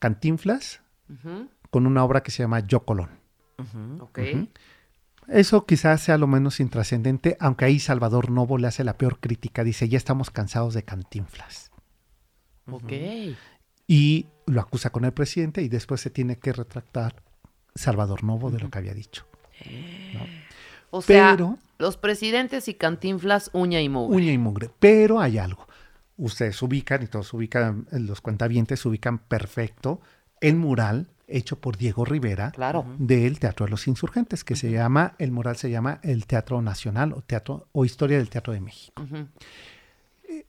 Cantinflas 0.00 0.80
con 1.70 1.86
una 1.86 2.02
obra 2.04 2.22
que 2.24 2.32
se 2.32 2.42
llama 2.42 2.60
Yo 2.60 2.84
Colón. 2.84 3.10
Ok. 4.00 4.18
Eso 5.28 5.64
quizás 5.64 6.02
sea 6.02 6.18
lo 6.18 6.26
menos 6.26 6.58
intrascendente, 6.60 7.36
aunque 7.40 7.64
ahí 7.66 7.78
Salvador 7.78 8.30
Novo 8.30 8.58
le 8.58 8.66
hace 8.66 8.82
la 8.84 8.98
peor 8.98 9.20
crítica. 9.20 9.62
Dice, 9.64 9.88
ya 9.88 9.96
estamos 9.96 10.30
cansados 10.30 10.74
de 10.74 10.82
Cantinflas. 10.84 11.70
Ok. 12.68 12.92
Y 13.86 14.26
lo 14.46 14.60
acusa 14.60 14.90
con 14.90 15.04
el 15.04 15.12
presidente 15.12 15.62
y 15.62 15.68
después 15.68 16.00
se 16.00 16.10
tiene 16.10 16.38
que 16.38 16.52
retractar 16.52 17.22
Salvador 17.76 18.24
Novo 18.24 18.50
de 18.50 18.58
lo 18.60 18.70
que 18.70 18.78
había 18.78 18.94
dicho. 18.94 19.24
O 20.90 21.02
sea, 21.02 21.32
Pero- 21.32 21.58
los 21.78 21.96
presidentes 21.96 22.68
y 22.68 22.74
cantinflas, 22.74 23.50
uña 23.52 23.80
y 23.80 23.88
mugre. 23.88 24.16
Uña 24.16 24.32
y 24.32 24.38
mugre. 24.38 24.70
Pero 24.78 25.20
hay 25.20 25.38
algo. 25.38 25.66
Ustedes 26.16 26.60
ubican, 26.62 27.02
y 27.02 27.06
todos 27.06 27.32
ubican, 27.34 27.86
los 27.92 28.20
cuentavientes 28.22 28.84
ubican 28.86 29.18
perfecto 29.18 30.00
el 30.40 30.56
mural 30.56 31.08
hecho 31.28 31.58
por 31.60 31.76
Diego 31.76 32.04
Rivera 32.04 32.52
Claro. 32.52 32.86
del 32.98 33.38
Teatro 33.40 33.66
de 33.66 33.70
los 33.70 33.86
Insurgentes, 33.88 34.44
que 34.44 34.54
se 34.56 34.70
llama, 34.70 35.14
el 35.18 35.32
mural 35.32 35.56
se 35.56 35.68
llama 35.70 35.98
el 36.02 36.26
Teatro 36.26 36.62
Nacional 36.62 37.12
o 37.12 37.20
Teatro 37.20 37.66
o 37.72 37.84
Historia 37.84 38.16
del 38.18 38.30
Teatro 38.30 38.52
de 38.54 38.60
México. 38.60 39.02
Ujú. 39.02 39.26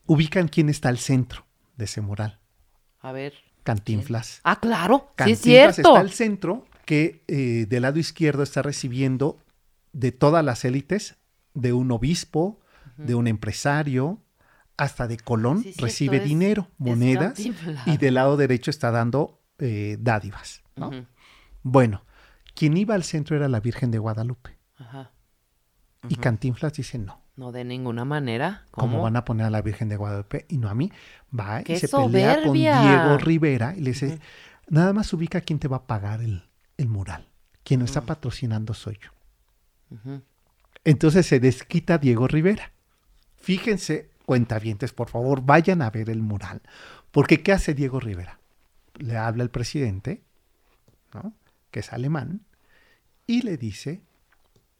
Ubican 0.06 0.48
quién 0.48 0.70
está 0.70 0.90
al 0.90 1.00
centro 1.00 1.46
de 1.76 1.86
ese 1.86 2.00
mural. 2.02 2.40
A 3.02 3.12
ver. 3.12 3.34
Cantinflas. 3.64 4.40
Ah, 4.44 4.60
claro. 4.62 4.98
Sí, 5.18 5.32
es 5.32 5.40
Cantinflas 5.42 5.76
cierto. 5.76 5.90
está 5.92 6.00
al 6.00 6.12
centro, 6.12 6.66
que 6.88 7.22
eh, 7.28 7.66
del 7.68 7.82
lado 7.82 8.00
izquierdo 8.00 8.44
está 8.44 8.62
recibiendo 8.62 9.38
de 9.92 10.14
todas 10.14 10.44
las 10.44 10.64
élites, 10.64 11.18
de 11.54 11.74
un 11.74 11.92
obispo, 11.92 12.62
de 12.96 13.14
un 13.14 13.28
empresario, 13.28 14.22
hasta 14.78 15.06
de 15.06 15.18
Colón, 15.18 15.64
Sí, 15.64 15.74
recibe 15.78 16.22
dinero, 16.22 16.70
es 16.72 16.80
monedas, 16.80 17.38
y 17.86 17.98
del 17.98 18.14
lado 18.14 18.38
derecho 18.38 18.72
está 18.72 18.90
dando 18.92 19.42
eh, 19.60 19.98
dádivas. 20.00 20.64
¿no? 20.78 20.92
Bueno, 21.62 22.06
quien 22.56 22.78
iba 22.78 22.96
al 22.96 23.04
centro 23.04 23.36
era 23.36 23.50
la 23.50 23.60
Virgen 23.60 23.92
de 23.92 24.00
Guadalupe. 24.00 24.58
Ajá. 24.78 25.12
Y 26.08 26.16
Cantinflas 26.16 26.72
dice 26.72 26.98
no. 26.98 27.22
No 27.36 27.52
de 27.52 27.66
ninguna 27.66 28.06
manera. 28.06 28.64
¿Cómo 28.72 28.94
¿Cómo? 28.94 29.04
van 29.04 29.18
a 29.18 29.26
poner 29.26 29.48
a 29.48 29.50
la 29.50 29.62
Virgen 29.62 29.90
de 29.90 29.98
Guadalupe 29.98 30.46
y 30.48 30.58
no 30.58 30.70
a 30.70 30.74
mí? 30.74 30.90
Va 31.38 31.64
¡Qué 31.64 31.74
y 31.74 31.80
se 31.80 31.90
pelea 31.90 32.44
con! 32.44 32.54
Diego 32.54 33.18
Rivera 33.18 33.76
y 33.76 33.82
le 33.82 33.90
dice, 33.92 34.20
nada 34.70 34.94
más 34.94 35.12
ubica 35.12 35.42
quién 35.42 35.60
te 35.60 35.68
va 35.68 35.78
a 35.78 35.88
pagar 35.88 36.22
el, 36.22 36.47
el 36.78 36.88
mural. 36.88 37.28
Quien 37.64 37.80
lo 37.82 37.86
está 37.86 38.02
patrocinando 38.02 38.74
soy 38.74 39.00
yo. 39.02 40.22
Entonces 40.84 41.26
se 41.26 41.40
desquita 41.40 41.98
Diego 41.98 42.28
Rivera. 42.28 42.72
Fíjense, 43.36 44.10
cuentavientes, 44.26 44.94
por 44.94 45.10
favor, 45.10 45.42
vayan 45.42 45.82
a 45.82 45.90
ver 45.90 46.10
el 46.10 46.22
mural. 46.22 46.62
Porque 47.12 47.44
¿qué 47.44 47.52
hace 47.52 47.74
Diego 47.74 48.00
Rivera? 48.00 48.40
Le 48.96 49.18
habla 49.18 49.44
el 49.44 49.50
presidente, 49.50 50.22
¿no? 51.14 51.34
que 51.72 51.82
es 51.82 51.94
alemán, 51.94 52.42
y 53.26 53.42
le 53.42 53.58
dice, 53.58 54.02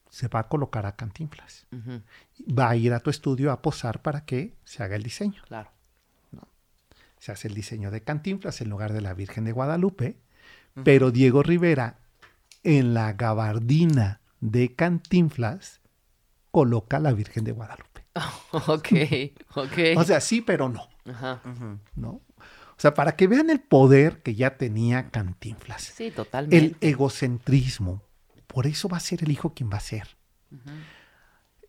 se 0.10 0.28
va 0.28 0.42
a 0.42 0.48
colocar 0.48 0.86
a 0.86 0.96
Cantinflas. 0.96 1.68
Va 2.48 2.70
a 2.70 2.76
ir 2.76 2.94
a 2.94 3.00
tu 3.00 3.10
estudio 3.10 3.52
a 3.52 3.62
posar 3.62 4.02
para 4.02 4.26
que 4.26 4.56
se 4.64 4.84
haga 4.84 4.96
el 4.96 5.04
diseño. 5.04 5.42
Claro. 5.48 5.72
Se 7.20 7.32
hace 7.32 7.48
el 7.48 7.56
diseño 7.56 7.92
de 7.92 8.04
Cantinflas 8.04 8.62
en 8.62 8.70
lugar 8.70 8.94
de 8.94 9.02
la 9.02 9.14
Virgen 9.14 9.44
de 9.44 9.52
Guadalupe, 9.52 10.18
pero 10.84 11.12
Diego 11.12 11.44
Rivera 11.44 12.00
en 12.64 12.94
la 12.94 13.14
gabardina 13.14 14.22
de 14.40 14.76
Cantinflas 14.76 15.82
coloca 16.52 17.00
la 17.00 17.14
Virgen 17.14 17.44
de 17.44 17.52
Guadalupe. 17.52 18.06
ok, 18.52 18.88
ok. 19.56 19.78
O 19.98 20.04
sea, 20.04 20.20
sí, 20.22 20.42
pero 20.42 20.70
no, 20.70 20.88
Ajá. 21.06 21.42
¿no? 21.96 22.10
O 22.40 22.80
sea, 22.80 22.94
para 22.94 23.16
que 23.16 23.28
vean 23.28 23.50
el 23.50 23.60
poder 23.60 24.22
que 24.22 24.36
ya 24.36 24.58
tenía 24.58 25.10
Cantinflas, 25.10 25.82
Sí, 25.84 26.12
totalmente. 26.12 26.58
el 26.58 26.78
egocentrismo, 26.82 28.04
por 28.46 28.68
eso 28.68 28.88
va 28.88 28.98
a 28.98 29.02
ser 29.02 29.24
el 29.24 29.32
hijo 29.32 29.54
quien 29.54 29.70
va 29.72 29.78
a 29.78 29.82
ser. 29.82 30.08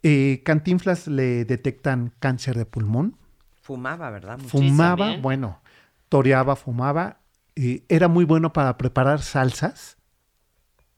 Eh, 0.03 0.43
Cantinflas 0.45 1.07
le 1.09 1.45
detectan 1.45 2.13
cáncer 2.21 2.57
de 2.57 2.67
pulmón, 2.67 3.17
Fumaba, 3.63 4.09
¿verdad? 4.11 4.39
Mucho. 4.39 4.49
fumaba, 4.51 5.17
bueno, 5.19 5.61
toreaba, 6.09 6.57
fumaba, 6.57 7.21
era 7.89 8.09
muy 8.09 8.25
bueno 8.25 8.53
para 8.53 8.79
preparar 8.79 9.21
salsas. 9.23 9.97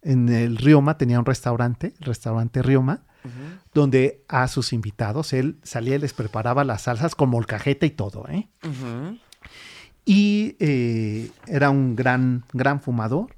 En 0.02 0.28
el 0.28 0.56
Rioma 0.56 0.96
tenía 0.98 1.18
un 1.18 1.26
restaurante, 1.26 1.94
el 2.00 2.06
restaurante 2.06 2.62
Rioma, 2.62 3.02
donde 3.74 4.24
a 4.28 4.48
sus 4.48 4.72
invitados 4.72 5.32
él 5.32 5.58
salía 5.62 5.96
y 5.96 5.98
les 5.98 6.12
preparaba 6.12 6.64
las 6.64 6.82
salsas 6.82 7.14
con 7.14 7.28
molcajete 7.30 7.86
y 7.86 7.90
todo, 7.90 8.26
¿eh? 8.28 8.48
Y 10.04 10.56
eh, 10.58 11.30
era 11.46 11.70
un 11.70 11.94
gran, 11.96 12.44
gran 12.52 12.80
fumador. 12.80 13.36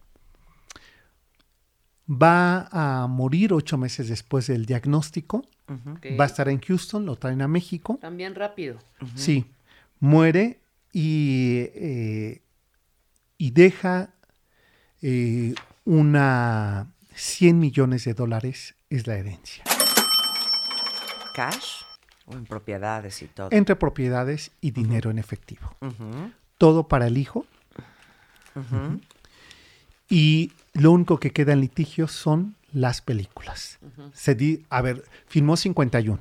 Va 2.09 2.69
a 2.71 3.07
morir 3.09 3.53
ocho 3.53 3.77
meses 3.79 4.09
después 4.09 4.47
del 4.47 4.67
diagnóstico. 4.67 5.45
Va 6.19 6.25
a 6.25 6.27
estar 6.27 6.49
en 6.49 6.61
Houston, 6.61 7.07
lo 7.07 7.17
traen 7.17 7.43
a 7.43 7.49
México. 7.49 7.99
También 8.01 8.35
rápido. 8.35 8.79
Sí, 9.17 9.47
muere 9.99 10.61
y, 10.93 11.69
eh, 11.75 12.43
y 13.43 13.51
deja 13.51 14.11
eh, 15.01 15.57
una 15.85 16.93
100 17.13 17.59
millones 17.59 18.05
de 18.05 18.15
dólares 18.15 18.77
es 18.89 19.09
la 19.09 19.17
herencia, 19.17 19.65
¿Cash? 21.35 21.83
¿O 22.27 22.35
en 22.35 22.45
propiedades 22.45 23.21
y 23.21 23.27
todo? 23.27 23.49
entre 23.51 23.75
propiedades 23.75 24.53
y 24.61 24.71
dinero 24.71 25.11
en 25.11 25.19
efectivo. 25.19 25.77
Todo 26.57 26.87
para 26.87 27.09
el 27.09 27.19
hijo 27.19 27.45
y 30.09 30.53
lo 30.75 30.93
único 30.93 31.19
que 31.19 31.33
queda 31.33 31.53
en 31.53 31.63
litigio 31.63 32.07
son 32.07 32.55
las 32.73 33.01
películas. 33.01 33.81
Se 34.13 34.37
di, 34.37 34.65
a 34.71 34.83
ver, 34.83 35.03
filmó 35.27 35.57
51. 35.57 36.21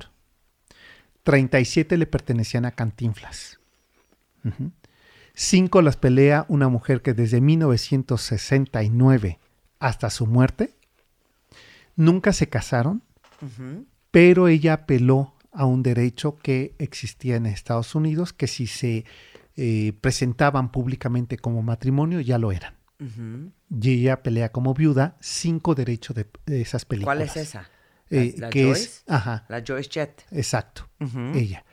37 1.21 1.97
le 1.97 2.07
pertenecían 2.07 2.65
a 2.65 2.71
Cantinflas. 2.71 3.59
Cinco 5.33 5.81
las 5.81 5.97
pelea 5.97 6.45
una 6.49 6.67
mujer 6.69 7.01
que 7.01 7.13
desde 7.13 7.41
1969 7.41 9.39
hasta 9.79 10.09
su 10.09 10.27
muerte 10.27 10.75
nunca 11.95 12.33
se 12.33 12.47
casaron, 12.49 13.01
pero 14.11 14.47
ella 14.47 14.73
apeló 14.73 15.33
a 15.51 15.65
un 15.65 15.83
derecho 15.83 16.37
que 16.37 16.75
existía 16.79 17.35
en 17.35 17.45
Estados 17.45 17.95
Unidos, 17.95 18.33
que 18.33 18.47
si 18.47 18.67
se 18.67 19.05
eh, 19.57 19.93
presentaban 20.01 20.71
públicamente 20.71 21.37
como 21.37 21.61
matrimonio 21.61 22.19
ya 22.21 22.37
lo 22.37 22.51
eran. 22.51 22.75
Y 23.69 23.89
ella 23.89 24.21
pelea 24.21 24.51
como 24.51 24.73
viuda 24.75 25.17
cinco 25.21 25.73
derechos 25.75 26.15
de, 26.15 26.27
de 26.45 26.61
esas 26.61 26.85
películas. 26.85 27.15
¿Cuál 27.17 27.27
es 27.27 27.35
esa? 27.35 27.69
Eh, 28.11 28.33
¿La- 28.37 28.47
la 28.47 28.49
que 28.51 28.63
Joyce? 28.65 28.83
es, 28.83 29.03
ajá, 29.07 29.45
La 29.49 29.63
Joyce 29.65 29.89
Jet. 29.89 30.25
exacto, 30.31 30.87
ella. 31.33 31.63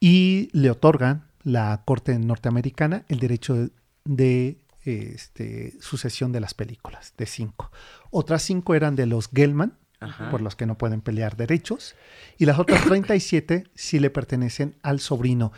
Y 0.00 0.48
le 0.52 0.70
otorgan 0.70 1.24
la 1.48 1.82
Corte 1.84 2.18
norteamericana 2.18 3.04
el 3.08 3.18
derecho 3.18 3.54
de, 3.54 3.70
de, 4.04 4.58
este, 4.84 5.74
sucesión 5.80 6.32
de 6.32 6.40
las 6.40 6.54
películas, 6.54 7.14
de 7.16 7.26
cinco. 7.26 7.70
Otras 8.10 8.42
cinco 8.42 8.74
eran 8.74 8.96
de 8.96 9.06
los 9.06 9.28
Gelman, 9.32 9.76
por 10.30 10.40
los 10.42 10.54
que 10.54 10.64
no 10.66 10.78
pueden 10.78 11.00
pelear 11.00 11.36
derechos, 11.36 11.96
y 12.38 12.46
las 12.46 12.58
otras 12.58 12.84
37 12.86 13.64
sí 13.74 13.98
le 13.98 14.10
pertenecen 14.10 14.76
al 14.82 15.00
sobrino. 15.00 15.52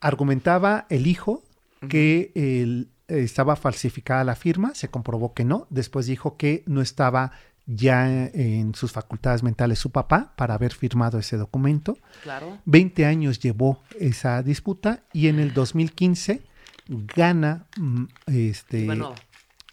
Argumentaba 0.00 0.86
el 0.90 1.06
hijo 1.06 1.42
que 1.88 2.32
el- 2.34 2.90
estaba 3.08 3.54
falsificada 3.54 4.24
la 4.24 4.34
firma, 4.34 4.74
se 4.74 4.88
comprobó 4.88 5.32
que 5.34 5.44
no, 5.44 5.66
después 5.70 6.06
dijo 6.06 6.36
que 6.36 6.64
no 6.66 6.80
estaba 6.82 7.30
ya 7.66 8.26
en 8.26 8.74
sus 8.74 8.92
facultades 8.92 9.42
mentales 9.42 9.78
su 9.78 9.90
papá 9.90 10.32
para 10.36 10.54
haber 10.54 10.72
firmado 10.72 11.18
ese 11.18 11.36
documento. 11.36 11.98
Claro. 12.22 12.58
20 12.64 13.04
años 13.06 13.40
llevó 13.40 13.82
esa 13.98 14.42
disputa 14.42 15.02
y 15.12 15.26
en 15.28 15.40
el 15.40 15.52
2015 15.52 16.42
gana 16.88 17.66
mm, 17.76 18.04
este 18.28 18.86
Bueno. 18.86 19.14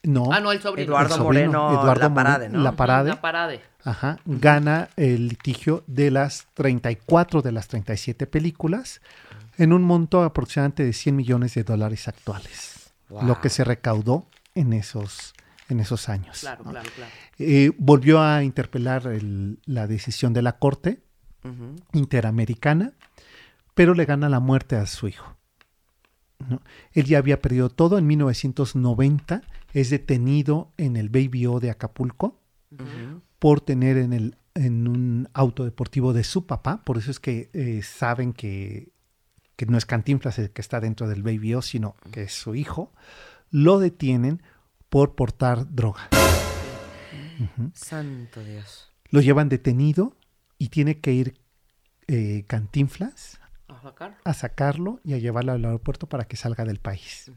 no, 0.02 0.30
Ah, 0.34 0.40
no, 0.40 0.52
el 0.52 0.62
sobrino. 0.62 0.88
Eduardo 0.94 1.16
el 1.16 1.22
sobrino, 1.22 1.52
Moreno 1.64 1.82
Eduardo 1.82 2.10
La 2.10 2.14
Parade, 2.16 2.50
¿no? 2.50 2.60
La 2.64 2.72
Parade, 2.76 3.10
La 3.10 3.22
parade. 3.22 3.62
ajá, 3.84 4.20
gana 4.26 4.90
el 4.98 5.28
litigio 5.28 5.84
de 5.88 6.10
las 6.10 6.48
34 6.56 7.42
de 7.44 7.52
las 7.52 7.68
37 7.68 8.26
películas 8.26 9.02
en 9.60 9.72
un 9.72 9.84
monto 9.84 10.24
aproximadamente 10.24 10.84
de 10.84 10.94
100 10.94 11.16
millones 11.16 11.54
de 11.54 11.64
dólares 11.64 12.08
actuales, 12.08 12.92
lo 13.10 13.40
que 13.40 13.50
se 13.50 13.64
recaudó 13.64 14.26
en 14.56 14.74
esos 14.74 15.36
en 15.70 15.80
esos 15.80 16.10
años. 16.10 16.40
Claro, 16.42 16.64
¿no? 16.64 16.72
claro, 16.72 16.90
claro. 16.96 17.12
Eh, 17.40 17.72
volvió 17.78 18.22
a 18.22 18.44
interpelar 18.44 19.08
el- 19.08 19.60
la 19.66 19.88
decisión 19.88 20.34
de 20.34 20.42
la 20.42 20.58
Corte 20.60 21.04
Interamericana, 21.94 22.94
pero 23.74 23.94
le 23.94 24.06
gana 24.06 24.30
la 24.30 24.40
muerte 24.40 24.76
a 24.76 24.86
su 24.86 25.08
hijo. 25.08 25.36
¿no? 26.50 26.62
Él 26.92 27.06
ya 27.06 27.18
había 27.18 27.42
perdido 27.42 27.70
todo. 27.70 27.98
En 27.98 28.08
1990 28.08 29.42
es 29.74 29.90
detenido 29.90 30.72
en 30.78 30.96
el 30.96 31.10
Baby 31.10 31.46
O 31.48 31.60
de 31.60 31.70
Acapulco 31.72 32.40
por 33.40 33.62
tener 33.62 33.98
en, 33.98 34.14
el, 34.14 34.38
en 34.56 34.88
un 34.88 35.30
auto 35.34 35.64
deportivo 35.64 36.12
de 36.14 36.24
su 36.24 36.46
papá. 36.48 36.84
Por 36.84 36.98
eso 36.98 37.12
es 37.12 37.20
que 37.20 37.50
eh, 37.54 37.82
saben 37.84 38.34
que, 38.34 38.92
que 39.56 39.66
no 39.68 39.78
es 39.78 39.86
Cantinflas 39.86 40.40
el 40.40 40.50
que 40.52 40.62
está 40.62 40.80
dentro 40.80 41.08
del 41.08 41.24
Baby 41.24 41.54
O, 41.56 41.62
sino 41.62 41.96
que 42.12 42.24
es 42.24 42.34
su 42.34 42.56
hijo. 42.56 42.92
Lo 43.52 43.80
detienen 43.80 44.42
por 44.94 45.16
portar 45.16 45.74
droga. 45.74 46.08
Santo 47.74 48.44
Dios. 48.44 48.92
Lo 49.10 49.22
llevan 49.22 49.50
detenido 49.50 50.16
y 50.60 50.70
tiene 50.70 51.00
que 51.00 51.14
ir 51.14 51.40
eh, 52.08 52.44
Cantinflas 52.46 53.40
A 53.70 53.82
sacar. 53.82 54.18
a 54.24 54.34
sacarlo 54.36 55.00
y 55.04 55.14
a 55.14 55.18
llevarlo 55.18 55.52
al 55.54 55.66
aeropuerto 55.66 56.08
para 56.08 56.26
que 56.26 56.38
salga 56.38 56.64
del 56.64 56.80
país. 56.80 57.32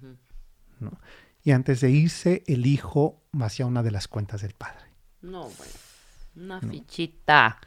¿no? 0.81 1.01
Y 1.45 1.53
antes 1.53 1.81
de 1.81 1.91
irse, 1.91 2.45
el 2.47 2.67
hijo 2.67 3.23
vacía 3.33 3.65
una 3.65 3.83
de 3.83 3.91
las 3.91 4.07
cuentas 4.07 4.43
del 4.43 4.53
padre. 4.53 4.85
No, 5.23 5.49
bueno. 5.49 5.73
Una 6.37 6.61
fichita. 6.61 7.59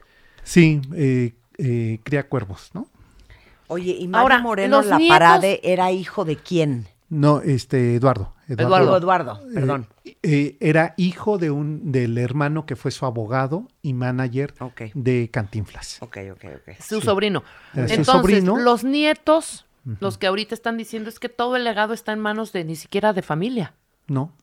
Sí, 0.43 0.81
eh, 0.93 1.33
eh, 1.57 1.99
cría 2.03 2.29
cuervos, 2.29 2.69
¿no? 2.75 2.87
Oye, 3.69 3.93
¿y 3.93 4.07
Mario 4.07 4.21
Ahora, 4.21 4.39
Moreno 4.39 4.83
La 4.83 4.97
nietos- 4.99 5.09
Parade 5.17 5.61
era 5.63 5.91
hijo 5.91 6.25
de 6.25 6.35
quién? 6.35 6.87
No, 7.09 7.41
este, 7.41 7.95
Eduardo. 7.95 8.33
Eduardo. 8.47 8.97
Eduardo, 8.97 9.39
perdón. 9.53 9.87
Eh, 10.05 10.17
eh, 10.23 10.57
era 10.59 10.93
hijo 10.97 11.37
de 11.37 11.49
un, 11.51 11.91
del 11.91 12.17
hermano 12.17 12.65
que 12.65 12.75
fue 12.75 12.91
su 12.91 13.05
abogado 13.05 13.67
y 13.81 13.93
manager 13.93 14.53
de 14.93 15.29
Cantinflas. 15.31 15.97
Ok, 16.01 16.17
ok, 16.33 16.45
ok. 16.55 16.75
Su 16.81 17.01
sobrino. 17.01 17.43
Era 17.73 17.87
su 17.87 17.93
Entonces, 17.95 18.39
sobrino. 18.43 18.57
los 18.57 18.83
nietos, 18.83 19.65
los 19.99 20.17
que 20.19 20.27
ahorita 20.27 20.53
están 20.53 20.77
diciendo 20.77 21.09
es 21.09 21.19
que 21.19 21.29
todo 21.29 21.55
el 21.55 21.63
legado 21.63 21.93
está 21.93 22.11
en 22.13 22.19
manos 22.19 22.51
de 22.53 22.63
ni 22.63 22.75
siquiera 22.75 23.11
de 23.13 23.21
familia. 23.23 23.73
No, 24.07 24.33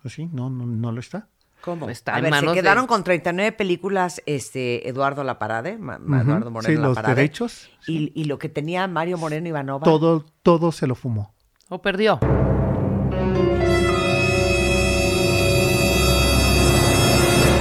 pues 0.00 0.14
sí, 0.14 0.28
no, 0.32 0.48
no, 0.50 0.64
no 0.66 0.92
lo 0.92 1.00
está. 1.00 1.28
¿Cómo? 1.60 1.90
Está 1.90 2.14
a 2.14 2.18
en 2.18 2.24
ver, 2.24 2.32
se 2.34 2.40
manos 2.40 2.54
de- 2.54 2.60
quedaron 2.62 2.86
con 2.86 3.02
39 3.04 3.52
películas 3.52 4.22
este, 4.26 4.88
Eduardo 4.88 5.24
La 5.24 5.38
Parade, 5.38 5.76
Ma- 5.76 5.98
Ma- 5.98 6.18
Ujú, 6.22 6.26
Eduardo 6.30 6.50
Moreno 6.52 6.80
sí, 6.80 6.82
los 6.82 7.02
derechos. 7.06 7.70
Y, 7.86 8.12
y 8.14 8.24
lo 8.24 8.38
que 8.38 8.48
tenía 8.48 8.86
Mario 8.86 9.18
Moreno 9.18 9.48
Ivanova. 9.48 9.84
Todo, 9.84 10.24
todo 10.42 10.70
se 10.72 10.86
lo 10.86 10.94
fumó. 10.94 11.34
¿O 11.68 11.80
perdió? 11.82 12.18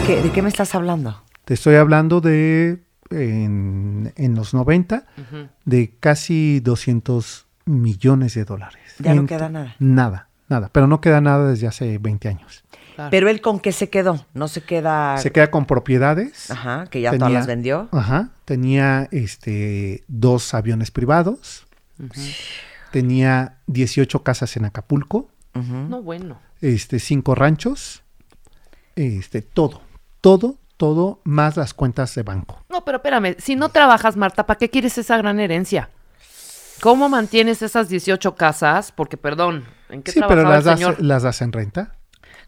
¿Qué- 0.05 0.21
¿De 0.21 0.31
qué 0.31 0.41
me 0.41 0.47
estás 0.49 0.73
hablando? 0.73 1.21
Te 1.43 1.53
estoy 1.53 1.75
hablando 1.75 2.21
de 2.21 2.79
en, 3.09 4.13
en 4.15 4.35
los 4.35 4.53
90 4.53 5.05
de 5.65 5.93
casi 5.99 6.59
200 6.61 7.45
millones 7.65 8.33
de 8.35 8.45
dólares. 8.45 8.81
Ya 8.99 9.13
no 9.13 9.25
queda 9.25 9.49
nada. 9.49 9.75
Nada, 9.79 10.29
nada. 10.47 10.69
Pero 10.71 10.87
no 10.87 11.01
queda 11.01 11.19
nada 11.21 11.49
desde 11.49 11.67
hace 11.67 11.97
20 11.97 12.29
años. 12.29 12.63
Claro. 12.95 13.11
Pero 13.11 13.29
él 13.29 13.41
con 13.41 13.59
qué 13.59 13.71
se 13.73 13.89
quedó? 13.89 14.25
No 14.33 14.47
se 14.47 14.61
queda. 14.61 15.17
Se 15.17 15.31
queda 15.31 15.51
con 15.51 15.65
propiedades. 15.65 16.49
Ajá, 16.49 16.85
que 16.89 17.01
ya 17.01 17.11
todas 17.17 17.31
las 17.33 17.47
vendió. 17.47 17.89
Ajá. 17.91 18.29
Tenía 18.45 19.07
este, 19.11 20.03
dos 20.07 20.53
aviones 20.53 20.89
privados. 20.91 21.67
Tenía 22.97 23.59
18 23.67 24.23
casas 24.23 24.57
en 24.57 24.65
Acapulco. 24.65 25.29
No, 25.53 26.01
bueno. 26.01 26.39
Este, 26.61 26.97
cinco 26.97 27.35
ranchos. 27.35 28.01
Este, 28.95 29.43
todo. 29.43 29.83
Todo, 30.19 30.55
todo, 30.77 31.21
más 31.23 31.57
las 31.57 31.75
cuentas 31.75 32.15
de 32.15 32.23
banco. 32.23 32.65
No, 32.69 32.83
pero 32.83 32.97
espérame, 32.97 33.35
si 33.37 33.55
no 33.55 33.69
trabajas, 33.69 34.17
Marta, 34.17 34.47
¿para 34.47 34.57
qué 34.57 34.71
quieres 34.71 34.97
esa 34.97 35.15
gran 35.15 35.39
herencia? 35.39 35.91
¿Cómo 36.81 37.07
mantienes 37.07 37.61
esas 37.61 37.87
18 37.87 38.33
casas? 38.33 38.91
Porque, 38.91 39.15
perdón, 39.15 39.65
¿en 39.89 40.01
qué 40.01 40.11
Sí, 40.11 40.21
pero 40.27 40.41
las 40.41 40.65
el 40.65 40.79
das, 40.79 40.99
las 40.99 41.21
das 41.21 41.43
en 41.43 41.51
renta. 41.51 41.97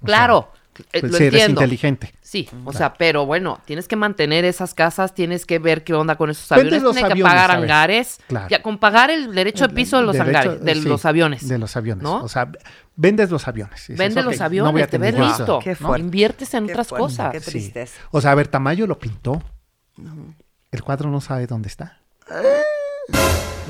O 0.02 0.06
Claro, 0.08 0.52
eh, 0.94 1.00
pues 1.02 1.12
lo 1.12 1.18
si 1.18 1.24
eres 1.26 1.42
entiendo. 1.42 1.62
inteligente. 1.62 2.14
Sí, 2.22 2.48
o 2.66 2.74
sea, 2.74 2.94
pero 2.94 3.26
bueno, 3.26 3.60
tienes 3.66 3.88
que 3.88 3.96
mantener 3.96 4.46
esas 4.46 4.74
casas, 4.74 5.14
tienes 5.16 5.46
que 5.46 5.60
ver 5.60 5.84
qué 5.84 5.94
onda 5.94 6.16
con 6.16 6.30
esos 6.30 6.48
Vendes 6.50 6.74
aviones, 6.80 6.96
tienes 6.96 7.14
que 7.16 7.24
pagar 7.24 7.52
hangares, 7.52 8.20
Claro. 8.28 8.48
ya 8.50 8.62
con 8.62 8.78
pagar 8.78 9.10
el 9.12 9.34
derecho 9.34 9.68
de 9.68 9.74
piso 9.74 9.98
de 9.98 10.04
los 10.04 10.16
Derecho- 10.16 10.28
hangares, 10.52 10.64
de 10.64 10.76
sí, 10.76 10.82
los 10.88 11.06
aviones. 11.06 11.48
De 11.48 11.58
los 11.58 11.76
aviones. 11.76 12.04
¿no? 12.04 12.24
O 12.24 12.28
sea, 12.28 12.52
vendes 12.96 13.32
los 13.32 13.48
aviones. 13.48 13.80
Dices, 13.82 13.98
Vende 13.98 14.20
"Ok, 14.22 14.26
los 14.28 14.40
no 14.40 14.46
aviones, 14.46 14.72
voy 14.74 14.82
a 14.84 14.88
te 14.88 14.98
ves 14.98 15.14
listo. 15.16 15.44
eso", 15.44 15.60
Qué 15.60 15.72
¿no? 15.72 15.76
fuerte. 15.76 16.02
Inviertes 16.06 16.54
en 16.54 16.66
Qué 16.68 16.72
otras 16.74 16.88
fuerte, 16.90 17.04
cosas. 17.04 17.32
Qué 17.32 17.40
Sí. 17.40 17.52
tristeza. 17.52 18.00
O 18.12 18.22
sea, 18.22 18.32
a 18.32 18.36
ver, 18.36 18.48
Tamayo 18.48 18.86
lo 18.88 19.00
pintó. 19.00 19.42
El 20.72 20.84
cuadro 20.84 21.10
no 21.10 21.20
sabe 21.22 21.48
dónde 21.48 21.68
está. 21.68 22.00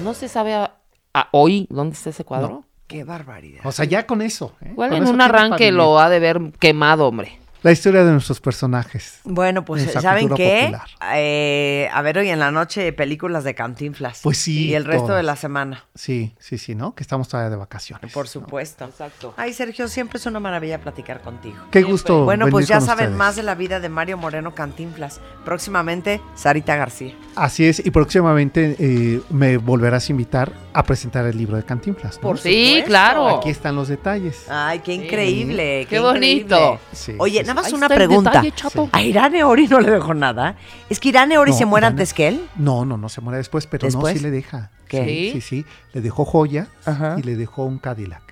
No 0.03 0.13
se 0.13 0.27
sabe 0.27 0.53
a- 0.53 0.75
a 1.13 1.27
hoy 1.31 1.67
dónde 1.69 1.95
está 1.95 2.09
ese 2.11 2.23
cuadro. 2.25 2.65
Qué 2.89 3.03
barbaridad. 3.03 3.61
O 3.65 3.71
sea, 3.71 3.85
ya 3.85 4.07
con 4.07 4.23
eso. 4.23 4.55
¿eh? 4.61 4.69
Igual 4.71 4.89
Con 4.89 4.97
en 4.97 5.03
eso 5.03 5.13
un 5.13 5.21
arranque 5.21 5.71
lo 5.71 5.99
ha 5.99 6.09
de 6.09 6.19
ver 6.19 6.39
quemado, 6.59 7.07
hombre. 7.07 7.37
La 7.61 7.71
historia 7.73 8.03
de 8.05 8.11
nuestros 8.11 8.39
personajes. 8.39 9.19
Bueno, 9.25 9.65
pues 9.65 9.91
¿saben 9.91 10.29
qué? 10.29 10.73
Eh, 11.13 11.89
a 11.91 12.01
ver, 12.01 12.17
hoy 12.17 12.29
en 12.29 12.39
la 12.39 12.51
noche 12.51 12.93
películas 12.93 13.43
de 13.43 13.53
Cantinflas. 13.55 14.21
Pues 14.23 14.37
sí, 14.37 14.67
Y 14.69 14.75
el 14.75 14.85
resto 14.85 15.07
todas. 15.07 15.17
de 15.17 15.23
la 15.23 15.35
semana. 15.35 15.83
Sí, 15.93 16.33
sí, 16.39 16.57
sí, 16.57 16.73
¿no? 16.75 16.95
Que 16.95 17.03
estamos 17.03 17.27
todavía 17.27 17.49
de 17.49 17.57
vacaciones. 17.57 18.13
Por 18.13 18.27
supuesto. 18.29 18.85
Exacto. 18.85 19.33
Ay, 19.35 19.53
Sergio, 19.53 19.87
siempre 19.89 20.19
es 20.19 20.25
una 20.25 20.39
maravilla 20.39 20.79
platicar 20.79 21.21
contigo. 21.21 21.57
Qué 21.71 21.81
gusto. 21.81 22.23
Bueno, 22.23 22.47
pues 22.47 22.67
ya 22.67 22.77
con 22.77 22.87
saben 22.87 23.05
ustedes. 23.07 23.17
más 23.17 23.35
de 23.35 23.43
la 23.43 23.55
vida 23.55 23.79
de 23.81 23.89
Mario 23.89 24.17
Moreno 24.17 24.55
Cantinflas. 24.55 25.19
Próximamente, 25.43 26.21
Sarita 26.35 26.75
García. 26.77 27.13
Así 27.35 27.65
es, 27.65 27.85
y 27.85 27.91
próximamente 27.91 28.75
eh, 28.79 29.21
me 29.29 29.57
volverás 29.57 30.07
a 30.07 30.11
invitar 30.13 30.53
a 30.73 30.83
presentar 30.83 31.25
el 31.25 31.37
libro 31.37 31.57
de 31.57 31.63
Cantinflas. 31.63 32.15
¿no? 32.17 32.21
Por 32.21 32.37
Sí, 32.39 32.67
supuesto. 32.67 32.87
claro. 32.87 33.27
Aquí 33.37 33.49
están 33.49 33.75
los 33.75 33.87
detalles. 33.89 34.45
Ay, 34.49 34.79
qué 34.79 34.93
increíble. 34.93 35.87
Qué 35.89 35.99
bonito. 35.99 36.79
Sí, 36.93 37.15
Oye, 37.17 37.43
nada 37.49 37.61
más 37.61 37.67
Ahí 37.67 37.73
una 37.73 37.89
pregunta. 37.89 38.41
detalle. 38.41 38.89
A 38.91 39.01
Irane 39.01 39.43
Ori 39.43 39.67
no 39.67 39.79
le 39.79 39.91
dejó 39.91 40.13
nada. 40.13 40.55
¿Es 40.89 40.99
que 40.99 41.09
Irane 41.09 41.37
Ori 41.37 41.51
No, 41.51 41.57
se 41.57 41.65
muere 41.65 41.87
antes 41.87 42.13
que 42.13 42.27
él? 42.29 42.41
No, 42.55 42.85
no, 42.85 42.97
no 42.97 43.09
se 43.09 43.21
muere 43.21 43.37
después, 43.37 43.67
pero 43.67 43.85
¿Después? 43.87 44.13
no, 44.15 44.17
sí 44.19 44.23
le 44.23 44.31
deja. 44.31 44.71
¿Qué? 44.87 45.03
Sí, 45.05 45.31
sí, 45.33 45.41
sí. 45.41 45.65
Le 45.93 46.01
dejó 46.01 46.25
joya 46.25 46.67
Ajá. 46.85 47.15
y 47.19 47.23
le 47.23 47.35
dejó 47.35 47.65
un 47.65 47.77
Cadillac. 47.79 48.23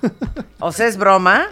O 0.58 0.72
sea, 0.72 0.86
es 0.86 0.96
broma. 0.96 1.46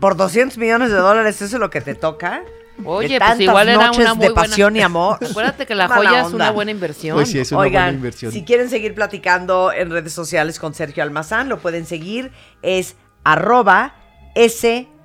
Por 0.00 0.16
200 0.16 0.58
millones 0.58 0.90
de 0.90 0.96
dólares, 0.96 1.36
¿eso 1.40 1.56
es 1.56 1.60
lo 1.60 1.70
que 1.70 1.80
te 1.80 1.94
toca? 1.94 2.42
Oye, 2.84 3.14
De 3.14 3.20
pues 3.20 3.40
igual 3.40 3.68
era 3.68 3.86
noches 3.86 4.00
una 4.00 4.14
muy 4.14 4.26
de 4.26 4.32
buena. 4.32 4.48
pasión 4.48 4.76
y 4.76 4.80
amor. 4.80 5.18
Acuérdate 5.30 5.64
que 5.64 5.74
la 5.74 5.86
Mala 5.88 6.08
joya 6.10 6.20
es 6.26 6.32
una 6.32 6.50
buena 6.50 6.70
inversión. 6.72 7.14
Pues 7.16 7.30
sí, 7.30 7.38
es 7.38 7.52
una 7.52 7.60
Oigan, 7.60 7.82
buena 7.84 7.96
inversión. 7.98 8.32
si 8.32 8.42
quieren 8.44 8.68
seguir 8.68 8.94
platicando 8.94 9.72
en 9.72 9.90
redes 9.90 10.12
sociales 10.12 10.58
con 10.58 10.74
Sergio 10.74 11.02
Almazán, 11.02 11.48
lo 11.48 11.58
pueden 11.60 11.86
seguir. 11.86 12.32
Es 12.62 12.96
arroba 13.22 13.94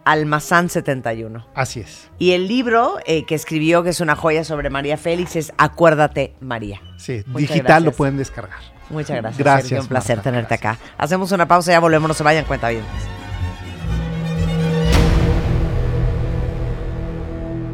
salmazán71. 0.05 1.45
Así 1.53 1.81
es. 1.81 2.09
Y 2.17 2.31
el 2.31 2.47
libro 2.47 2.97
eh, 3.05 3.25
que 3.25 3.35
escribió, 3.35 3.83
que 3.83 3.89
es 3.89 4.01
una 4.01 4.15
joya 4.15 4.43
sobre 4.43 4.69
María 4.69 4.97
Félix, 4.97 5.35
es 5.35 5.53
Acuérdate, 5.57 6.35
María. 6.39 6.81
Sí, 6.97 7.23
Muchas 7.27 7.49
digital 7.49 7.83
lo 7.83 7.91
pueden 7.91 8.17
descargar. 8.17 8.59
Muchas 8.89 9.17
gracias. 9.17 9.37
Gracias, 9.37 9.67
Sergio, 9.69 9.81
un 9.83 9.87
placer 9.87 10.17
Marta, 10.17 10.29
tenerte 10.31 10.57
gracias. 10.57 10.77
acá. 10.77 10.95
Hacemos 10.97 11.31
una 11.31 11.47
pausa, 11.47 11.71
ya 11.71 11.79
volvemos, 11.79 12.07
no 12.07 12.13
se 12.13 12.23
vayan, 12.23 12.45
cuenta 12.45 12.69
bien. 12.69 12.83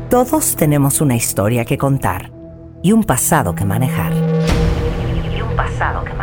Todos 0.09 0.55
tenemos 0.55 1.01
una 1.01 1.15
historia 1.15 1.65
que 1.65 1.77
contar 1.77 2.31
y 2.83 2.91
un 2.91 3.03
pasado 3.03 3.55
que 3.55 3.65
manejar. 3.65 4.13
Y 4.13 5.41
un 5.41 5.55
pasado 5.55 6.03
que 6.03 6.13
manejar. 6.13 6.14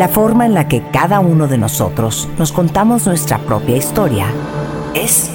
La 0.00 0.08
forma 0.08 0.46
en 0.46 0.54
la 0.54 0.66
que 0.66 0.82
cada 0.90 1.20
uno 1.20 1.46
de 1.46 1.58
nosotros 1.58 2.26
nos 2.38 2.52
contamos 2.52 3.04
nuestra 3.04 3.36
propia 3.36 3.76
historia 3.76 4.28
es 4.94 5.28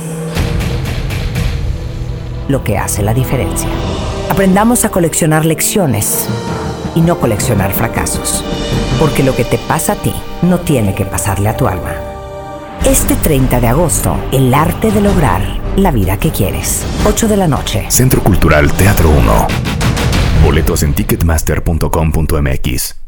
lo 2.48 2.64
que 2.64 2.80
hace 2.80 3.04
la 3.04 3.14
diferencia. 3.14 3.70
Aprendamos 4.32 4.84
a 4.84 4.90
coleccionar 4.90 5.46
lecciones 5.46 6.28
y 6.96 7.02
no 7.02 7.20
coleccionar 7.20 7.74
fracasos. 7.74 8.44
Porque 9.00 9.22
lo 9.22 9.36
que 9.36 9.44
te 9.44 9.60
pasa 9.60 9.94
a 9.94 9.98
ti 9.98 10.16
no 10.42 10.58
tiene 10.58 10.96
que 10.96 11.06
pasarle 11.06 11.50
a 11.50 11.56
tu 11.56 11.68
alma. 11.68 11.94
Este 12.86 13.16
30 13.18 13.62
de 13.62 13.68
agosto, 13.68 14.18
el 14.32 14.52
arte 14.52 14.90
de 14.90 15.02
lograr 15.02 15.44
la 15.76 15.92
vida 15.92 16.18
que 16.18 16.32
quieres. 16.32 16.84
8 17.06 17.28
de 17.28 17.38
la 17.38 17.48
noche. 17.48 17.86
Centro 17.90 18.24
Cultural 18.24 18.74
Teatro 18.74 19.12
1. 19.12 19.48
Boletos 20.44 20.82
en 20.82 20.96
ticketmaster.com.mx. 20.96 23.05